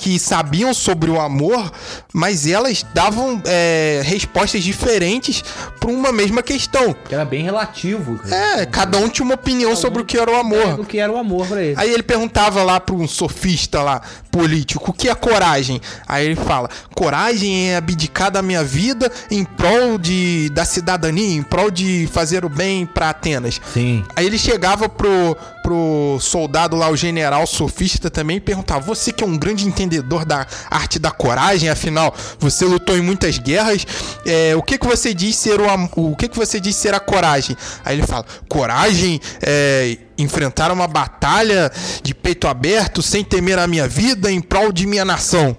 [0.00, 1.70] que sabiam sobre o amor,
[2.10, 5.44] mas elas davam é, respostas diferentes
[5.78, 6.96] para uma mesma questão.
[7.06, 8.18] Que era bem relativo.
[8.32, 10.80] É, cada um tinha uma opinião sobre o que era o amor.
[10.80, 11.74] O que era o amor pra ele.
[11.76, 15.82] Aí ele perguntava lá para um sofista lá, político, o que é coragem?
[16.08, 21.42] Aí ele fala: coragem é abdicar da minha vida em prol de, da cidadania, em
[21.42, 23.60] prol de fazer o bem para Atenas.
[23.74, 24.02] Sim.
[24.16, 29.22] Aí ele chegava pro, pro soldado lá, o general sofista também, e perguntava: Você que
[29.22, 29.89] é um grande entendedor
[30.26, 33.86] da arte da coragem, afinal, você lutou em muitas guerras,
[34.24, 35.66] é, o que que você diz ser o,
[35.96, 37.56] o que que você diz ser a coragem?
[37.84, 41.72] Aí ele fala: Coragem é enfrentar uma batalha
[42.02, 45.56] de peito aberto sem temer a minha vida em prol de minha nação.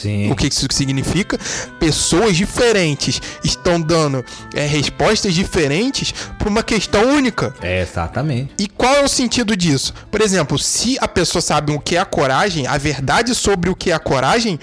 [0.00, 0.30] Sim.
[0.30, 1.38] O que isso significa?
[1.80, 4.22] Pessoas diferentes estão dando
[4.54, 7.54] é, respostas diferentes para uma questão única.
[7.62, 8.52] É, exatamente.
[8.58, 9.94] E qual é o sentido disso?
[10.10, 13.74] Por exemplo, se a pessoa sabe o que é a coragem, a verdade sobre o
[13.74, 14.60] que é a coragem,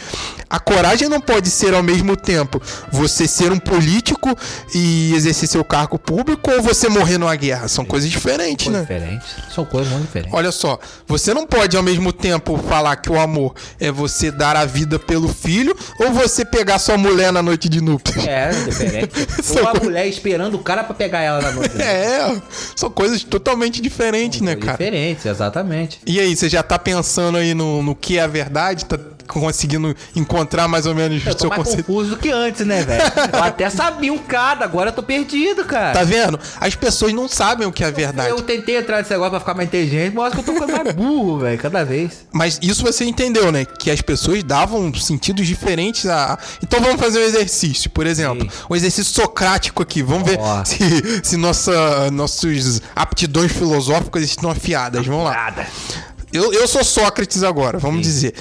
[0.50, 2.62] a coragem não pode ser ao mesmo tempo
[2.92, 4.38] você ser um político
[4.76, 7.68] e exercer seu cargo público ou você morrer numa guerra.
[7.68, 8.82] São coisas diferentes, né?
[8.82, 9.26] diferente.
[9.54, 10.34] São coisas muito diferentes.
[10.34, 10.78] Olha só,
[11.08, 15.00] você não pode ao mesmo tempo falar que o amor é você dar a vida
[15.00, 18.26] pelo filho ou você pegar sua mulher na noite de núpcias.
[18.26, 19.12] É, diferente.
[19.60, 21.82] Ou a mulher esperando o cara pra pegar ela na noite.
[21.82, 22.42] É,
[22.76, 24.74] são coisas totalmente diferentes, né, cara?
[24.74, 26.00] Diferentes, exatamente.
[26.06, 28.86] E aí, você já tá pensando aí no, no que é a verdade?
[28.86, 28.98] Tá
[29.28, 31.86] conseguindo encontrar mais ou menos Eu o seu mais conceito?
[31.86, 33.04] confuso do que antes, né, velho?
[33.34, 35.94] Eu até sabia um cada, agora eu tô perdido, cara.
[35.94, 36.40] Tá vendo?
[36.60, 38.30] As pessoas não sabem o que é verdade.
[38.30, 40.62] Eu tentei entrar nesse negócio pra ficar mais inteligente, mas eu acho que eu tô
[40.62, 42.26] ficando mais burro, velho, cada vez.
[42.32, 43.66] Mas isso você entendeu, né?
[43.66, 46.38] Que as pessoas davam sentidos diferentes a.
[46.62, 48.44] Então vamos fazer um exercício, por exemplo.
[48.50, 48.58] Sim.
[48.70, 50.02] Um exercício socrático aqui.
[50.04, 55.06] Vamos ver se, se nossa, nossas aptidões filosóficas estão afiadas.
[55.06, 55.32] Vamos lá.
[55.34, 55.68] Nada.
[56.34, 58.34] Eu, eu sou Sócrates agora, vamos dizer.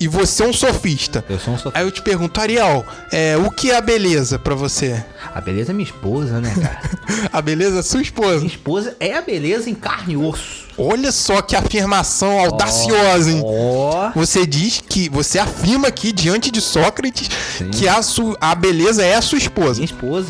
[0.00, 1.24] E você é um sofista.
[1.28, 1.78] Eu sou um sofista.
[1.78, 5.00] Aí eu te pergunto, Ariel, é, o que é a beleza pra você?
[5.32, 6.80] A beleza é minha esposa, né, cara?
[7.32, 8.38] A beleza é sua esposa.
[8.38, 10.66] Minha esposa é a beleza em carne e osso.
[10.78, 13.42] Olha só que afirmação audaciosa, hein?
[13.44, 14.10] Ó.
[14.14, 17.28] Você diz que você afirma aqui diante de Sócrates
[17.72, 19.74] que a, su, a beleza é a sua esposa.
[19.74, 20.28] Minha esposa.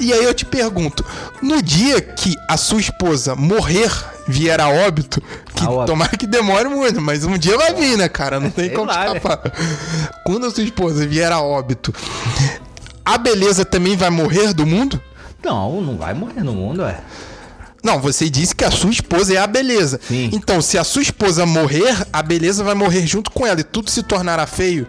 [0.00, 1.04] E aí eu te pergunto,
[1.42, 3.90] no dia que a sua esposa morrer,
[4.26, 5.22] vier a óbito,
[5.54, 5.86] que A óbito.
[5.92, 8.40] tomara que demore muito, mas um dia vai vir, né, cara?
[8.40, 9.16] Não tem Sei como lá, né?
[9.16, 9.52] escapar.
[10.24, 11.92] Quando a sua esposa vier a óbito,
[13.04, 15.00] a beleza também vai morrer do mundo?
[15.44, 17.00] Não, não vai morrer no mundo, é.
[17.82, 19.98] Não, você disse que a sua esposa é a beleza.
[20.06, 20.30] Sim.
[20.32, 23.90] Então, se a sua esposa morrer, a beleza vai morrer junto com ela e tudo
[23.90, 24.86] se tornará feio.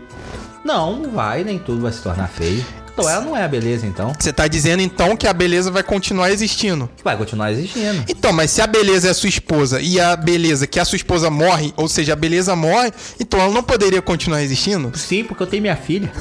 [0.64, 2.64] Não, não vai, nem tudo vai se tornar feio.
[2.94, 4.14] Então ela não é a beleza, então.
[4.18, 6.90] Você tá dizendo então que a beleza vai continuar existindo.
[7.04, 8.04] Vai continuar existindo.
[8.08, 10.96] Então, mas se a beleza é a sua esposa e a beleza que a sua
[10.96, 14.96] esposa morre, ou seja, a beleza morre, então ela não poderia continuar existindo?
[14.98, 16.12] Sim, porque eu tenho minha filha.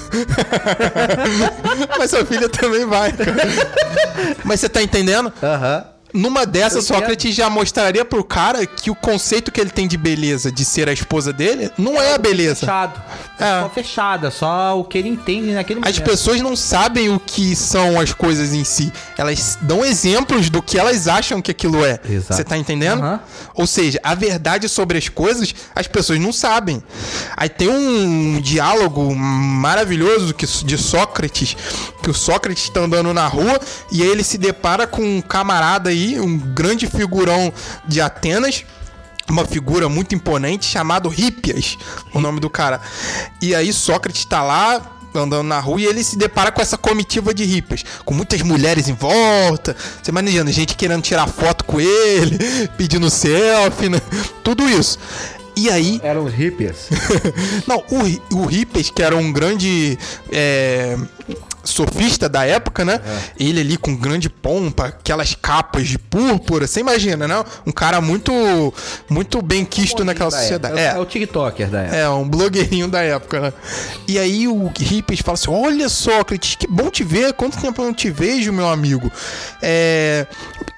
[1.99, 3.13] mas sua filha também vai.
[3.13, 3.35] cara.
[4.45, 5.33] mas você tá entendendo?
[5.43, 5.92] Aham.
[6.13, 10.51] Numa dessas, Sócrates já mostraria pro cara que o conceito que ele tem de beleza,
[10.53, 12.61] de ser a esposa dele, não é a beleza.
[12.61, 13.03] Fechado.
[13.39, 13.43] É.
[13.43, 13.63] É.
[13.63, 16.03] Só fechada, só o que ele entende naquele As momento.
[16.03, 18.93] pessoas não sabem o que são as coisas em si.
[19.19, 21.99] Elas dão exemplos do que elas acham que aquilo é.
[22.09, 22.35] Exato.
[22.35, 23.03] Você tá entendendo?
[23.03, 23.21] Aham.
[23.55, 26.83] Ou seja, a verdade sobre as coisas, as pessoas não sabem.
[27.37, 30.35] Aí tem um diálogo maravilhoso
[30.65, 31.57] de Sócrates,
[32.03, 33.61] que o Sócrates tá andando na rua
[33.91, 37.53] e aí ele se depara com um camarada aí, um grande figurão
[37.87, 38.65] de Atenas,
[39.29, 41.79] uma figura muito imponente chamado Hippias,
[42.13, 42.81] o nome do cara.
[43.41, 47.35] E aí Sócrates tá lá andando na rua e ele se depara com essa comitiva
[47.35, 52.39] de hippies, com muitas mulheres em volta, você imaginando, gente querendo tirar foto com ele,
[52.79, 54.01] pedindo selfie, né?
[54.43, 54.99] tudo isso.
[55.55, 56.89] E aí, Eram os hippies.
[57.69, 59.99] não, o, o Hippias, que era um grande
[60.31, 60.97] é,
[61.65, 63.01] sofista da época, né?
[63.39, 67.45] Ele ali com grande pompa, aquelas capas de púrpura, você imagina, né?
[67.67, 68.33] Um cara muito,
[69.09, 70.79] muito bem quisto naquela Da sociedade.
[70.79, 71.97] É, É, o TikToker da época.
[71.97, 73.53] é, um blogueirinho da época, né?
[74.09, 77.33] E aí o Hippias fala assim: Olha, Sócrates, que bom te ver.
[77.35, 79.11] Quanto tempo eu não te vejo, meu amigo?
[79.61, 80.27] É.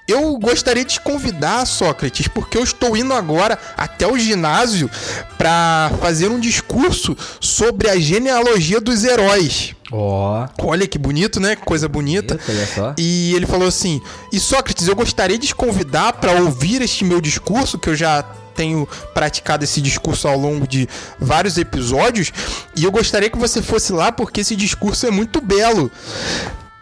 [0.07, 4.91] Eu gostaria de te convidar, Sócrates, porque eu estou indo agora até o ginásio
[5.39, 9.74] para fazer um discurso sobre a genealogia dos heróis.
[9.97, 10.49] Ó.
[10.59, 11.55] Olha que bonito, né?
[11.55, 12.41] Que coisa bonita.
[12.49, 12.95] Olha só.
[12.99, 17.21] E ele falou assim: E Sócrates, eu gostaria de te convidar para ouvir este meu
[17.21, 18.25] discurso, que eu já
[18.57, 20.89] tenho praticado esse discurso ao longo de
[21.19, 22.33] vários episódios,
[22.77, 25.91] e eu gostaria que você fosse lá porque esse discurso é muito belo.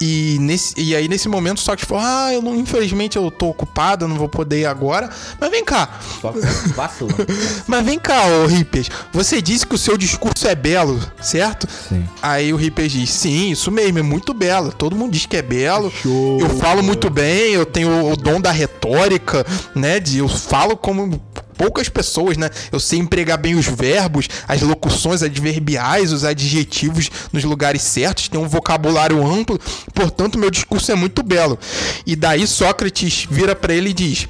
[0.04, 3.50] E, nesse, e aí, nesse momento, o Sócrates falou: Ah, eu não, infelizmente eu tô
[3.50, 5.08] ocupado, não vou poder ir agora.
[5.38, 6.34] Mas vem cá, Só
[6.74, 7.12] vacila.
[7.68, 8.88] mas vem cá, ô Rippers.
[9.12, 11.68] Você disse que o seu discurso é belo, certo?
[11.88, 12.04] Sim.
[12.20, 14.72] Aí o Rippers diz: Sim, isso mesmo, é muito belo.
[14.72, 15.88] Todo mundo diz que é belo.
[16.02, 16.40] Show.
[16.40, 20.00] Eu falo muito bem, eu tenho o dom da retórica, né?
[20.00, 21.22] De, eu falo como
[21.56, 22.50] poucas pessoas, né?
[22.70, 28.44] Eu sei empregar bem os verbos, as locuções adverbiais, os adjetivos nos lugares certos, tenho
[28.44, 29.58] um vocabulário amplo,
[29.94, 31.58] portanto, meu discurso é muito belo.
[32.06, 34.28] E daí Sócrates vira pra ele e diz: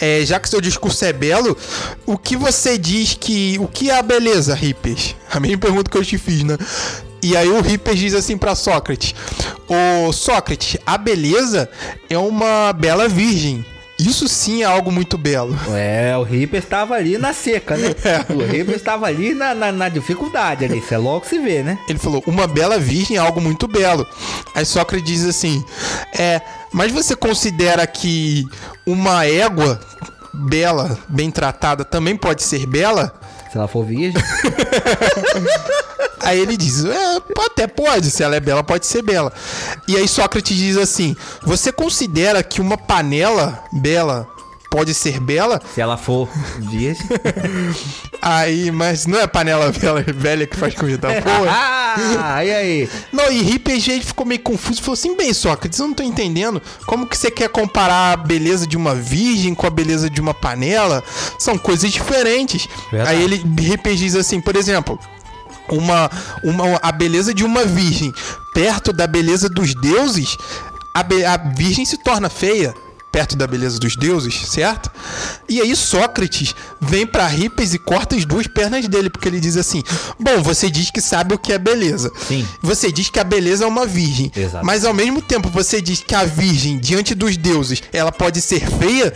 [0.00, 1.56] é, já que seu discurso é belo,
[2.06, 3.58] o que você diz que.
[3.60, 5.14] O que é a beleza, Rippers?
[5.30, 6.56] A mesma pergunta que eu te fiz, né?
[7.22, 9.14] E aí o Rippers diz assim pra Sócrates:
[9.68, 11.68] Ô Sócrates, a beleza
[12.08, 13.64] é uma bela virgem.
[13.98, 15.58] Isso sim é algo muito belo.
[15.74, 17.88] É, o Ripper estava ali na seca, né?
[18.04, 18.32] É.
[18.32, 20.78] O Ripper estava ali na, na, na dificuldade ali.
[20.78, 21.76] Isso é logo se vê, né?
[21.88, 24.06] Ele falou: uma bela virgem é algo muito belo.
[24.54, 25.64] Aí Sócrates diz assim:
[26.16, 26.40] É,
[26.72, 28.46] mas você considera que
[28.86, 29.80] uma égua
[30.32, 33.12] bela, bem tratada, também pode ser bela?
[33.50, 34.22] Se ela for virgem.
[36.28, 37.16] Aí ele diz: é,
[37.46, 39.32] até pode, se ela é bela, pode ser bela.
[39.88, 44.28] E aí Sócrates diz assim: Você considera que uma panela bela
[44.70, 45.58] pode ser bela?
[45.74, 47.06] Se ela for virgem.
[48.20, 51.48] Aí, mas não é panela bela, velha que faz comida boa.
[51.48, 52.90] ah, e aí?
[53.12, 54.82] Não, e RPG ficou meio confuso.
[54.82, 56.60] Falou assim: bem, Sócrates, eu não tô entendendo.
[56.84, 60.34] Como que você quer comparar a beleza de uma virgem com a beleza de uma
[60.34, 61.02] panela?
[61.38, 62.68] São coisas diferentes.
[62.90, 63.16] Verdade.
[63.16, 64.98] Aí ele RPG diz assim, por exemplo.
[65.70, 66.10] Uma,
[66.42, 68.12] uma, a beleza de uma virgem
[68.52, 70.36] perto da beleza dos deuses,
[70.94, 72.74] a, a virgem se torna feia
[73.10, 74.90] perto da beleza dos deuses, certo?
[75.48, 79.56] E aí Sócrates vem pra Ripes e corta as duas pernas dele, porque ele diz
[79.56, 79.82] assim:
[80.18, 82.12] Bom, você diz que sabe o que é beleza.
[82.26, 82.46] Sim.
[82.62, 84.30] Você diz que a beleza é uma virgem.
[84.36, 84.64] Exato.
[84.64, 88.60] Mas ao mesmo tempo você diz que a virgem, diante dos deuses, ela pode ser
[88.78, 89.12] feia.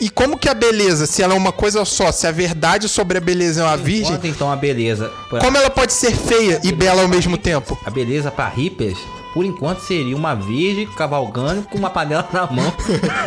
[0.00, 3.18] E como que a beleza, se ela é uma coisa só, se a verdade sobre
[3.18, 5.10] a beleza é uma virgem, Quanto então a beleza?
[5.28, 7.78] pra- como ela pode ser feia e bela ao mesmo tempo?
[7.84, 8.98] A beleza pra Rippers,
[9.32, 12.72] por enquanto, seria uma virgem cavalgando com uma panela na mão.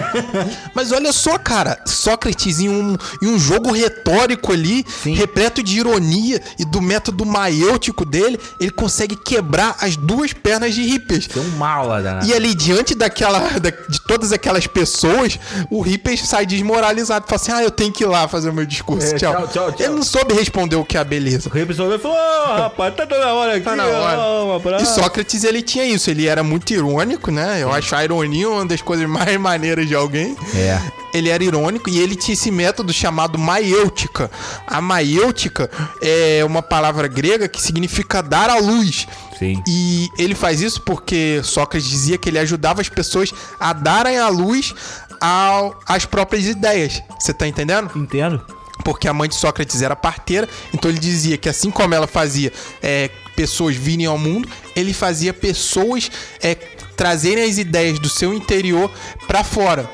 [0.74, 5.14] Mas olha só, cara, Sócrates em um, em um jogo retórico ali, Sim.
[5.14, 10.82] repleto de ironia e do método maiêutico dele, ele consegue quebrar as duas pernas de
[10.82, 11.28] Hippes.
[11.28, 12.26] Tem um mal lá danado.
[12.28, 15.40] E ali, diante daquela, da- de todas aquelas pessoas,
[15.72, 17.26] o Rippers sai desmoralizado.
[17.28, 19.08] Fala assim: ah, eu tenho que ir lá fazer o meu discurso.
[19.16, 19.34] É, tchau.
[19.34, 19.86] tchau, tchau, tchau.
[19.88, 21.50] Ele não soube responder o que é a beleza.
[21.50, 23.66] O Rippers e falou: Ô, rapaz, tá na hora aqui.
[23.66, 24.18] Tá na hora.
[24.20, 25.95] ó, um abraço." E Sócrates, ele tinha isso.
[26.10, 27.62] Ele era muito irônico, né?
[27.62, 30.36] Eu acho a ironia uma das coisas mais maneiras de alguém.
[30.56, 30.80] É.
[31.14, 34.30] Ele era irônico e ele tinha esse método chamado maiêutica.
[34.68, 35.70] A maiêutica
[36.02, 39.08] é uma palavra grega que significa dar à luz.
[39.40, 39.62] Sim.
[39.68, 44.28] E ele faz isso porque Sócrates dizia que ele ajudava as pessoas a darem à
[44.28, 44.74] luz
[45.22, 47.02] ao, às próprias ideias.
[47.20, 47.92] Você tá entendendo?
[47.96, 48.55] Entendo.
[48.84, 52.52] Porque a mãe de Sócrates era parteira, então ele dizia que assim como ela fazia
[52.82, 56.12] é, pessoas virem ao mundo, ele fazia pessoas
[56.42, 58.92] é, trazerem as ideias do seu interior
[59.28, 59.90] para fora.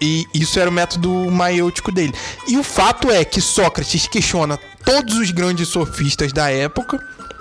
[0.00, 2.14] E isso era o método maiêutico dele.
[2.46, 6.98] E o fato é que Sócrates questiona todos os grandes sofistas da época,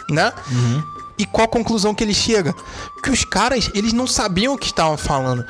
[0.10, 0.32] né?
[1.18, 2.54] E qual a conclusão que ele chega?
[3.04, 5.46] Que os caras, eles não sabiam o que estavam falando.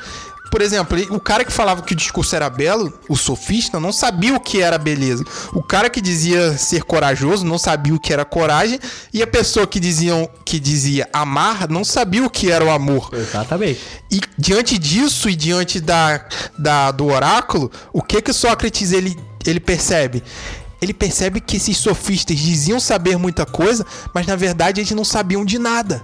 [0.50, 4.34] Por exemplo, o cara que falava que o discurso era belo, o sofista, não sabia
[4.34, 5.24] o que era beleza.
[5.52, 8.78] O cara que dizia ser corajoso não sabia o que era coragem.
[9.12, 13.10] E a pessoa que, diziam, que dizia amar não sabia o que era o amor.
[13.12, 13.80] Exatamente.
[14.10, 16.24] E diante disso e diante da,
[16.58, 20.22] da- do oráculo, o que que Sócrates ele, ele percebe?
[20.80, 23.84] Ele percebe que esses sofistas diziam saber muita coisa,
[24.14, 26.02] mas na verdade eles não sabiam de nada.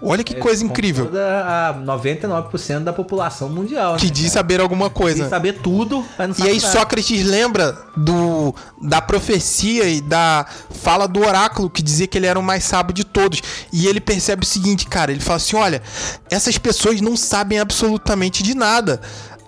[0.00, 1.06] Olha que coisa incrível.
[1.06, 3.96] Toda a 99% da população mundial.
[3.96, 4.32] Que né, diz cara?
[4.34, 5.22] saber alguma coisa.
[5.22, 6.72] Diz saber tudo, mas não E aí nada.
[6.72, 12.38] Sócrates lembra do da profecia e da fala do oráculo que dizia que ele era
[12.38, 13.42] o mais sábio de todos.
[13.72, 15.82] E ele percebe o seguinte, cara, ele fala assim, olha,
[16.30, 19.00] essas pessoas não sabem absolutamente de nada.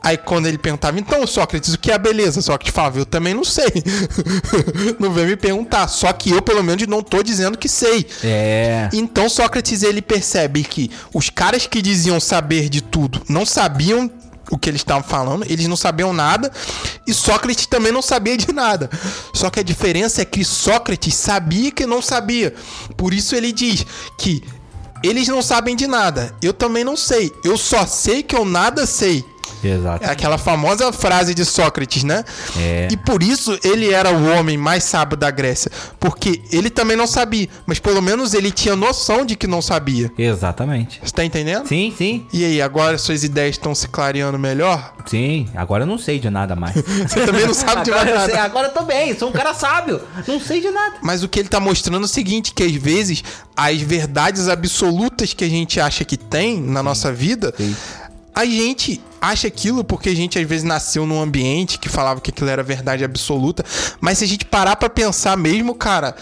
[0.02, 2.40] Aí quando ele perguntava, então Sócrates, o que é a beleza?
[2.40, 3.70] Sócrates falava, eu também não sei.
[4.98, 5.89] não vem me perguntar.
[5.89, 8.06] Só que eu, pelo menos, não tô dizendo que sei.
[8.24, 8.89] É.
[8.93, 14.10] Então Sócrates ele percebe que os caras que diziam saber de tudo não sabiam
[14.51, 16.51] o que eles estavam falando, eles não sabiam nada,
[17.06, 18.90] e Sócrates também não sabia de nada.
[19.32, 22.52] Só que a diferença é que Sócrates sabia que não sabia.
[22.97, 23.86] Por isso ele diz
[24.18, 24.43] que
[25.02, 27.32] eles não sabem de nada, eu também não sei.
[27.44, 29.24] Eu só sei que eu nada sei.
[29.62, 30.04] Exato.
[30.04, 32.24] É aquela famosa frase de Sócrates, né?
[32.58, 32.88] É.
[32.90, 35.70] E por isso ele era o homem mais sábio da Grécia.
[35.98, 40.10] Porque ele também não sabia, mas pelo menos ele tinha noção de que não sabia.
[40.18, 41.00] Exatamente.
[41.04, 41.66] Você tá entendendo?
[41.66, 44.94] Sim, sim, E aí, agora suas ideias estão se clareando melhor?
[45.06, 45.48] sim.
[45.54, 46.74] Agora eu não sei de nada mais.
[47.08, 48.42] Você também não sabe de mais eu sei- nada.
[48.44, 50.00] agora eu tô bem, sou um cara sábio.
[50.26, 50.96] Não sei de nada.
[51.02, 53.22] Mas o que ele tá mostrando é o seguinte, que às vezes
[53.56, 57.74] as verdades absolutas que a gente acha que tem na nossa vida, Sim.
[58.35, 62.31] A gente acha aquilo porque a gente às vezes nasceu num ambiente que falava que
[62.31, 63.65] aquilo era verdade absoluta,
[64.01, 66.15] mas se a gente parar pra pensar mesmo, cara,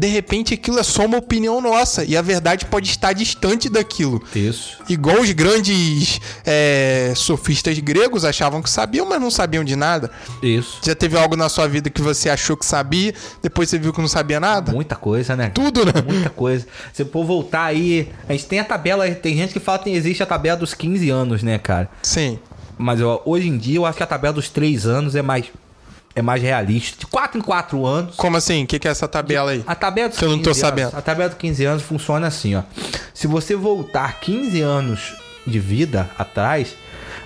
[0.00, 4.22] de repente aquilo é só uma opinião nossa e a verdade pode estar distante daquilo.
[4.34, 4.78] Isso.
[4.88, 10.10] Igual os grandes é, sofistas gregos achavam que sabiam, mas não sabiam de nada.
[10.42, 10.80] Isso.
[10.82, 13.12] Já teve algo na sua vida que você achou que sabia,
[13.42, 14.72] depois você viu que não sabia nada?
[14.72, 15.50] Muita coisa, né?
[15.50, 15.92] Tudo, né?
[16.02, 16.66] Muita coisa.
[16.94, 20.22] Se for voltar aí, a gente tem a tabela, tem gente que fala que existe
[20.22, 21.90] a tabela dos 15 anos, né, cara?
[22.02, 22.38] Sim.
[22.78, 25.44] Mas ó, hoje em dia eu acho que a tabela dos 3 anos é mais
[26.14, 26.98] é mais realista.
[26.98, 28.16] De 4 em 4 anos.
[28.16, 28.64] Como assim?
[28.64, 29.62] O que, que é essa tabela aí?
[29.66, 30.96] A tabela dos Que eu não tô 15 anos- sabendo.
[30.98, 32.62] a tabela dos 15 anos funciona assim, ó.
[33.14, 35.14] Se você voltar 15 anos
[35.46, 36.74] de vida atrás,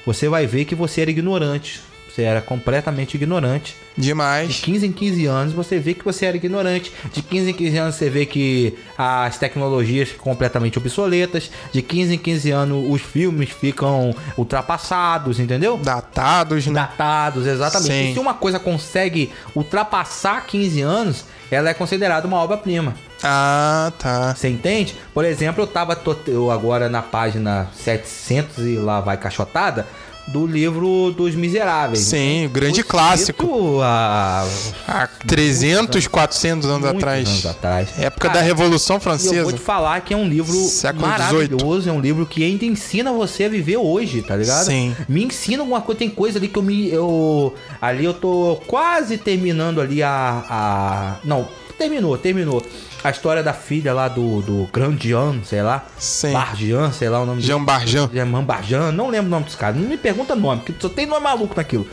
[0.07, 1.81] você vai ver que você era ignorante.
[2.09, 3.75] Você era completamente ignorante.
[3.97, 4.61] De Demais.
[4.61, 6.93] 15 em 15 anos você vê que você era ignorante.
[7.13, 11.51] De 15 em 15 anos você vê que as tecnologias ficam completamente obsoletas.
[11.73, 15.79] De 15 em 15 anos os filmes ficam ultrapassados, entendeu?
[15.79, 16.75] Datados, né?
[16.75, 17.93] Datados, exatamente.
[17.93, 18.11] Sim.
[18.11, 22.95] E se uma coisa consegue ultrapassar 15 anos, ela é considerada uma obra-prima.
[23.23, 24.35] Ah, tá.
[24.35, 24.95] Você entende?
[25.15, 29.87] Por exemplo, eu tava eu agora na página 700 e lá vai cachotada
[30.29, 32.01] do livro dos Miseráveis.
[32.01, 33.81] Sim, o grande Foi clássico.
[33.83, 34.47] Há
[34.89, 37.29] Há 300, 400 anos atrás.
[37.29, 37.89] anos atrás.
[37.99, 39.43] Época Cara, da Revolução E eu Francesa.
[39.43, 43.13] vou te falar que é um livro Século maravilhoso, é um livro que ainda ensina
[43.13, 44.65] você a viver hoje, tá ligado?
[44.67, 44.97] Sim.
[45.09, 46.89] Me ensina alguma coisa, tem coisa ali que eu me.
[46.91, 50.45] Eu, ali eu tô quase terminando ali a.
[50.49, 51.47] a não,
[51.77, 52.65] terminou, terminou.
[53.03, 55.87] A história da filha lá do, do Grandian, sei lá.
[55.99, 56.33] Sim.
[56.33, 58.09] Barjan, sei lá o nome Jean Barjan.
[58.13, 59.77] Jean Barjan, não lembro o nome dos caras.
[59.81, 61.87] Não me pergunta nome, porque só tem nome maluco naquilo.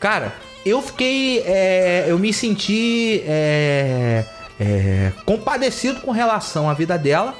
[0.00, 0.32] Cara,
[0.64, 1.40] eu fiquei.
[1.40, 3.22] é, eu me senti.
[3.26, 4.24] é,
[4.60, 7.32] é, compadecido com relação à vida dela.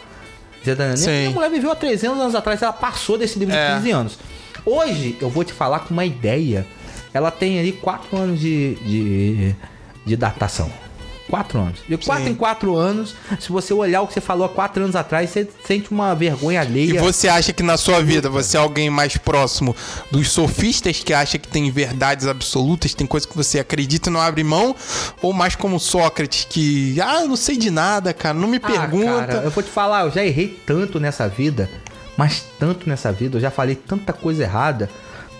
[0.65, 0.97] Tá entendendo?
[0.97, 1.27] Sim.
[1.29, 3.69] A mulher viveu há 300 anos atrás, ela passou desse livro É.
[3.71, 4.19] de 15 anos.
[4.65, 6.67] Hoje, eu vou te falar com uma ideia.
[7.15, 9.55] Ela tem ali 4 anos de, de,
[10.07, 10.71] de datação.
[11.33, 11.79] 4 anos.
[11.89, 12.31] De 4 Sim.
[12.31, 15.49] em 4 anos, se você olhar o que você falou há 4 anos atrás, você
[15.67, 17.01] sente uma vergonha E alheia.
[17.01, 19.75] você acha que na sua vida você é alguém mais próximo
[20.11, 24.21] dos sofistas que acha que tem verdades absolutas, tem coisa que você acredita e não
[24.21, 24.77] abre mão?
[25.23, 28.69] Ou mais como Sócrates, que, ah, eu não sei de nada, cara, não me Ah,
[28.69, 29.27] pergunta.
[29.27, 31.71] cara, eu vou te falar, eu já errei tanto nessa vida,
[32.15, 34.91] mas tanto nessa vida, eu já falei tanta coisa errada,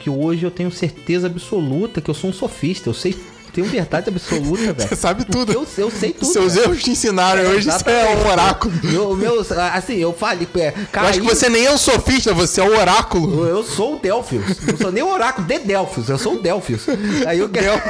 [0.01, 2.89] que hoje eu tenho certeza absoluta que eu sou um sofista.
[2.89, 3.15] Eu sei
[3.53, 4.89] tenho verdade absoluta, velho.
[4.89, 5.53] Você sabe tudo.
[5.53, 6.33] Eu, eu sei tudo.
[6.33, 6.67] Seus velho.
[6.67, 7.43] erros te ensinaram.
[7.51, 8.73] Hoje você é um oráculo.
[8.83, 12.33] Meu, meu, assim, eu falei, é, Eu caí, acho que você nem é um sofista,
[12.33, 13.47] você é um oráculo.
[13.47, 14.61] Eu sou o Delphius.
[14.67, 16.87] Não sou nem o oráculo de Delphius, eu sou o Delphius.
[17.27, 17.81] Aí eu quero.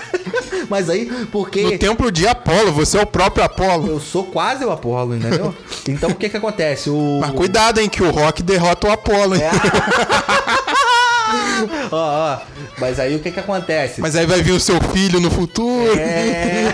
[0.68, 1.62] Mas aí, porque.
[1.62, 3.88] No templo de Apolo, você é o próprio Apolo.
[3.88, 5.54] Eu sou quase o Apolo, entendeu?
[5.86, 6.88] Então o que que acontece?
[6.88, 7.18] O.
[7.20, 9.42] Mas cuidado, hein, que o Rock derrota o Apolo, hein?
[11.90, 12.38] Ó, ó.
[12.78, 14.00] Mas aí o que que acontece?
[14.00, 15.98] Mas aí vai vir o seu filho no futuro.
[15.98, 16.72] É.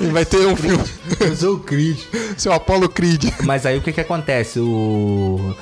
[0.00, 0.84] E vai ter um filme.
[1.20, 1.98] Eu sou o Creed.
[2.36, 3.30] Seu Apolo Creed.
[3.44, 4.58] Mas aí o que que acontece?
[4.60, 5.54] O.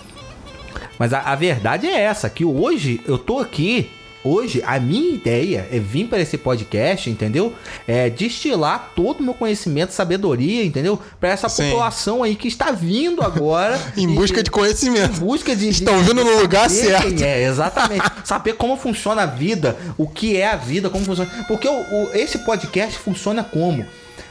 [0.99, 3.91] Mas a, a verdade é essa, que hoje eu tô aqui.
[4.25, 7.53] Hoje, a minha ideia é vir para esse podcast, entendeu?
[7.89, 10.97] É destilar todo o meu conhecimento, sabedoria, entendeu?
[11.19, 11.65] Para essa Sim.
[11.71, 13.81] população aí que está vindo agora.
[13.97, 15.17] Em e- busca de conhecimento.
[15.17, 15.69] em busca de.
[15.69, 17.21] Estão de- vindo no lugar certo.
[17.21, 18.05] É, exatamente.
[18.25, 21.29] saber como funciona a vida, o que é a vida, como funciona.
[21.49, 23.85] Porque o, o- esse podcast funciona como?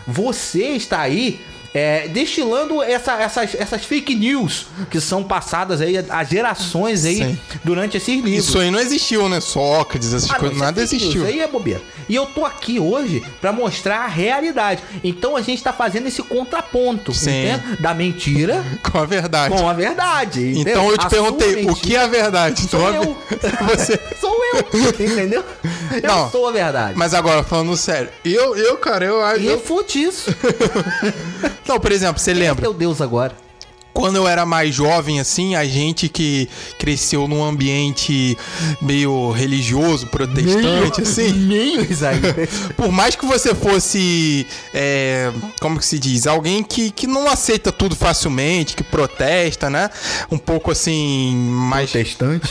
[0.08, 1.40] Você está aí.
[1.74, 7.40] É, destilando essa- essas, essas fake news que são passadas aí há gerações aí Sim.
[7.64, 8.48] durante esses livros.
[8.50, 9.40] Isso aí não existiu, né?
[9.40, 11.24] Sócrates, essas Ah, coisas, é nada existiu.
[11.24, 11.82] Isso aí é bobeira.
[12.10, 14.82] E eu tô aqui hoje pra mostrar a realidade.
[15.04, 17.14] Então a gente tá fazendo esse contraponto
[17.80, 19.56] da mentira Com a verdade.
[19.56, 20.52] com a verdade.
[20.52, 20.72] entendeu?
[20.74, 22.68] Então eu te A perguntei, o que é a verdade?
[22.70, 23.18] Sou Então, eu.
[23.78, 23.98] Você.
[24.20, 25.44] Sou eu, entendeu?
[26.04, 26.30] Eu Não.
[26.32, 26.94] sou a verdade.
[26.96, 29.40] Mas agora, falando sério, eu, eu cara, eu acho.
[29.42, 30.36] E eu- refute isso.
[31.68, 32.62] Não, por exemplo, você lembra?
[32.62, 33.36] Meu Deus, agora.
[33.94, 36.48] Quando eu era mais jovem, assim, a gente que
[36.80, 38.38] cresceu num ambiente
[38.82, 41.34] meio religioso, protestante, assim.
[41.34, 42.50] Meio, Isaías.
[42.78, 45.30] Por mais que você fosse, é,
[45.60, 49.90] como que se diz, alguém que, que não aceita tudo facilmente, que protesta, né?
[50.32, 51.92] Um pouco assim, mais...
[51.92, 52.50] Protestante.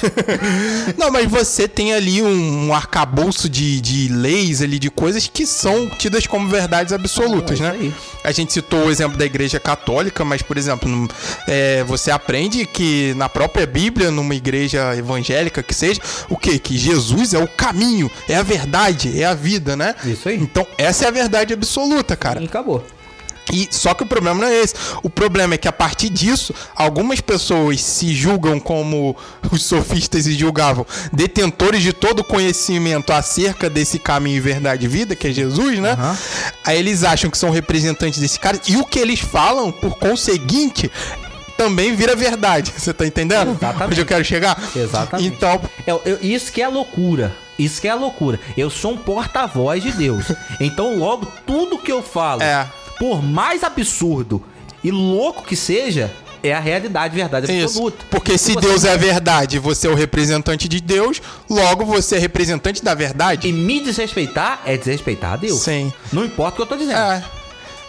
[0.99, 5.47] Não, mas você tem ali um, um arcabouço de, de leis ali, de coisas que
[5.47, 7.93] são tidas como verdades absolutas, Ah, né?
[8.23, 11.09] A gente citou o exemplo da igreja católica, mas, por exemplo,
[11.47, 16.59] é, você aprende que na própria Bíblia, numa igreja evangélica que seja, o quê?
[16.59, 19.95] Que Jesus é o caminho, é a verdade, é a vida, né?
[20.05, 20.37] Isso aí.
[20.37, 22.41] Então, essa é a verdade absoluta, cara.
[22.41, 22.85] E acabou.
[23.53, 24.75] E só que o problema não é esse.
[25.03, 29.17] O problema é que a partir disso, algumas pessoas se julgam como
[29.51, 35.15] os sofistas se julgavam, detentores de todo o conhecimento acerca desse caminho verdade e vida,
[35.17, 35.93] que é Jesus, né?
[35.93, 36.17] Aham.
[36.65, 40.91] Aí eles acham que são representantes desse cara e o que eles falam, por conseguinte,
[41.57, 42.73] também vira verdade.
[42.77, 43.51] Você tá entendendo?
[43.53, 43.91] Exatamente.
[43.93, 44.59] Onde eu quero chegar?
[44.75, 45.29] Exatamente.
[45.29, 47.35] Então, Eu- eu- isso que é loucura.
[47.59, 48.41] Isso que é loucura.
[48.57, 50.25] Eu sou um porta-voz de Deus.
[50.59, 52.67] Então, logo, tudo que eu falo, É.
[53.01, 54.45] por mais absurdo
[54.85, 56.13] e louco que seja,
[56.43, 57.65] é a realidade, verdade Isso.
[57.65, 58.05] absoluta.
[58.11, 62.17] Porque se Deus é a verdade e você é o representante de Deus, logo você
[62.17, 63.49] é representante da verdade.
[63.49, 65.61] E me desrespeitar é desrespeitar a Deus.
[65.61, 65.91] Sim.
[66.13, 66.99] Não importa o que eu tô dizendo.
[66.99, 67.25] É.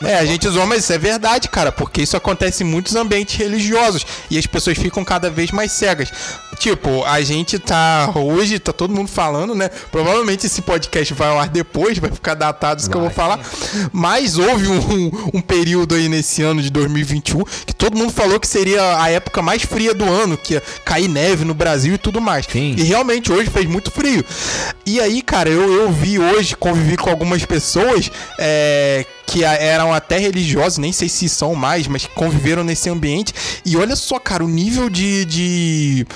[0.03, 3.35] É, a gente zoa, mas isso é verdade, cara, porque isso acontece em muitos ambientes
[3.35, 6.11] religiosos e as pessoas ficam cada vez mais cegas.
[6.61, 8.13] Tipo, a gente tá.
[8.15, 9.67] Hoje tá todo mundo falando, né?
[9.91, 13.39] Provavelmente esse podcast vai ao ar depois, vai ficar datado isso que eu vou falar.
[13.91, 18.47] Mas houve um, um período aí nesse ano de 2021 que todo mundo falou que
[18.47, 22.21] seria a época mais fria do ano, que ia cair neve no Brasil e tudo
[22.21, 22.45] mais.
[22.45, 22.75] Sim.
[22.77, 24.23] E realmente hoje fez muito frio.
[24.85, 30.17] E aí, cara, eu, eu vi hoje, convivi com algumas pessoas é, que eram até
[30.17, 33.33] religiosos, nem sei se são mais, mas que conviveram nesse ambiente.
[33.65, 36.07] E olha só, cara, o nível de, de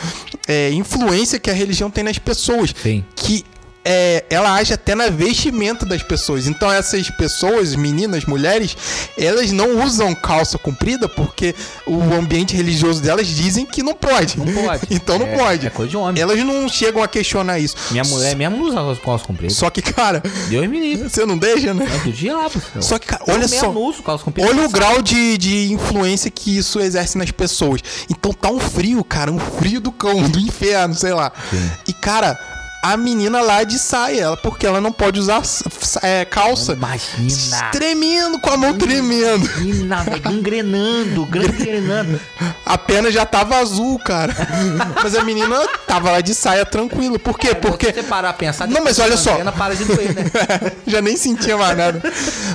[0.47, 2.73] é, influência que a religião tem nas pessoas.
[2.81, 3.03] Sim.
[3.15, 3.45] Que
[3.85, 6.47] é, ela age até na vestimenta das pessoas.
[6.47, 8.75] Então essas pessoas, meninas, mulheres,
[9.17, 11.53] elas não usam calça comprida porque
[11.85, 14.37] o ambiente religioso delas dizem que não pode.
[14.39, 14.87] Não pode.
[14.89, 15.67] então não É- pode.
[15.67, 16.21] é coisa de homem.
[16.21, 17.75] Elas não chegam a questionar isso.
[17.91, 19.53] Minha mulher mesmo não usa calça comprida.
[19.53, 21.09] Só que, cara, Deus me livre.
[21.09, 21.85] você não deixa, né?
[21.93, 22.59] É do diabo.
[22.81, 23.79] Só que, cara, Eu olha mesmo só.
[23.79, 24.49] uso calça comprida.
[24.49, 27.81] Olha o grau de, de influência que isso exerce nas pessoas.
[28.09, 31.31] Então tá um frio, cara, um frio do cão, do inferno, sei lá.
[31.87, 32.37] E, cara,
[32.85, 35.41] a menina lá de saia, ela, porque ela não pode usar
[36.03, 36.73] é, calça.
[36.73, 37.71] Imagina.
[37.71, 39.43] Tremendo, com a mão tremendo.
[39.57, 42.21] Imagina, velho, gangrenando, gangrenando.
[42.63, 44.35] A pena já tava azul, cara.
[45.01, 47.17] Mas a menina tava lá de saia tranquilo.
[47.17, 47.55] Por quê?
[47.55, 47.87] Porque.
[47.87, 48.67] Se você parar a pensar...
[48.67, 49.33] Não, mas olha a só.
[49.33, 50.23] antena para de doer, né?
[50.85, 52.01] já nem sentia mais nada.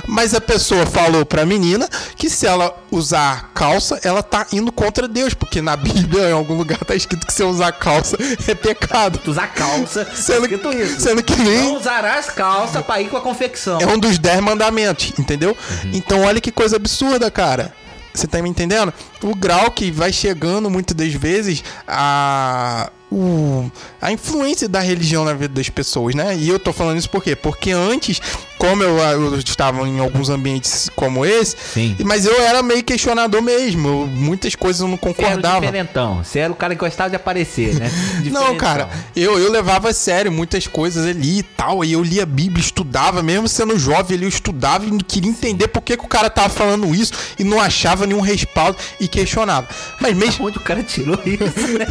[0.07, 5.07] Mas a pessoa falou pra menina que se ela usar calça, ela tá indo contra
[5.07, 8.17] Deus, porque na Bíblia, em algum lugar, tá escrito que se eu usar calça
[8.47, 9.19] é pecado.
[9.19, 11.01] Tu usar calça, Sendo, escrito isso.
[11.01, 13.79] sendo que Não nem usarás calça pra ir com a confecção.
[13.79, 15.55] é um dos dez mandamentos, entendeu?
[15.93, 17.73] Então olha que coisa absurda, cara.
[18.13, 18.93] Você tá me entendendo?
[19.23, 23.69] O grau que vai chegando muitas das vezes a o,
[24.01, 26.35] a influência da religião na vida das pessoas, né?
[26.37, 27.35] E eu tô falando isso por quê?
[27.35, 28.21] Porque antes,
[28.61, 31.95] como eu, eu estava em alguns ambientes como esse, Sim.
[32.05, 33.87] mas eu era meio questionador mesmo.
[33.87, 35.61] eu- muitas coisas eu não Você era concordava.
[35.61, 36.23] diferentão.
[36.23, 37.89] Você era o cara que gostava de aparecer, né?
[38.31, 41.83] Não, cara, eu, eu levava a sério muitas coisas ali e tal.
[41.83, 45.67] E eu lia a Bíblia, estudava, mesmo sendo jovem ali, eu estudava e queria entender
[45.67, 49.67] por que, que o cara tava falando isso e não achava nenhum respaldo e questionava.
[49.99, 50.45] Mas mesmo.
[50.45, 51.87] Onde o cara tirou isso, né?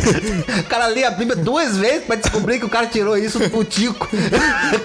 [0.61, 3.65] O cara lê a Bíblia duas vezes pra descobrir que o cara tirou isso do
[3.65, 4.09] Tico.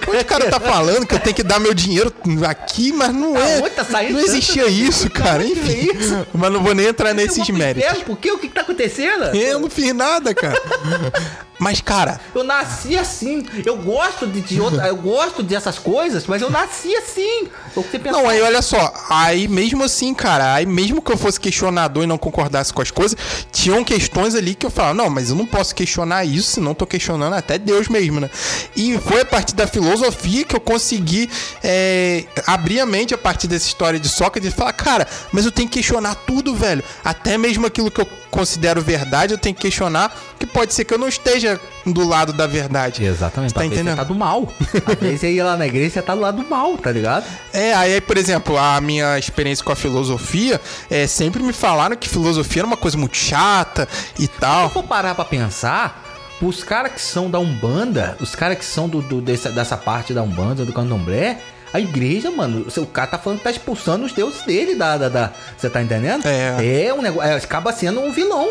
[0.08, 2.12] Onde o cara tá falando que eu tenho que dar meu dinheiro
[2.48, 3.58] aqui, mas não é.
[3.58, 4.30] Aonde tá saindo não tanto?
[4.30, 5.42] existia isso, cara.
[5.42, 5.98] Aonde que é Enfim.
[5.98, 6.26] isso?
[6.34, 8.02] Mas não vou nem entrar nesses méritos.
[8.02, 8.12] Por?
[8.12, 9.24] O que, que tá acontecendo?
[9.36, 10.60] Eu não fiz nada, cara.
[11.58, 13.46] Mas, cara, Eu nasci assim.
[13.64, 17.48] Eu gosto de, de outra, eu gosto dessas coisas, mas eu nasci assim.
[17.90, 18.12] Pensa?
[18.12, 22.06] Não, aí olha só, aí mesmo assim, cara, aí mesmo que eu fosse questionador e
[22.06, 23.16] não concordasse com as coisas,
[23.52, 26.86] tinham questões ali que eu falava, não, mas eu não posso questionar isso, senão tô
[26.86, 28.30] questionando até Deus mesmo, né?
[28.74, 31.30] E foi a partir da filosofia que eu consegui
[31.62, 35.52] é, abrir a mente a partir dessa história de Sócrates e falar, cara, mas eu
[35.52, 36.82] tenho que questionar tudo, velho.
[37.04, 40.92] Até mesmo aquilo que eu considero verdade, eu tenho que questionar, que pode ser que
[40.92, 43.04] eu não esteja do lado da verdade.
[43.04, 43.54] Exatamente.
[43.54, 43.90] Tá entendendo?
[43.90, 44.46] Você tá do mal.
[44.86, 46.90] Às vezes você ia lá na igreja e você tá do lado do mal, tá
[46.92, 47.24] ligado?
[47.52, 50.60] É, aí, por exemplo, a minha experiência com a filosofia,
[50.90, 53.88] é, sempre me falaram que filosofia era uma coisa muito chata
[54.18, 54.68] e Se tal.
[54.70, 56.04] for parar pra pensar,
[56.42, 60.12] os caras que são da Umbanda, os caras que são do, do- dessa, dessa parte
[60.12, 61.38] da Umbanda, do Candomblé,
[61.72, 64.96] a igreja, mano, o cara tá falando que tá expulsando os deuses dele da.
[64.96, 66.24] da, da- você tá entendendo?
[66.26, 66.86] É.
[66.88, 67.28] É um negócio.
[67.28, 68.48] é, acaba sendo um vilão.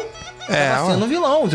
[0.47, 1.49] É, Acaba sendo um vilão.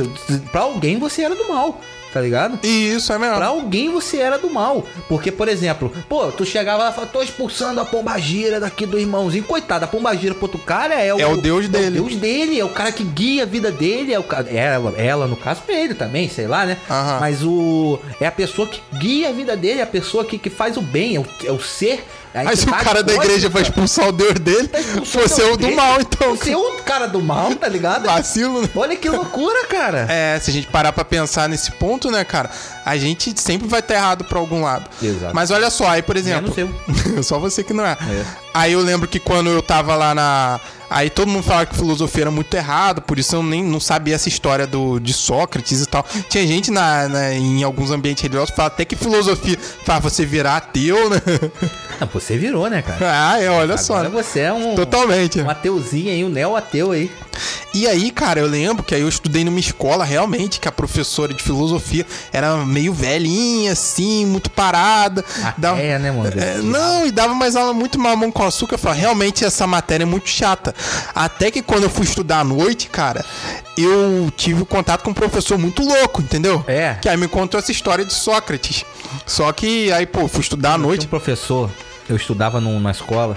[0.51, 1.81] Pra alguém você era do mal,
[2.13, 2.59] tá ligado?
[2.63, 3.37] E isso é mesmo.
[3.37, 4.87] Pra alguém você era do mal.
[5.09, 8.99] Porque, por exemplo, pô, tu chegava lá e falava, tô expulsando a pombagira daqui do
[8.99, 9.45] irmãozinho.
[9.45, 11.99] Coitado, a pombagira pro outro cara é o, É o deus dele.
[11.99, 14.13] É o deus dele, é o cara que guia a vida dele.
[14.13, 16.77] É o cara, ela, ela, no caso, é ele também, sei lá, né?
[16.89, 17.19] Aham.
[17.21, 17.99] Mas o.
[18.21, 20.83] É a pessoa que guia a vida dele, é a pessoa que, que faz o
[20.83, 22.05] bem, é o, é o ser.
[22.35, 25.43] A Aí se o entidade cara da igreja vai expulsar o Deus dele, Tá você
[25.43, 26.37] é o do mal, então.
[26.37, 28.07] Você é o cara do mal, tá ligado?
[28.07, 28.69] Vacilo, né?
[28.75, 30.07] Olha que loucura, cara.
[30.09, 32.51] É, se a gente parar pra pensar nesse ponto, né, cara,
[32.85, 34.89] a gente sempre vai estar errado pra algum lado.
[35.03, 35.35] Exato.
[35.35, 36.53] Mas olha só, aí, por exemplo.
[36.57, 37.93] Menos Só você que não é.
[37.93, 38.25] É.
[38.53, 40.61] Aí eu lembro que quando eu tava lá na.
[40.89, 44.17] Aí todo mundo falava que filosofia era muito errado, por isso eu nem não sabia
[44.17, 46.05] essa história do, de Sócrates e tal.
[46.29, 50.27] Tinha gente na, na- em alguns ambientes religiosos que falava até que filosofia faz você
[50.27, 51.23] virar ateu, né?
[52.01, 52.99] Não, você virou, né, cara?
[53.03, 53.99] ah, é, olha só.
[53.99, 54.23] Agora né?
[54.23, 54.75] você é um.
[54.75, 55.41] Totalmente.
[55.41, 57.09] Um ateuzinho aí, um neo-ateu aí.
[57.73, 61.33] E aí, cara, eu lembro que aí eu estudei numa escola realmente que a professora
[61.33, 65.25] de filosofia era meio velhinha, assim, muito parada.
[65.43, 66.31] Ah, é, né, mano?
[66.41, 68.75] É, não, e dava mais aula muito mamão com açúcar.
[68.77, 70.75] Eu falei, realmente essa matéria é muito chata.
[71.15, 73.25] Até que quando eu fui estudar à noite, cara,
[73.77, 76.65] eu tive contato com um professor muito louco, entendeu?
[76.67, 76.95] É.
[77.01, 78.85] Que aí me contou essa história de Sócrates.
[79.27, 81.07] Só que aí, pô, fui estudar à Tinha noite.
[81.07, 81.71] um professor,
[82.09, 83.37] eu estudava num- numa escola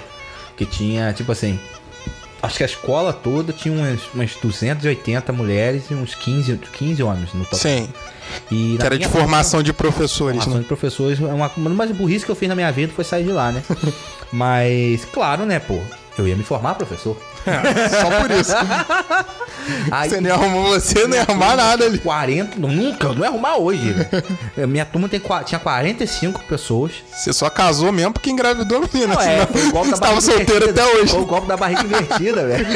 [0.56, 1.60] que tinha, tipo assim,
[2.42, 7.34] acho que a escola toda tinha umas, umas 280 mulheres e uns 15, 15 homens
[7.34, 7.60] no total.
[7.60, 7.90] Sim,
[8.52, 10.60] E que era de formação de professores, Formação né?
[10.62, 13.24] de professores, é uma, uma das burrice que eu fiz na minha vida foi sair
[13.24, 13.64] de lá, né?
[14.32, 15.80] Mas, claro, né, pô,
[16.18, 17.18] eu ia me formar professor.
[18.02, 18.54] Só por isso.
[19.92, 21.98] Aí, Você nem arrumou você, nem arrumar nada ali.
[21.98, 23.94] 40, não, nunca, não ia arrumar hoje.
[24.58, 24.66] né?
[24.66, 26.92] Minha turma tem, tinha 45 pessoas.
[27.10, 29.14] Você só casou mesmo porque engravidou a menina.
[29.16, 31.12] Não, é, foi o golpe da barriga solteiro até hoje.
[31.12, 32.68] Foi o golpe da barriga invertida, velho.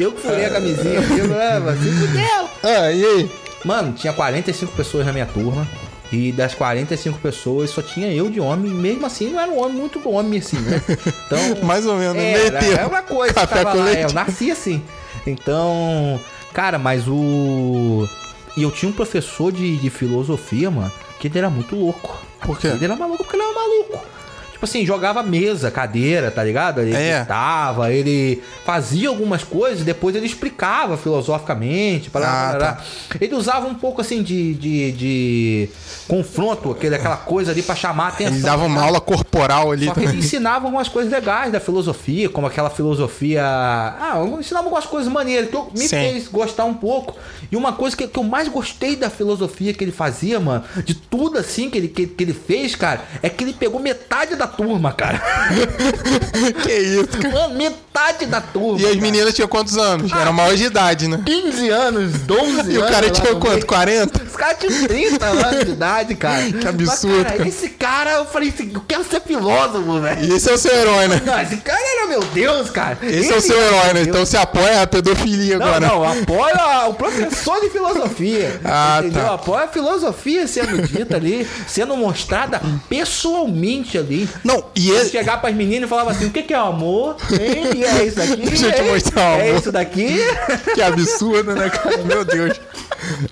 [0.00, 1.82] Eu que furei a camisinha aqui, né, mano?
[1.82, 2.48] Se fudeu.
[2.62, 3.30] Ah, e aí?
[3.64, 5.66] Mano, tinha 45 pessoas na minha turma.
[6.12, 8.70] E das 45 pessoas, só tinha eu de homem.
[8.70, 10.80] E mesmo assim, não era um homem muito homem, assim, né?
[11.26, 11.64] Então.
[11.64, 13.34] Mais ou menos, meio era, é uma coisa.
[13.34, 14.82] Café tava lá, é, eu nasci assim.
[15.26, 16.20] Então.
[16.52, 18.08] Cara, mas o.
[18.56, 22.22] E eu tinha um professor de, de filosofia, mano, que ele era muito louco.
[22.40, 22.68] Por quê?
[22.68, 24.13] Ele era maluco porque ele era maluco.
[24.54, 26.80] Tipo assim, jogava mesa, cadeira, tá ligado?
[26.80, 27.18] Ele É.
[27.18, 32.08] gritava, ele fazia algumas coisas e depois ele explicava filosoficamente.
[32.08, 32.82] Parará, Ah, parará.
[33.20, 35.68] Ele usava um pouco assim de, de, de
[36.08, 38.34] confronto, aquele, aquela coisa ali pra chamar a atenção.
[38.34, 38.86] Ele dava uma tá?
[38.86, 43.42] aula corporal ali Só que ele ensinava algumas coisas legais da filosofia, como aquela filosofia.
[43.44, 45.96] Ah, eu ensinava algumas coisas maneiras que eu- me Sim.
[45.96, 47.16] fez gostar um pouco.
[47.50, 50.94] E uma coisa que, que eu mais gostei da filosofia que ele fazia, mano, de
[50.94, 54.43] tudo assim que ele, que, que ele fez, cara, é que ele pegou metade da
[54.44, 55.20] da turma, cara.
[56.62, 57.34] Que isso, cara.
[57.34, 58.80] Mano, metade da turma.
[58.80, 60.12] E as meninas tinham quantos anos?
[60.12, 61.22] Eram maiores de idade, né?
[61.24, 62.74] 15 anos, 12 anos.
[62.74, 63.48] E o cara tinha quanto?
[63.54, 63.66] meio.
[63.66, 64.20] 40?
[64.34, 66.42] Os caras tinham 30 anos de idade, cara.
[66.60, 67.48] Que absurdo, Mas, cara, cara.
[67.48, 70.24] esse cara, eu falei assim, eu quero ser filósofo, velho.
[70.24, 71.22] E esse é o seu herói, né?
[71.24, 72.98] Não, esse cara era meu Deus, cara.
[73.02, 74.02] Esse é o seu herói, né?
[74.02, 75.86] Então você apoia a pedofilia Não, agora.
[75.86, 78.60] não, apoio a- o professor de filosofia.
[78.64, 79.22] Ah, entendeu?
[79.22, 79.34] tá.
[79.34, 84.28] Apoio a filosofia sendo dita ali, sendo mostrada pessoalmente ali.
[84.42, 85.08] Não, e ele...
[85.10, 87.16] chegar pras meninas e falava assim: o que, que é o amor?
[87.30, 87.70] Hein?
[87.76, 88.36] E é isso aqui?
[88.36, 89.60] Deixa eu te mostrar É amor.
[89.60, 90.18] isso daqui?
[90.74, 91.98] Que absurdo, né, cara?
[91.98, 92.60] Meu Deus.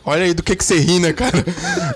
[0.05, 1.44] Olha aí do que, que você ri, né, cara?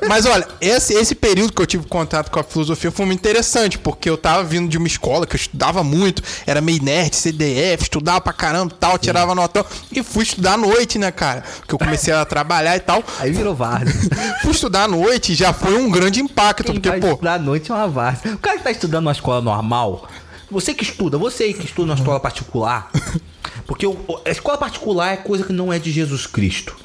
[0.08, 3.78] Mas olha, esse, esse período que eu tive contato com a filosofia foi muito interessante,
[3.78, 7.84] porque eu tava vindo de uma escola que eu estudava muito, era meio nerd, CDF,
[7.84, 11.42] estudava pra caramba e tal, tirava notão, e fui estudar à noite, né, cara?
[11.58, 13.02] Porque eu comecei a trabalhar e tal.
[13.18, 13.94] Aí virou várzea.
[14.42, 17.34] Fui estudar à noite e já foi um grande impacto, Quem porque, vai pô, estudar
[17.34, 18.34] à noite é uma várzea.
[18.34, 20.08] O cara que tá estudando numa escola normal,
[20.50, 22.90] você que estuda, você aí que estuda numa escola particular,
[23.66, 23.86] porque
[24.24, 26.76] a escola particular é coisa que não é de Jesus Cristo.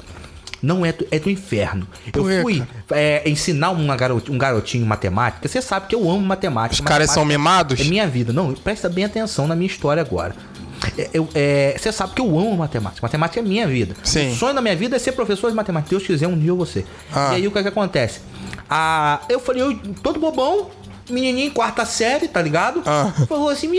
[0.62, 1.86] Não é do, é do inferno.
[2.14, 2.62] Eu fui
[2.92, 5.48] é, ensinar uma garot, um garotinho matemática.
[5.48, 6.74] Você sabe que eu amo matemática.
[6.82, 7.80] os caras são mimados?
[7.80, 8.32] É minha vida.
[8.32, 10.34] Não, presta bem atenção na minha história agora.
[10.96, 13.00] É, eu- é, você sabe que eu amo matemática.
[13.02, 13.94] Matemática é minha vida.
[14.04, 14.32] Sim.
[14.32, 15.90] O sonho da minha vida é ser professor de matemática.
[15.90, 16.86] Deus quiser, um dia eu vou ser.
[17.12, 17.30] Ah.
[17.32, 18.20] E aí o que, é que acontece?
[18.70, 20.70] Ah, eu falei, eu, todo bobão,
[21.08, 22.82] menininho, quarta série, tá ligado?
[22.86, 23.12] Ah.
[23.28, 23.70] Falou assim,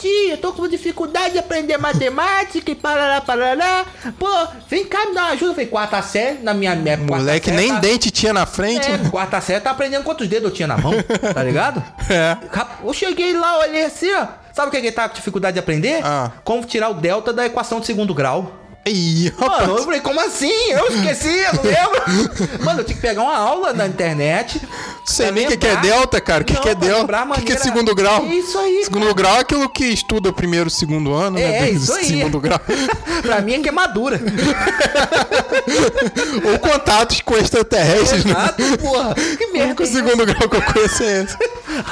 [0.00, 3.84] tio, eu tô com dificuldade de aprender matemática e parará, parará.
[4.18, 4.28] Pô,
[4.68, 5.50] vem cá me dar uma ajuda.
[5.50, 6.74] Eu falei, quarta série, na minha...
[6.74, 8.90] minha quarta moleque nem tá- dente tinha na frente.
[8.90, 10.92] é, quarta série tá aprendendo quantos dedos eu tinha na mão,
[11.32, 11.82] tá ligado?
[12.10, 12.36] É.
[12.84, 14.26] Eu cheguei lá, olhei assim, ó.
[14.52, 16.00] Sabe o que ele tá com dificuldade de aprender?
[16.04, 16.30] Ah.
[16.44, 18.52] Como tirar o delta da equação de segundo grau.
[18.86, 19.32] Ih.
[19.38, 20.52] Mano, eu falei, como assim?
[20.70, 22.54] Eu esqueci, eu não lembro.
[22.64, 24.60] Mano, eu tinha que pegar uma aula na internet.
[25.06, 26.42] Sei nem o que, que é delta, cara.
[26.42, 27.02] O que, que é delta?
[27.02, 28.26] O que, que é maneira- segundo grau?
[28.26, 29.14] Isso aí, Segundo cara.
[29.14, 31.66] grau é aquilo que estuda o primeiro e segundo ano, né?
[31.66, 32.04] É, isso aí.
[32.04, 32.60] Segundo grau.
[33.22, 34.20] pra mim é queimadura.
[36.52, 38.32] Ou contatos com extraterrestres, né?
[38.32, 39.14] Exato, porra.
[39.14, 39.66] Que O merda.
[39.68, 41.36] único é segundo grau que eu conheço é esse.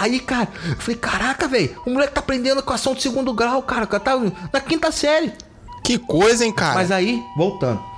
[0.01, 3.85] Aí, cara, eu falei, caraca, velho, o moleque tá aprendendo equação de segundo grau, cara,
[3.85, 4.21] o cara tá
[4.53, 5.33] na quinta série.
[5.83, 6.75] Que coisa, hein, cara?
[6.75, 7.92] Mas aí, voltando.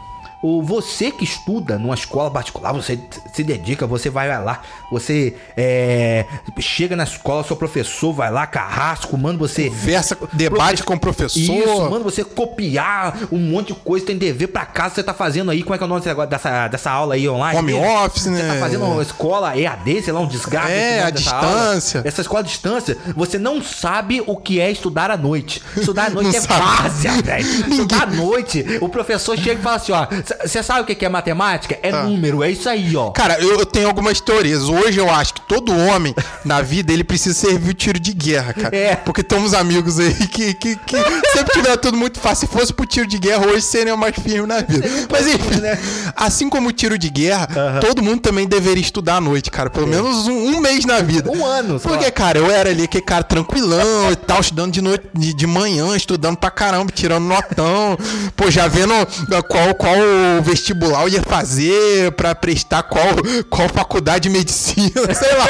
[0.47, 2.99] O você que estuda numa escola particular, você
[3.33, 4.61] se dedica, você vai lá,
[4.91, 6.27] você é,
[6.61, 9.71] chega na escola, seu professor vai lá, carrasco, manda você.
[9.71, 11.41] Conversa, debate com o professor.
[11.41, 15.51] Isso, manda você copiar um monte de coisa, tem dever pra casa, você tá fazendo
[15.51, 17.59] aí, como é que é o nome dessa, dessa aula aí online?
[17.59, 18.53] Home office, Você né?
[18.53, 20.69] tá fazendo uma escola EAD, sei lá, um desgraça.
[20.69, 21.99] É, dessa distância.
[22.01, 22.09] aula.
[22.09, 25.63] Essa escola à distância, você não sabe o que é estudar à noite.
[25.75, 26.61] Estudar à noite é sabe.
[26.61, 27.47] várzea, velho.
[27.71, 30.07] Estudar à noite, o professor chega e fala assim, ó,
[30.43, 31.79] você sabe o que é matemática?
[31.83, 33.11] É número, é isso aí, ó.
[33.11, 34.63] Cara, eu, eu tenho algumas teorias.
[34.65, 38.53] Hoje eu acho que todo homem na vida ele precisa servir o tiro de guerra,
[38.53, 38.77] cara.
[38.77, 38.97] É.
[38.97, 40.97] Porque tem uns amigos aí que, que, que
[41.33, 42.47] sempre tiver tudo muito fácil.
[42.47, 44.87] Se fosse pro tiro de guerra, hoje seriam mais firmes na vida.
[45.11, 45.79] Mas enfim, né?
[46.17, 47.49] assim como o tiro de guerra,
[47.81, 49.71] todo mundo também deveria estudar à noite, cara.
[49.71, 51.31] Pelo menos um, um mês na vida.
[51.31, 54.81] Um ano, sei Porque, cara, eu era ali aquele cara tranquilão e tal, estudando de
[54.81, 57.97] noite, de, de manhã, estudando pra caramba, tirando notão.
[58.37, 59.97] Pô, já vendo ah, qual, qual
[60.43, 63.07] vestibular eu ia fazer pra prestar qual,
[63.49, 65.47] qual faculdade de medicina, sei lá.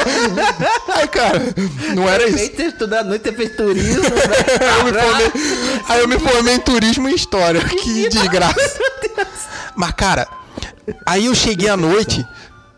[0.95, 1.41] Aí, cara,
[1.95, 2.37] não era isso.
[2.37, 4.09] Feito estudar à noite, você fez turismo, né?
[4.59, 5.31] Aí eu, me formei,
[5.89, 7.61] aí eu me formei em turismo e história.
[7.61, 8.79] Que desgraça.
[9.75, 10.27] Mas, cara,
[11.05, 12.25] aí eu cheguei à noite.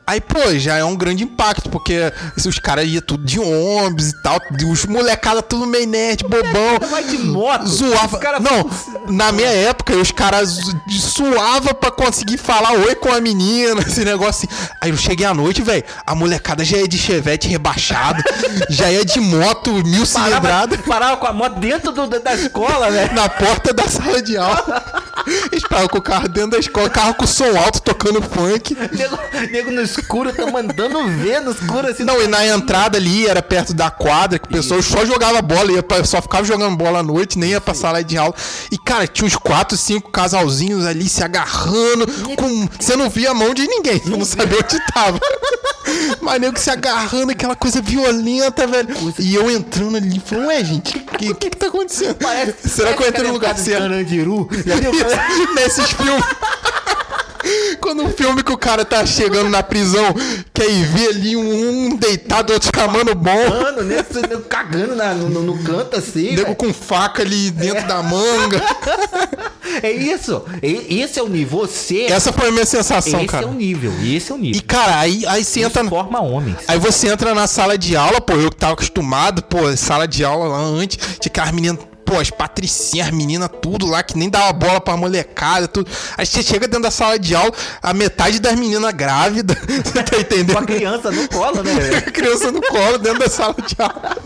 [0.08, 4.22] Aí, pô, já é um grande impacto, porque os caras iam tudo de ônibus e
[4.22, 4.40] tal,
[4.72, 6.80] os molecada tudo meio nerd, bobão.
[6.90, 7.68] Vai de moto.
[7.68, 8.16] Zoava.
[8.18, 8.70] Os cara- Não,
[9.14, 10.58] na minha época, os caras
[10.90, 14.70] suava pra conseguir falar oi com a menina, esse negócio assim.
[14.82, 18.24] Aí eu cheguei à noite, velho, a molecada já ia de chevette rebaixado,
[18.70, 23.14] já ia de moto mil cilindrada Parava, com a moto dentro do- da escola, velho.
[23.14, 25.04] na porta da sala de aula.
[25.52, 28.76] Eles paravam com o carro dentro da escola, carro com som alto, tocando funk.
[28.94, 29.18] Nego,
[29.52, 32.04] nego no escuro, tá mandando ver no escuro assim.
[32.04, 35.72] Não, e na entrada ali, era perto da quadra, que o pessoal só jogava bola,
[35.72, 38.34] ia pra- só ficava jogando bola à noite, nem ia pra sala de aula.
[38.72, 42.68] E, cara, tinha uns quatro, cinco casalzinhos ali se agarrando, com...
[42.80, 45.20] você não via a mão de ninguém, não sabia onde tava.
[46.22, 48.90] Mas nego se agarrando, aquela coisa violenta, velho.
[49.20, 52.16] E eu entrando ali, falando, ué, gente, o que, que, que tá acontecendo?
[52.16, 53.88] Parece, Será que eu entrei no lugar certo?
[55.56, 56.24] Nesses filmes.
[57.82, 60.14] Quando o filme que o cara tá chegando na prisão,
[60.54, 63.50] quer ir ver ali um, um deitado, outro chamando bom.
[63.50, 64.04] Mano, né?
[64.50, 66.36] Cagando na- no, no- canto assim.
[66.36, 68.62] Nego com faca ali dentro da manga.
[69.84, 70.44] É isso.
[70.64, 71.60] Esse é o nível.
[71.60, 72.04] Você.
[72.06, 73.46] Essa foi a minha sensação, esse cara.
[73.46, 73.94] é o nível.
[74.04, 74.58] Esse é o nível.
[74.60, 75.84] E, cara, aí, aí você entra.
[75.86, 76.58] Forma homens.
[76.68, 80.24] Aí você entra na sala de aula, pô, eu que tava acostumado, pô, sala de
[80.24, 84.30] aula lá antes, tinha aquelas meninas, pô, as patricinhas, as meninas, tudo lá, que nem
[84.30, 85.92] dava bola pra molecada, tudo.
[86.18, 87.52] Aí você chega dentro da sala de aula,
[87.84, 90.66] a metade das meninas grávidas, você tá Com a entendendo?
[90.66, 91.72] criança no colo, né?
[92.08, 94.18] A criança no colo dentro da sala de aula.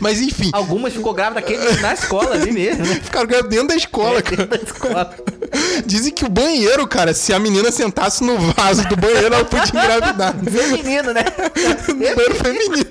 [0.00, 3.00] Mas enfim, Algumas ficou grávidas aqui na escola ali mesmo, né?
[3.02, 4.46] ficaram grávidas dentro da escola, cara.
[4.46, 5.14] Dentro da escola.
[5.86, 9.80] Dizem que o banheiro, cara, se a menina sentasse no vaso do banheiro, ela podia
[9.80, 10.34] engravidar.
[10.44, 11.24] Feminino, né?
[11.88, 12.86] banheiro feminino.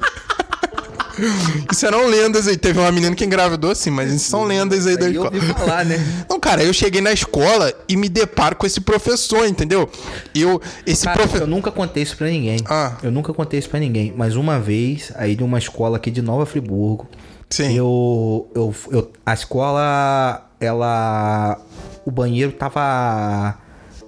[1.71, 2.57] Isso eram lendas aí.
[2.57, 5.31] Teve uma menina que engravidou assim, mas isso são lendas aí da eu escola.
[5.33, 5.97] ouvi falar, né?
[6.29, 9.89] Não, cara, eu cheguei na escola e me deparo com esse professor, entendeu?
[10.33, 11.47] Eu, esse Cara, eu professor.
[11.47, 12.59] nunca contei isso pra ninguém.
[12.65, 12.93] Ah.
[13.01, 14.13] Eu nunca contei isso pra ninguém.
[14.15, 17.07] Mas uma vez, aí de uma escola aqui de Nova Friburgo,
[17.49, 17.73] Sim.
[17.75, 19.11] eu, eu, eu.
[19.25, 21.59] A escola, ela.
[22.05, 23.57] O banheiro tava.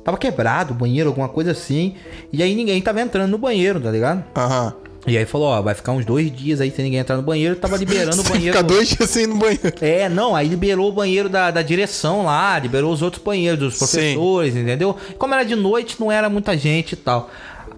[0.04, 1.96] Tava quebrado, o banheiro, alguma coisa assim.
[2.32, 4.24] E aí ninguém tava entrando no banheiro, tá ligado?
[4.36, 4.74] Aham.
[5.08, 7.56] E aí falou, ó, vai ficar uns dois dias aí sem ninguém entrar no banheiro.
[7.56, 8.58] Tava liberando o banheiro.
[8.58, 9.74] fica dois dias sem ir no banheiro.
[9.80, 13.78] É, não, aí liberou o banheiro da, da direção lá, liberou os outros banheiros dos
[13.78, 14.98] professores, entendeu?
[15.18, 17.30] Como era de noite, não era muita gente e tal.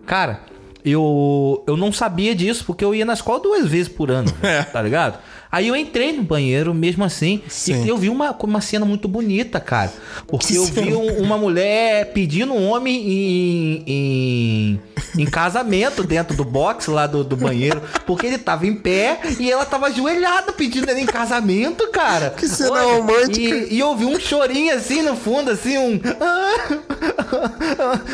[0.08, 0.42] Cara,
[0.84, 4.64] eu, eu não sabia disso, porque eu ia na escola duas vezes por ano, É.
[4.64, 5.20] tá ligado?
[5.52, 7.84] Aí eu entrei no banheiro mesmo assim, Sim.
[7.84, 9.92] e eu vi uma, uma cena muito bonita, cara.
[10.28, 14.80] Porque Que eu vi um- uma mulher pedindo um homem em, em,
[15.18, 19.50] em casamento dentro do box lá do, do banheiro, porque ele tava em pé e
[19.52, 22.30] ela tava ajoelhada pedindo ele em casamento, cara.
[22.32, 23.40] Que cena Olha, romântica.
[23.40, 26.00] E, e eu vi um chorinho assim no fundo, assim, um.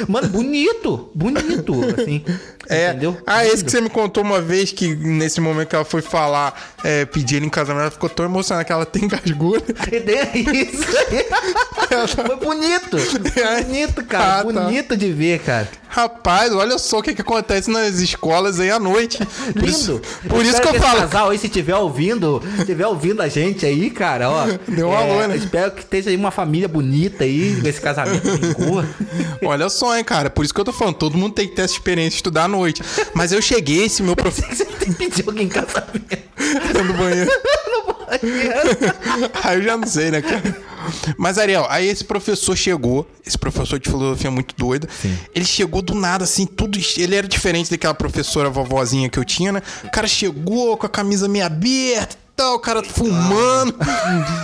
[0.08, 2.24] Mano, bonito, bonito, assim.
[2.70, 2.90] É.
[2.90, 3.18] Entendeu?
[3.28, 6.74] Ah, esse que você me contou uma vez que nesse momento que ela foi falar,
[6.84, 9.64] é, pedir ele em casamento, ela ficou tão emocionada que ela tem gasgura.
[9.92, 11.26] É isso aí.
[12.28, 12.98] Foi bonito.
[13.66, 14.42] Bonito, cara.
[14.42, 14.44] Ah, tá.
[14.44, 15.68] bonito de ver, cara.
[15.96, 19.18] Rapaz, olha só o que, que acontece nas escolas aí à noite.
[19.54, 19.70] Por Lindo.
[19.70, 21.00] Isso, por isso que eu falo.
[21.00, 24.46] casal aí, se tiver ouvindo, tiver ouvindo a gente aí, cara, ó.
[24.68, 25.38] Deu um alô, né?
[25.38, 28.28] Espero que esteja aí uma família bonita aí, com esse casamento.
[29.42, 30.30] Olha só, hein, cara.
[30.30, 32.44] Por isso que eu tô falando, todo mundo tem que ter essa experiência de estudar
[32.44, 32.84] à noite.
[33.14, 36.18] Mas eu cheguei, esse meu professor Você tem que pedir alguém em casamento.
[36.86, 37.32] no banheiro.
[37.68, 37.95] Não pode.
[39.44, 40.56] Aí eu já não sei, né, cara?
[41.18, 44.88] Mas, Ariel, aí esse professor chegou, esse professor de filosofia muito doido.
[45.34, 46.78] Ele chegou do nada, assim, tudo.
[46.98, 49.62] Ele era diferente daquela professora vovozinha que eu tinha, né?
[49.84, 53.76] O cara chegou com a camisa meio aberta tal, o cara fumando.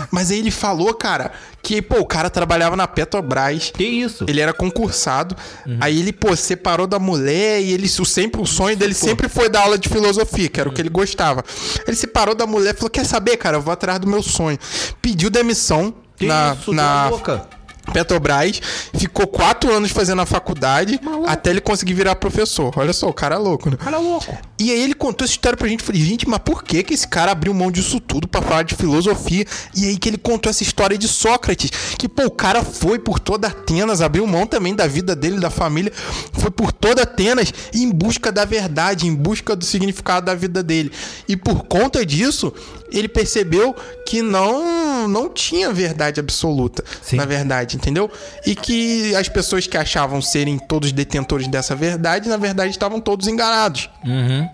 [0.10, 1.32] Mas aí ele falou, cara,
[1.62, 3.72] que, pô, o cara trabalhava na Petrobras.
[3.72, 4.26] Que isso?
[4.28, 5.36] Ele era concursado.
[5.80, 9.50] Aí ele, pô, separou da mulher e ele, o, sempre, o sonho dele sempre foi
[9.50, 11.44] dar aula de filosofia, que era o que ele gostava.
[11.86, 14.58] Ele separou da mulher e falou: Quer saber, cara, eu vou atrás do meu sonho.
[15.02, 17.48] Pediu demissão Que na, isso, na louca?
[17.94, 18.62] Petrobras,
[18.94, 22.72] ficou quatro anos fazendo a faculdade até ele conseguir virar professor.
[22.78, 23.78] Olha só, o cara é louco, né?
[23.78, 24.38] Cara louco.
[24.60, 25.84] E aí ele contou essa história pra gente.
[25.84, 28.76] Falei, gente, mas por que que esse cara abriu mão disso tudo pra falar de
[28.76, 29.46] filosofia?
[29.76, 31.72] E aí que ele contou essa história de Sócrates.
[31.98, 35.50] Que, pô, o cara foi por toda Atenas, abriu mão também da vida dele, da
[35.50, 35.92] família.
[36.34, 40.92] Foi por toda Atenas em busca da verdade, em busca do significado da vida dele.
[41.28, 42.54] E por conta disso,
[42.92, 43.76] ele percebeu
[44.06, 47.16] que não, não tinha verdade absoluta, Sim.
[47.16, 48.10] na verdade, entendeu?
[48.46, 53.28] E que as pessoas que achavam serem todos detentores dessa verdade, na verdade estavam todos
[53.28, 53.90] enganados.
[54.04, 54.48] Uhum.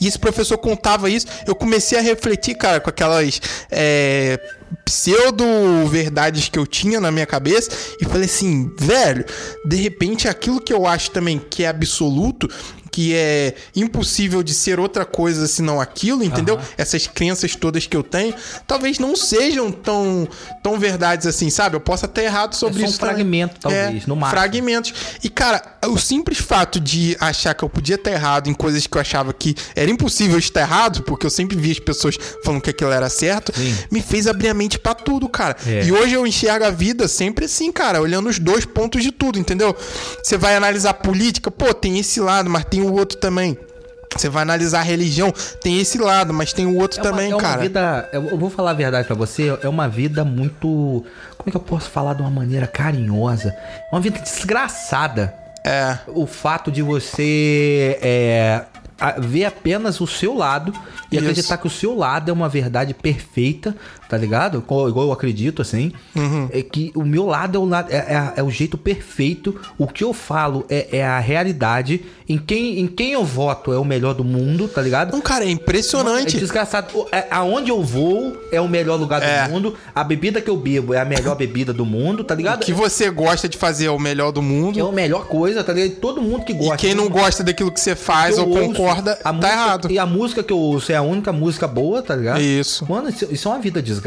[0.00, 3.40] E esse professor contava isso, eu comecei a refletir, cara, com aquelas
[3.70, 4.40] é,
[4.84, 7.70] pseudo-verdades que eu tinha na minha cabeça
[8.00, 9.24] e falei assim, velho,
[9.64, 12.48] de repente aquilo que eu acho também que é absoluto,
[12.98, 16.58] que é impossível de ser outra coisa senão aquilo, entendeu?
[16.76, 18.34] Essas crenças todas que eu tenho,
[18.66, 20.26] talvez não sejam tão,
[20.64, 21.76] tão verdades assim, sabe?
[21.76, 22.98] Eu posso até errado sobre É só um isso.
[22.98, 23.14] também.
[23.14, 24.40] fragmento, talvez, no máximo.
[24.40, 24.92] Fragmentos.
[25.22, 28.96] E, cara, o simples fato de achar que eu podia estar errado em coisas que
[28.96, 32.70] eu achava que era impossível estar errado, porque eu sempre vi as pessoas falando que
[32.70, 33.76] aquilo era certo, Sim.
[33.90, 35.56] me fez abrir a mente pra tudo, cara.
[35.66, 35.84] É.
[35.84, 39.38] E hoje eu enxergo a vida sempre assim, cara, olhando os dois pontos de tudo,
[39.38, 39.74] entendeu?
[40.22, 43.56] Você vai analisar política, pô, tem esse lado, mas tem o outro também.
[44.16, 47.30] Você vai analisar a religião, tem esse lado, mas tem o outro É uma- também,
[47.30, 47.60] é uma cara.
[47.60, 48.08] vida.
[48.10, 51.04] Eu eu vou falar a verdade pra você, é uma vida muito.
[51.36, 53.50] Como é que eu posso falar de uma maneira carinhosa?
[53.50, 55.34] É uma vida desgraçada.
[55.64, 55.98] É.
[56.08, 58.64] O fato de você é,
[59.18, 60.72] ver apenas o seu lado
[61.10, 61.24] e Isso.
[61.24, 63.74] acreditar que o seu lado é uma verdade perfeita,
[64.08, 64.58] tá ligado?
[64.58, 65.92] Igual, eu acredito, assim.
[66.16, 66.48] Uhum.
[66.52, 69.54] É que o meu lado é o, lado, é, é- é o jeito perfeito.
[69.76, 72.02] O que eu falo é, é a realidade.
[72.28, 75.08] Em quem, em quem eu voto é o melhor do mundo, tá ligado?
[75.08, 76.38] Então, cara, é É impressionante.
[76.38, 76.88] desgraçado.
[76.98, 79.46] O- é- aonde eu vou é o melhor lugar É.
[79.46, 79.74] do mundo.
[79.94, 82.64] A bebida que eu bebo é a melhor bebida do mundo, tá O ligado?
[82.64, 84.78] que você gosta de fazer é o melhor do mundo.
[84.78, 85.98] É a melhor coisa, tá ligado?
[86.00, 86.74] Todo mundo que gosta.
[86.74, 89.90] E quem não gosta daquilo que você faz eu ou concorda, tá música- errado.
[89.90, 92.40] E a música que eu ouço é a única música boa, tá ligado?
[92.40, 92.86] Isso.
[92.88, 93.97] Mano, isso, isso é uma vida desgraçada,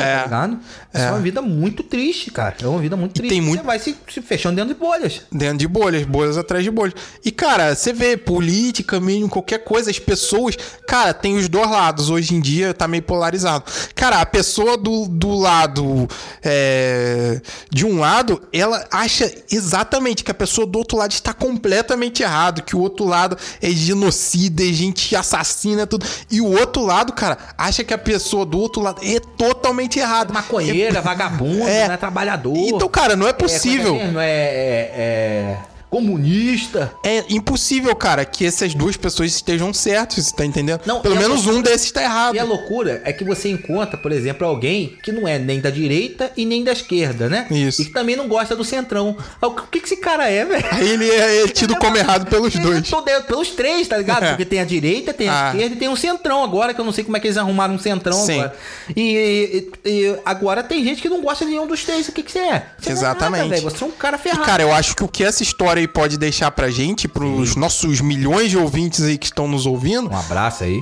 [0.00, 0.16] É.
[0.18, 0.58] tá ligado?
[0.92, 1.02] É.
[1.04, 1.10] É.
[1.10, 2.56] uma vida muito triste, cara.
[2.62, 3.30] É uma vida muito triste.
[3.30, 5.22] tem muito- Você vai se, se fechando dentro de bolhas.
[5.30, 6.94] Dentro de bolhas, bolhas atrás de bolhas.
[7.24, 10.56] E, cara, você vê política, mesmo, qualquer coisa, as pessoas.
[10.86, 12.10] Cara, tem os dois lados.
[12.10, 13.64] Hoje em dia tá meio polarizado.
[13.94, 16.08] Cara, a pessoa do, do lado.
[16.42, 17.40] é,
[17.70, 22.62] de um lado, ela acha exatamente que a pessoa do outro lado está completamente errado.
[22.62, 26.06] Que o outro lado é genocida, é gente assassina, tudo.
[26.30, 30.32] E o outro lado, cara, acha que a pessoa do outro lado é totalmente errada.
[30.32, 31.88] Maconheira, vagabundo, É.
[31.88, 31.96] né?
[31.96, 32.56] Trabalhador.
[32.56, 33.96] Então, cara, não é É, é possível.
[33.96, 35.56] É, é- é
[36.00, 36.92] comunista.
[37.02, 40.80] É impossível, cara, que essas duas pessoas estejam certas, você tá entendendo?
[40.86, 42.34] Não, Pelo e a menos um desses tá errado.
[42.34, 45.70] E a loucura é que você encontra, por exemplo, alguém que não é nem da
[45.70, 47.46] direita e nem da esquerda, né?
[47.50, 47.82] Isso.
[47.82, 49.16] E que também não gosta do centrão.
[49.40, 50.64] O que, que esse cara é, velho?
[50.70, 52.92] Aí ele é, é tido como errado pelos Ele dois.
[52.92, 54.24] é é pelos três, tá ligado?
[54.24, 54.28] É.
[54.30, 55.50] Porque tem a direita, tem a Ah.
[55.52, 57.74] esquerda e tem um centrão agora, que eu não sei como é que eles arrumaram
[57.74, 58.40] um centrão Sim.
[58.40, 58.56] agora.
[58.96, 62.08] E, e- e agora tem gente que não gosta de nenhum dos três.
[62.08, 62.66] O que, que você é?
[62.78, 63.48] Você não é Exatamente.
[63.50, 64.44] nada, você é um cara E, ferrado.
[64.44, 68.00] cara, eu acho que o que essa história aí pode deixar pra gente, pros nossos
[68.00, 70.80] milhões de ouvintes aí que estão nos ouvindo, Um abraço aí.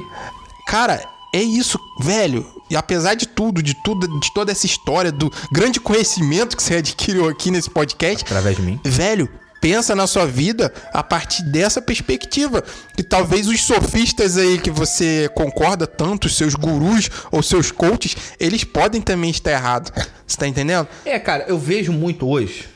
[0.67, 1.05] cara,
[1.35, 2.47] é isso, velho.
[2.71, 6.77] E apesar de tudo, de tudo, de toda essa história, do grande conhecimento que você
[6.79, 8.81] adquiriu aqui nesse podcast, Através de mim.
[8.85, 9.29] velho,
[9.61, 12.63] pensa na sua vida a partir dessa perspectiva.
[12.97, 18.63] Que talvez os sofistas aí que você concorda tanto, seus gurus ou seus coaches, eles
[18.65, 19.91] podem também estar errados.
[20.27, 20.87] Você tá entendendo?
[21.05, 22.69] É, cara, eu vejo muito hoje.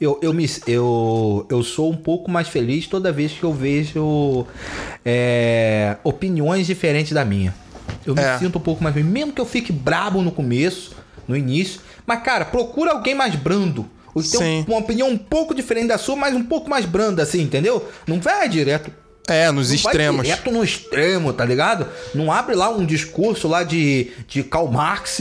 [0.00, 4.46] Eu, eu, me, eu, eu sou um pouco mais feliz toda vez que eu vejo
[5.04, 7.54] é, opiniões diferentes da minha.
[8.06, 8.38] Eu me É.
[8.38, 9.10] sinto um pouco mais feliz.
[9.10, 10.92] Mesmo que eu fique brabo no começo,
[11.28, 11.80] no início.
[12.06, 13.86] Mas, cara, procura alguém mais brando.
[14.14, 14.64] Tem Sim.
[14.66, 17.86] um- uma opinião um pouco diferente da sua, mas um pouco mais branda, assim, entendeu?
[18.06, 18.90] Não vai direto
[19.30, 20.24] É, nos Vai extremos.
[20.24, 21.86] direto no extremo, tá ligado?
[22.14, 25.20] Não abre lá um discurso lá de, de Karl Marx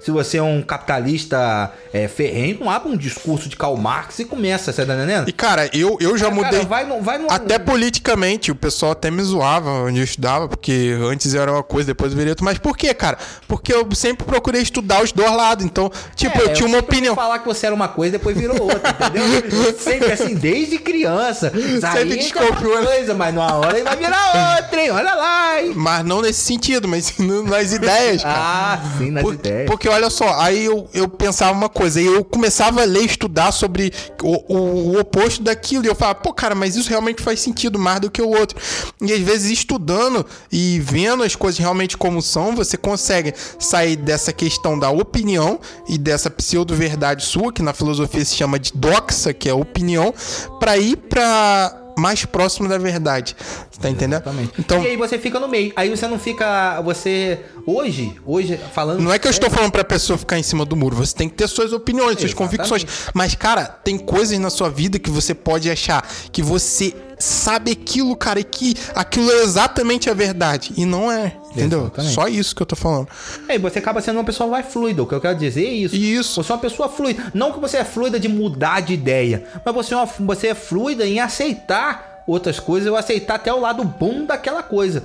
[0.00, 4.24] se você é um capitalista é, ferrenho, não abre um discurso de Karl Marx e
[4.24, 5.28] começa, você tá entendendo?
[5.28, 6.64] E, cara, eu, eu já Cara, mudei.
[6.64, 10.96] vai no, vai no, Até politicamente, o pessoal até me zoava onde eu estudava, porque
[11.02, 12.44] antes era uma coisa, depois viria outra.
[12.44, 13.18] Mas por quê, cara?
[13.46, 15.64] Porque eu sempre procurei estudar os dois lados.
[15.64, 17.14] Então, tipo, É, eu tinha uma sempre opinião.
[17.14, 19.74] falar que você era uma coisa depois virou outra, entendeu?
[19.78, 21.52] sempre assim, desde criança.
[21.82, 22.86] Aí desconfiou, uma né?
[22.86, 24.90] coisa, mas numa hora ele vai virar outra, hein?
[24.90, 25.72] Olha lá, hein?
[25.76, 28.38] Mas não nesse sentido, mas nas ideias, cara.
[28.38, 29.66] Ah, sim, nas Por- ideias.
[29.66, 33.52] Porque olha só, aí eu, eu pensava uma coisa, aí eu começava a ler, estudar
[33.52, 33.92] sobre
[34.22, 37.78] o, o- o oposto daquilo, e eu falava, pô, cara, mas isso realmente faz sentido
[37.78, 38.58] mais do que o outro.
[39.00, 44.32] E às vezes estudando e vendo as coisas realmente como são, você consegue sair dessa
[44.32, 45.58] questão da opinião
[45.88, 50.12] e dessa pseudo-verdade sua, que na filosofia se chama de doxa, que é opinião,
[50.58, 53.36] pra ir pra mais próximo da verdade.
[53.80, 54.22] Tá entendendo?
[54.58, 55.72] Então, E aí você fica no meio.
[55.74, 56.80] Aí você não fica.
[56.82, 57.40] Você.
[57.66, 59.00] Hoje, hoje, falando.
[59.00, 60.96] Não é que eu estou falando pra pessoa ficar em cima do muro.
[60.96, 62.56] Você tem que ter suas opiniões, suas Exatamente.
[62.58, 62.86] convicções.
[63.14, 68.16] Mas, cara, tem coisas na sua vida que você pode achar que você sabe aquilo,
[68.16, 70.72] cara, e que aquilo é exatamente a verdade.
[70.76, 71.36] E não é.
[71.50, 71.80] Entendeu?
[71.80, 72.14] Exatamente.
[72.14, 73.08] Só isso que eu tô falando.
[73.48, 75.02] Aí você acaba sendo uma pessoa mais fluida.
[75.02, 75.96] O que eu quero dizer é isso.
[75.96, 76.42] Isso.
[76.42, 77.24] Você é uma pessoa fluida.
[77.34, 80.54] Não que você é fluida de mudar de ideia, mas você é, uma- você é
[80.54, 85.02] fluida em aceitar outras coisas ou aceitar até o lado bom daquela coisa.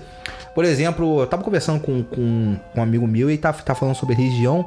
[0.56, 3.76] Por exemplo, eu tava conversando com, com, com um amigo meu e ele tá, tá
[3.76, 4.66] falando sobre religião.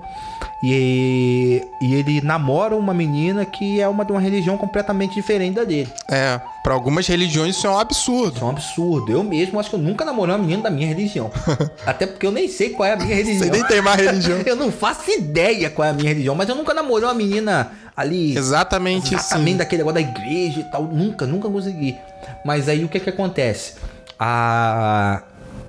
[0.63, 5.65] E, e ele namora uma menina que é uma de uma religião completamente diferente da
[5.65, 5.89] dele.
[6.11, 8.35] É, pra algumas religiões isso é um absurdo.
[8.35, 9.13] Isso é um absurdo.
[9.13, 11.31] Eu mesmo acho que eu nunca namorei uma menina da minha religião.
[11.87, 13.47] Até porque eu nem sei qual é a minha religião.
[13.47, 14.41] Você nem tem mais religião.
[14.45, 17.73] eu não faço ideia qual é a minha religião, mas eu nunca namorei uma menina
[17.97, 18.37] ali.
[18.37, 20.83] Exatamente, Exatamente daquele negócio da igreja e tal.
[20.83, 21.97] Nunca, nunca consegui.
[22.45, 23.75] Mas aí o que que acontece?
[24.19, 25.23] A...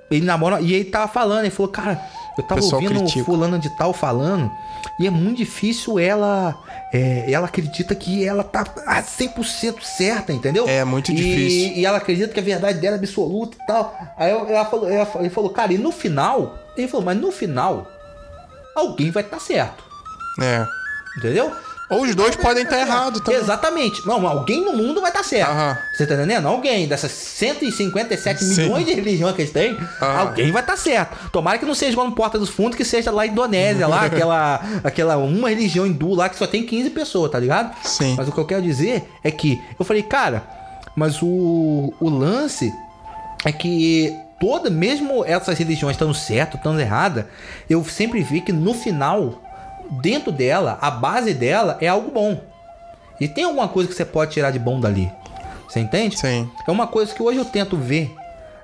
[0.09, 0.59] Ele namora.
[0.61, 1.99] E ele tava falando, ele falou, cara,
[2.37, 3.25] eu tava ouvindo critica.
[3.25, 4.51] fulano de tal falando.
[4.99, 6.57] E é muito difícil ela.
[6.93, 10.67] é, ela acredita que ela tá a 100% certa, entendeu?
[10.67, 11.73] É, muito E- difícil.
[11.77, 13.95] E ela acredita que a verdade dela é absoluta e tal.
[14.17, 16.57] Aí ela falou, ela- ele falou, cara, e no final?
[16.75, 17.87] Ele falou, mas no final,
[18.75, 19.83] alguém vai estar certo.
[20.41, 20.65] É.
[21.17, 21.51] Entendeu?
[21.89, 23.39] Ou os dois podem estar errados também.
[23.39, 24.05] Exatamente.
[24.05, 25.49] Não, alguém no mundo vai estar certo.
[25.49, 25.77] Aham.
[25.93, 26.47] Você tá entendendo?
[26.47, 28.61] Alguém dessas 157 Sim.
[28.61, 30.19] milhões de religiões que eles têm, Aham.
[30.19, 31.29] alguém vai estar certo.
[31.31, 34.05] Tomara que não seja igual no Porta dos Fundos, que seja lá em Indonésia, lá,
[34.05, 37.75] aquela, aquela uma religião hindu lá que só tem 15 pessoas, tá ligado?
[37.83, 38.15] Sim.
[38.15, 40.43] Mas o que eu quero dizer é que eu falei, cara,
[40.95, 42.71] mas o, o lance
[43.45, 47.25] é que toda, mesmo essas religiões estando certas, estando erradas,
[47.69, 49.41] eu sempre vi que no final,
[49.89, 52.41] dentro dela, a base dela é algo bom.
[53.19, 55.11] E tem alguma coisa que você pode tirar de bom dali.
[55.67, 56.17] Você entende?
[56.17, 56.49] Sim.
[56.67, 58.15] É uma coisa que hoje eu tento ver,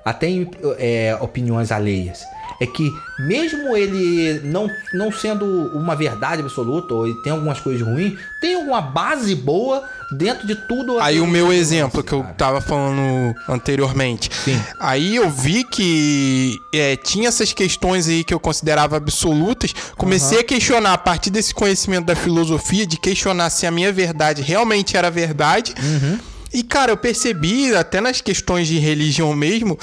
[0.04, 2.24] até em é, opiniões alheias.
[2.58, 5.44] É que mesmo ele não, não sendo
[5.76, 10.54] uma verdade absoluta, ou ele tem algumas coisas ruins, tem alguma base boa dentro de
[10.54, 10.98] tudo.
[11.00, 14.30] Aí o meu exemplo que eu tava falando anteriormente.
[14.44, 14.60] Sim.
[14.78, 19.74] Aí eu vi que é, tinha essas questões aí que eu considerava absolutas.
[19.96, 24.42] Comecei a questionar a partir desse conhecimento da filosofia, de questionar se a minha verdade
[24.42, 25.74] realmente era verdade.
[25.82, 26.18] Uhum.
[26.52, 29.78] E, cara, eu percebi, até nas questões de religião mesmo,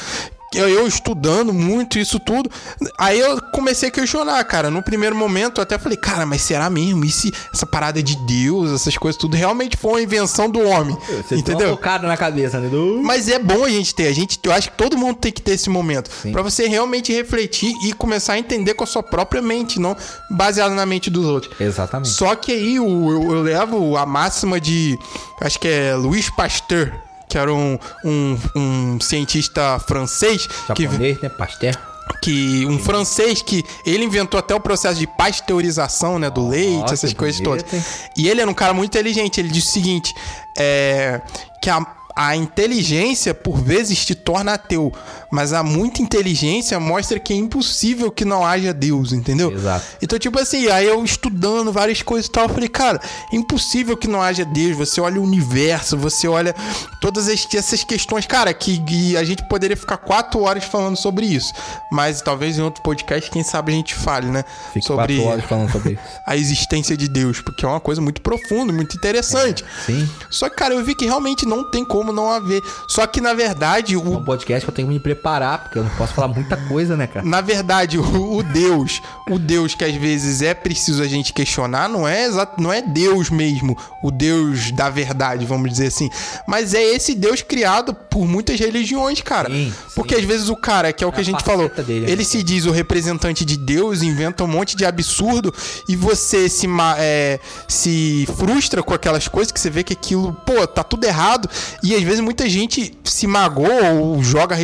[0.58, 2.50] eu, eu estudando muito isso tudo,
[2.98, 4.70] aí eu comecei a questionar, cara.
[4.70, 7.04] No primeiro momento eu até falei, cara, mas será mesmo?
[7.06, 10.98] E se essa parada de Deus, essas coisas tudo, realmente foi uma invenção do homem?
[11.28, 11.72] Você entendeu?
[11.72, 12.68] Tocado na cabeça, né?
[12.70, 14.08] Do- Mas é bom a gente ter.
[14.08, 16.10] A gente, eu acho que todo mundo tem que ter esse momento.
[16.32, 19.96] Pra você realmente refletir e começar a entender com a sua própria mente, não
[20.30, 21.54] baseado na mente dos outros.
[21.60, 22.10] Exatamente.
[22.10, 24.98] Só que aí o- eu, eu levo a máxima de.
[25.42, 26.92] Acho que é Louis Pasteur,
[27.34, 30.46] que era um, um, um cientista francês.
[30.76, 31.30] Que, Japonês, né?
[31.30, 31.76] Pasteur.
[32.22, 36.94] que um francês que ele inventou até o processo de pasteurização, né, do leite, que
[36.94, 37.74] essas coisas bonito, todas.
[37.74, 38.12] hein?
[38.16, 39.40] E ele era um cara muito inteligente.
[39.40, 40.14] Ele disse o seguinte:
[40.56, 41.22] é,
[41.60, 41.84] que a,
[42.16, 44.94] a inteligência por vezes te torna ateu,
[45.34, 49.52] mas a muita inteligência mostra que é impossível que não haja Deus, entendeu?
[49.52, 49.84] Exato.
[50.02, 53.02] Então, tipo assim, aí eu estudando várias coisas e tal, eu falei, cara,
[53.32, 54.78] é impossível que não haja Deus.
[54.78, 56.54] Você olha o universo, você olha
[57.02, 61.26] todas as- essas questões, cara, que, que a gente poderia ficar quatro horas falando sobre
[61.26, 61.52] isso.
[61.92, 64.44] Mas talvez em outro podcast, quem sabe a gente fale, né?
[64.72, 66.02] Fique sobre quatro horas falando sobre isso.
[66.28, 69.66] a existência de Deus, porque é uma coisa muito profunda, muito interessante.
[69.86, 70.08] Sim.
[70.30, 72.62] Só que, cara, eu vi que realmente não tem como não haver.
[72.88, 75.23] Só que, na verdade, É o, um podcast que eu tenho que me preparar,
[75.60, 77.26] porque eu não posso falar muita coisa, né, cara?
[77.26, 81.88] Na verdade, o, o Deus, o Deus que às vezes é preciso a gente questionar,
[81.90, 86.10] não é exato, não é Deus mesmo, o Deus da verdade, vamos dizer assim,
[86.48, 89.50] mas é esse Deus criado por muitas religiões, cara.
[89.50, 91.70] Sim, Porque às vezes o cara, que é o que É a a gente falou,
[91.70, 92.24] dele, ele né?
[92.24, 95.54] se diz o representante de Deus, inventa um monte de absurdo
[95.88, 100.34] e você se ma- é, se frustra com aquelas coisas que você vê que aquilo,
[100.46, 101.50] pô, tá tudo errado
[101.82, 104.58] e às vezes muita gente se magoa ou joga a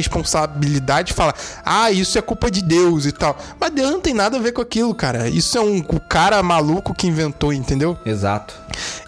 [0.49, 1.33] responsabilidade e fala,
[1.65, 3.37] ah, isso é culpa de Deus e tal.
[3.59, 5.29] Mas Deus não tem nada a ver com aquilo, cara.
[5.29, 7.97] Isso é um o cara maluco que inventou, entendeu?
[8.05, 8.53] Exato.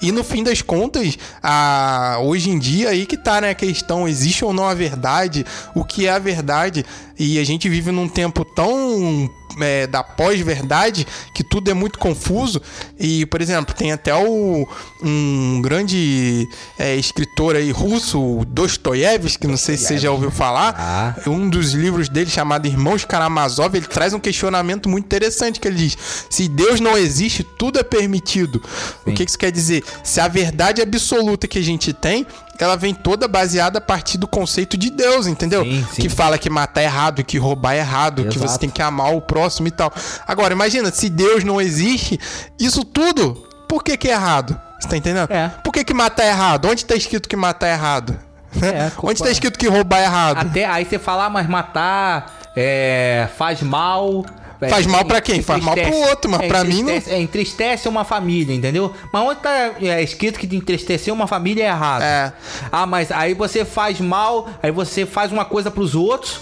[0.01, 4.07] E no fim das contas, a, hoje em dia aí que tá, né, a questão,
[4.07, 6.85] existe ou não a verdade, o que é a verdade,
[7.17, 9.29] e a gente vive num tempo tão
[9.59, 12.61] é, da pós-verdade que tudo é muito confuso,
[12.99, 14.67] e, por exemplo, tem até o,
[15.01, 16.47] um grande
[16.77, 21.29] é, escritor aí russo, Dostoiévski, não sei se você já ouviu falar, Ah.
[21.29, 25.77] um dos livros dele chamado Irmãos Karamazov, ele traz um questionamento muito interessante que ele
[25.77, 25.97] diz:
[26.29, 28.61] se Deus não existe, tudo é permitido.
[29.05, 29.83] O que que isso quer dizer?
[30.03, 32.25] Se a verdade absoluta que a gente tem,
[32.63, 35.63] ela vem toda baseada a partir do conceito de Deus, entendeu?
[35.63, 36.01] Sim, sim.
[36.03, 38.59] Que fala que matar é errado, que roubar é errado, que você Exato.
[38.59, 39.91] tem que amar o próximo e tal.
[40.27, 42.19] Agora, imagina, se Deus não existe,
[42.59, 43.33] isso tudo,
[43.67, 44.59] por que que é errado?
[44.79, 45.31] Você tá entendendo?
[45.31, 45.49] É.
[45.63, 46.67] Por que que matar é errado?
[46.67, 48.19] Onde tá escrito que matar é errado?
[48.61, 50.37] É, Onde tá escrito que roubar é errado?
[50.37, 54.23] Até aí você fala, ah, mas matar é, faz mal.
[54.61, 55.41] É, Faz mal pra quem?
[55.41, 58.93] Faz mal pro outro, mas pra mim não- É, entristece uma família, entendeu?
[59.11, 62.03] Mas onde tá é, escrito que de entristecer uma família é errado?
[62.03, 62.33] É.
[62.71, 66.39] Ah, mas aí você faz mal, aí você faz uma coisa pros outros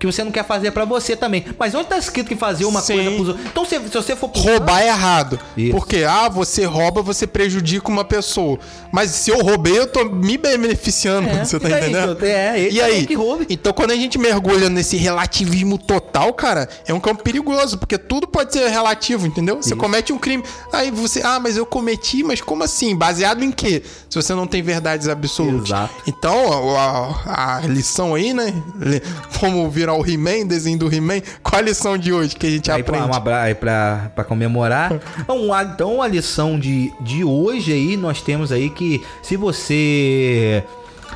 [0.00, 1.44] que você não quer fazer pra você também.
[1.58, 2.94] Mas onde tá escrito que fazer uma Sim.
[2.94, 3.46] coisa pros outros?
[3.46, 5.38] Então se, se você for pro Roubar é errado.
[5.56, 5.70] Isso.
[5.76, 8.58] Porque, ah, você rouba, você prejudica uma pessoa.
[8.90, 11.28] Mas se eu roubei, eu tô me beneficiando.
[11.28, 12.18] É, você tá e entendendo?
[12.24, 13.06] É, ele e também aí?
[13.06, 13.46] que roube.
[13.50, 18.26] Então, quando a gente mergulha nesse relativismo total, cara, é um campo perigoso, porque tudo
[18.26, 19.56] pode ser relativo, entendeu?
[19.62, 22.96] Você comete um crime, aí você, ah, mas eu cometi, mas como assim?
[22.96, 23.82] Baseado em quê?
[24.08, 25.68] Se você não tem verdades absolutas.
[25.68, 25.92] Exato.
[26.06, 28.54] Então, a, a- a lição aí, né?
[28.78, 29.02] Le-
[29.40, 31.20] Vamos virar o He-Man, desenho do He-Man.
[31.42, 33.12] Qual a lição de hoje que a gente Aí pra, aprende?
[33.12, 34.92] uma, bra- aí pra, pra comemorar.
[35.20, 40.62] Então, a, então, a lição de, de hoje aí, nós temos aí que se você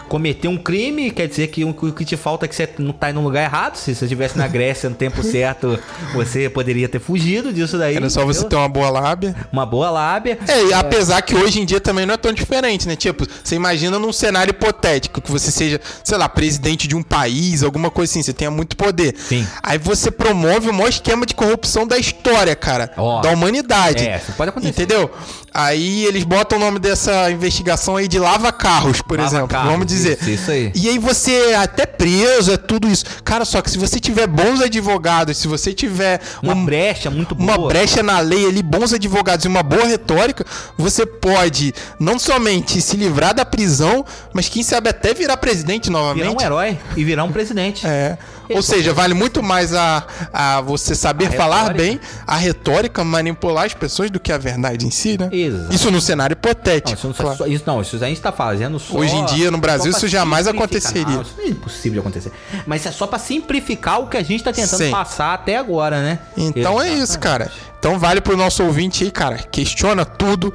[0.08, 3.12] cometer um crime, quer dizer que o que te falta é que você não tá
[3.12, 3.76] no lugar errado.
[3.76, 5.78] Se você estivesse na Grécia no tempo certo,
[6.14, 7.96] você poderia ter fugido disso daí.
[7.96, 8.50] Era só você entendeu?
[8.50, 9.34] ter uma boa lábia.
[9.52, 10.38] uma boa lábia.
[10.46, 12.96] É, e apesar que hoje em dia também não é tão diferente, né?
[12.96, 17.62] Tipo, você imagina num cenário hipotético que você seja, sei lá, presidente de um país,
[17.62, 19.14] alguma coisa assim, você tenha muito poder.
[19.16, 19.46] Sim.
[19.62, 22.92] Aí você promove o maior esquema de corrupção da história, cara.
[22.96, 23.20] Ó.
[23.20, 24.06] da humanidade.
[24.06, 24.70] É, isso pode acontecer.
[24.82, 25.10] Entendeu?
[25.56, 29.46] Aí eles botam o nome dessa investigação aí de lava carros, por Lava exemplo.
[29.48, 30.18] carros, vamos dizer.
[30.20, 30.72] isso, isso aí.
[30.74, 33.04] E aí você é até preso, é tudo isso.
[33.24, 37.36] Cara, só que se você tiver bons advogados, se você tiver Uma um- brecha muito
[37.36, 37.56] boa.
[37.56, 40.44] uma brecha na lei ali, bons advogados e uma boa retórica,
[40.76, 45.98] você pode não somente se livrar da prisão, mas quem sabe até virar presidente Virar
[46.00, 46.42] um novamente.
[46.42, 47.86] herói e virar um presidente.
[47.86, 48.18] É.
[48.50, 53.64] Ou seja, vale muito mais a, a você saber A falar bem, a retórica, manipular
[53.64, 55.28] as pessoas do que a verdade em si, né?
[55.32, 55.74] Exato.
[55.74, 56.98] Isso no cenário Não, hipotético.
[56.98, 57.52] isso não, claro.
[57.52, 58.96] isso não, isso a gente tá fazendo só.
[58.96, 61.04] Hoje em dia, no Brasil, isso jamais aconteceria.
[61.06, 62.32] Não, isso é impossível de acontecer.
[62.66, 64.90] Mas é só pra simplificar o que a gente tá tentando Sim.
[64.90, 66.18] passar até agora, né?
[66.36, 67.50] Então é isso, cara.
[67.84, 69.36] Então vale pro nosso ouvinte aí, cara.
[69.36, 70.54] Questiona tudo.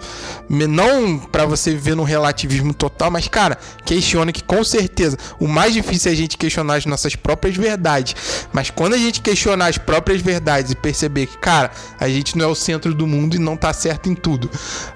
[0.49, 5.47] Me- Não pra você viver num relativismo total, mas, cara, questiona que com certeza o
[5.47, 8.15] mais difícil é a gente questionar as nossas próprias verdades.
[8.51, 11.69] Mas quando a gente questionar as próprias verdades e perceber que, cara,
[11.99, 14.49] a gente não é o centro do mundo e não tá certo em tudo,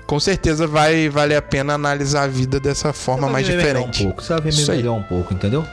[0.08, 4.02] com certeza vai valer a pena analisar a vida dessa forma mais diferente.
[4.02, 4.78] Um pouco, você vai ver Isso aí.
[4.78, 5.64] melhor um pouco, entendeu?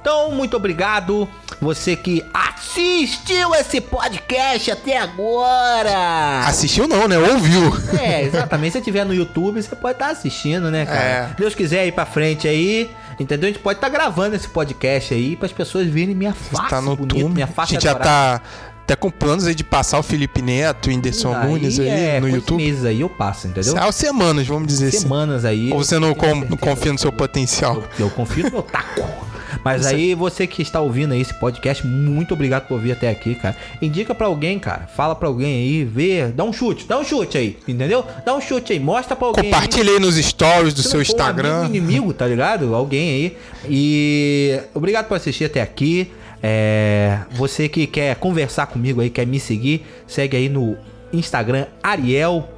[0.00, 1.28] Então, muito obrigado.
[1.60, 6.40] Você que assistiu esse podcast até agora.
[6.46, 7.18] Assistiu não, né?
[7.18, 7.72] Ouviu.
[8.00, 8.72] É, exatamente.
[8.72, 11.00] Se você estiver no YouTube, você pode estar assistindo, né, cara?
[11.00, 11.30] É.
[11.36, 13.48] Deus quiser ir pra frente aí, entendeu?
[13.48, 16.80] A gente pode estar gravando esse podcast aí para as pessoas verem minha face tá
[16.80, 17.34] no bonita, túmulo.
[17.34, 18.38] minha A face gente já adorada.
[18.38, 18.42] tá
[18.84, 22.20] até com planos aí de passar o Felipe Neto e Whindersson Aí, Nunes aí é,
[22.20, 22.62] no YouTube.
[22.62, 23.76] meses aí eu passo, entendeu?
[23.76, 25.00] Há semanas, vamos dizer assim.
[25.00, 25.70] Semanas aí.
[25.72, 27.84] Ou você não, com- não confia no seu potencial?
[27.98, 29.27] Eu, eu confio no meu taco.
[29.64, 33.34] Mas aí, você que está ouvindo aí esse podcast, muito obrigado por vir até aqui,
[33.34, 33.56] cara.
[33.82, 34.88] Indica pra alguém, cara.
[34.94, 38.04] Fala pra alguém aí, vê, dá um chute, dá um chute aí, entendeu?
[38.24, 39.44] Dá um chute aí, mostra pra alguém.
[39.44, 39.50] aí.
[39.50, 41.60] Compartilhe aí nos stories do Se seu um Instagram.
[41.60, 42.74] amigo, inimigo, tá ligado?
[42.74, 43.36] Alguém aí.
[43.68, 46.10] E obrigado por assistir até aqui.
[46.42, 50.76] É, você que quer conversar comigo aí, quer me seguir, segue aí no
[51.12, 52.48] Instagram Ariel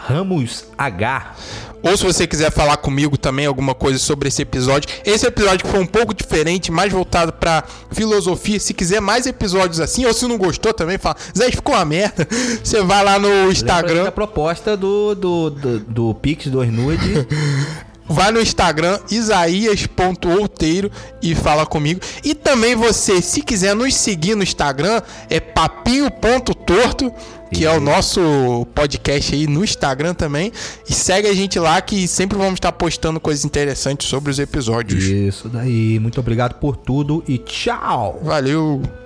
[0.00, 1.34] Ramos H.
[1.82, 4.88] Ou se você quiser falar comigo também alguma coisa sobre esse episódio.
[5.04, 8.60] Esse episódio foi um pouco diferente, mais voltado pra filosofia.
[8.60, 12.26] Se quiser mais episódios assim, ou se não gostou também, fala, Zé, ficou uma merda.
[12.62, 14.04] Você vai lá no Instagram.
[14.04, 17.26] da proposta do, do, do, do Pix do Nude.
[18.12, 20.90] Vai no Instagram, isaías.outeiro
[21.22, 22.00] e fala comigo.
[22.24, 27.14] E também você, se quiser nos seguir no Instagram, é papinho.torto,
[27.52, 30.52] que é o nosso podcast aí no Instagram também.
[30.88, 35.04] E segue a gente lá que sempre vamos estar postando coisas interessantes sobre os episódios.
[35.04, 35.98] Isso daí.
[35.98, 38.20] Muito obrigado por tudo e tchau.
[38.22, 38.99] Valeu!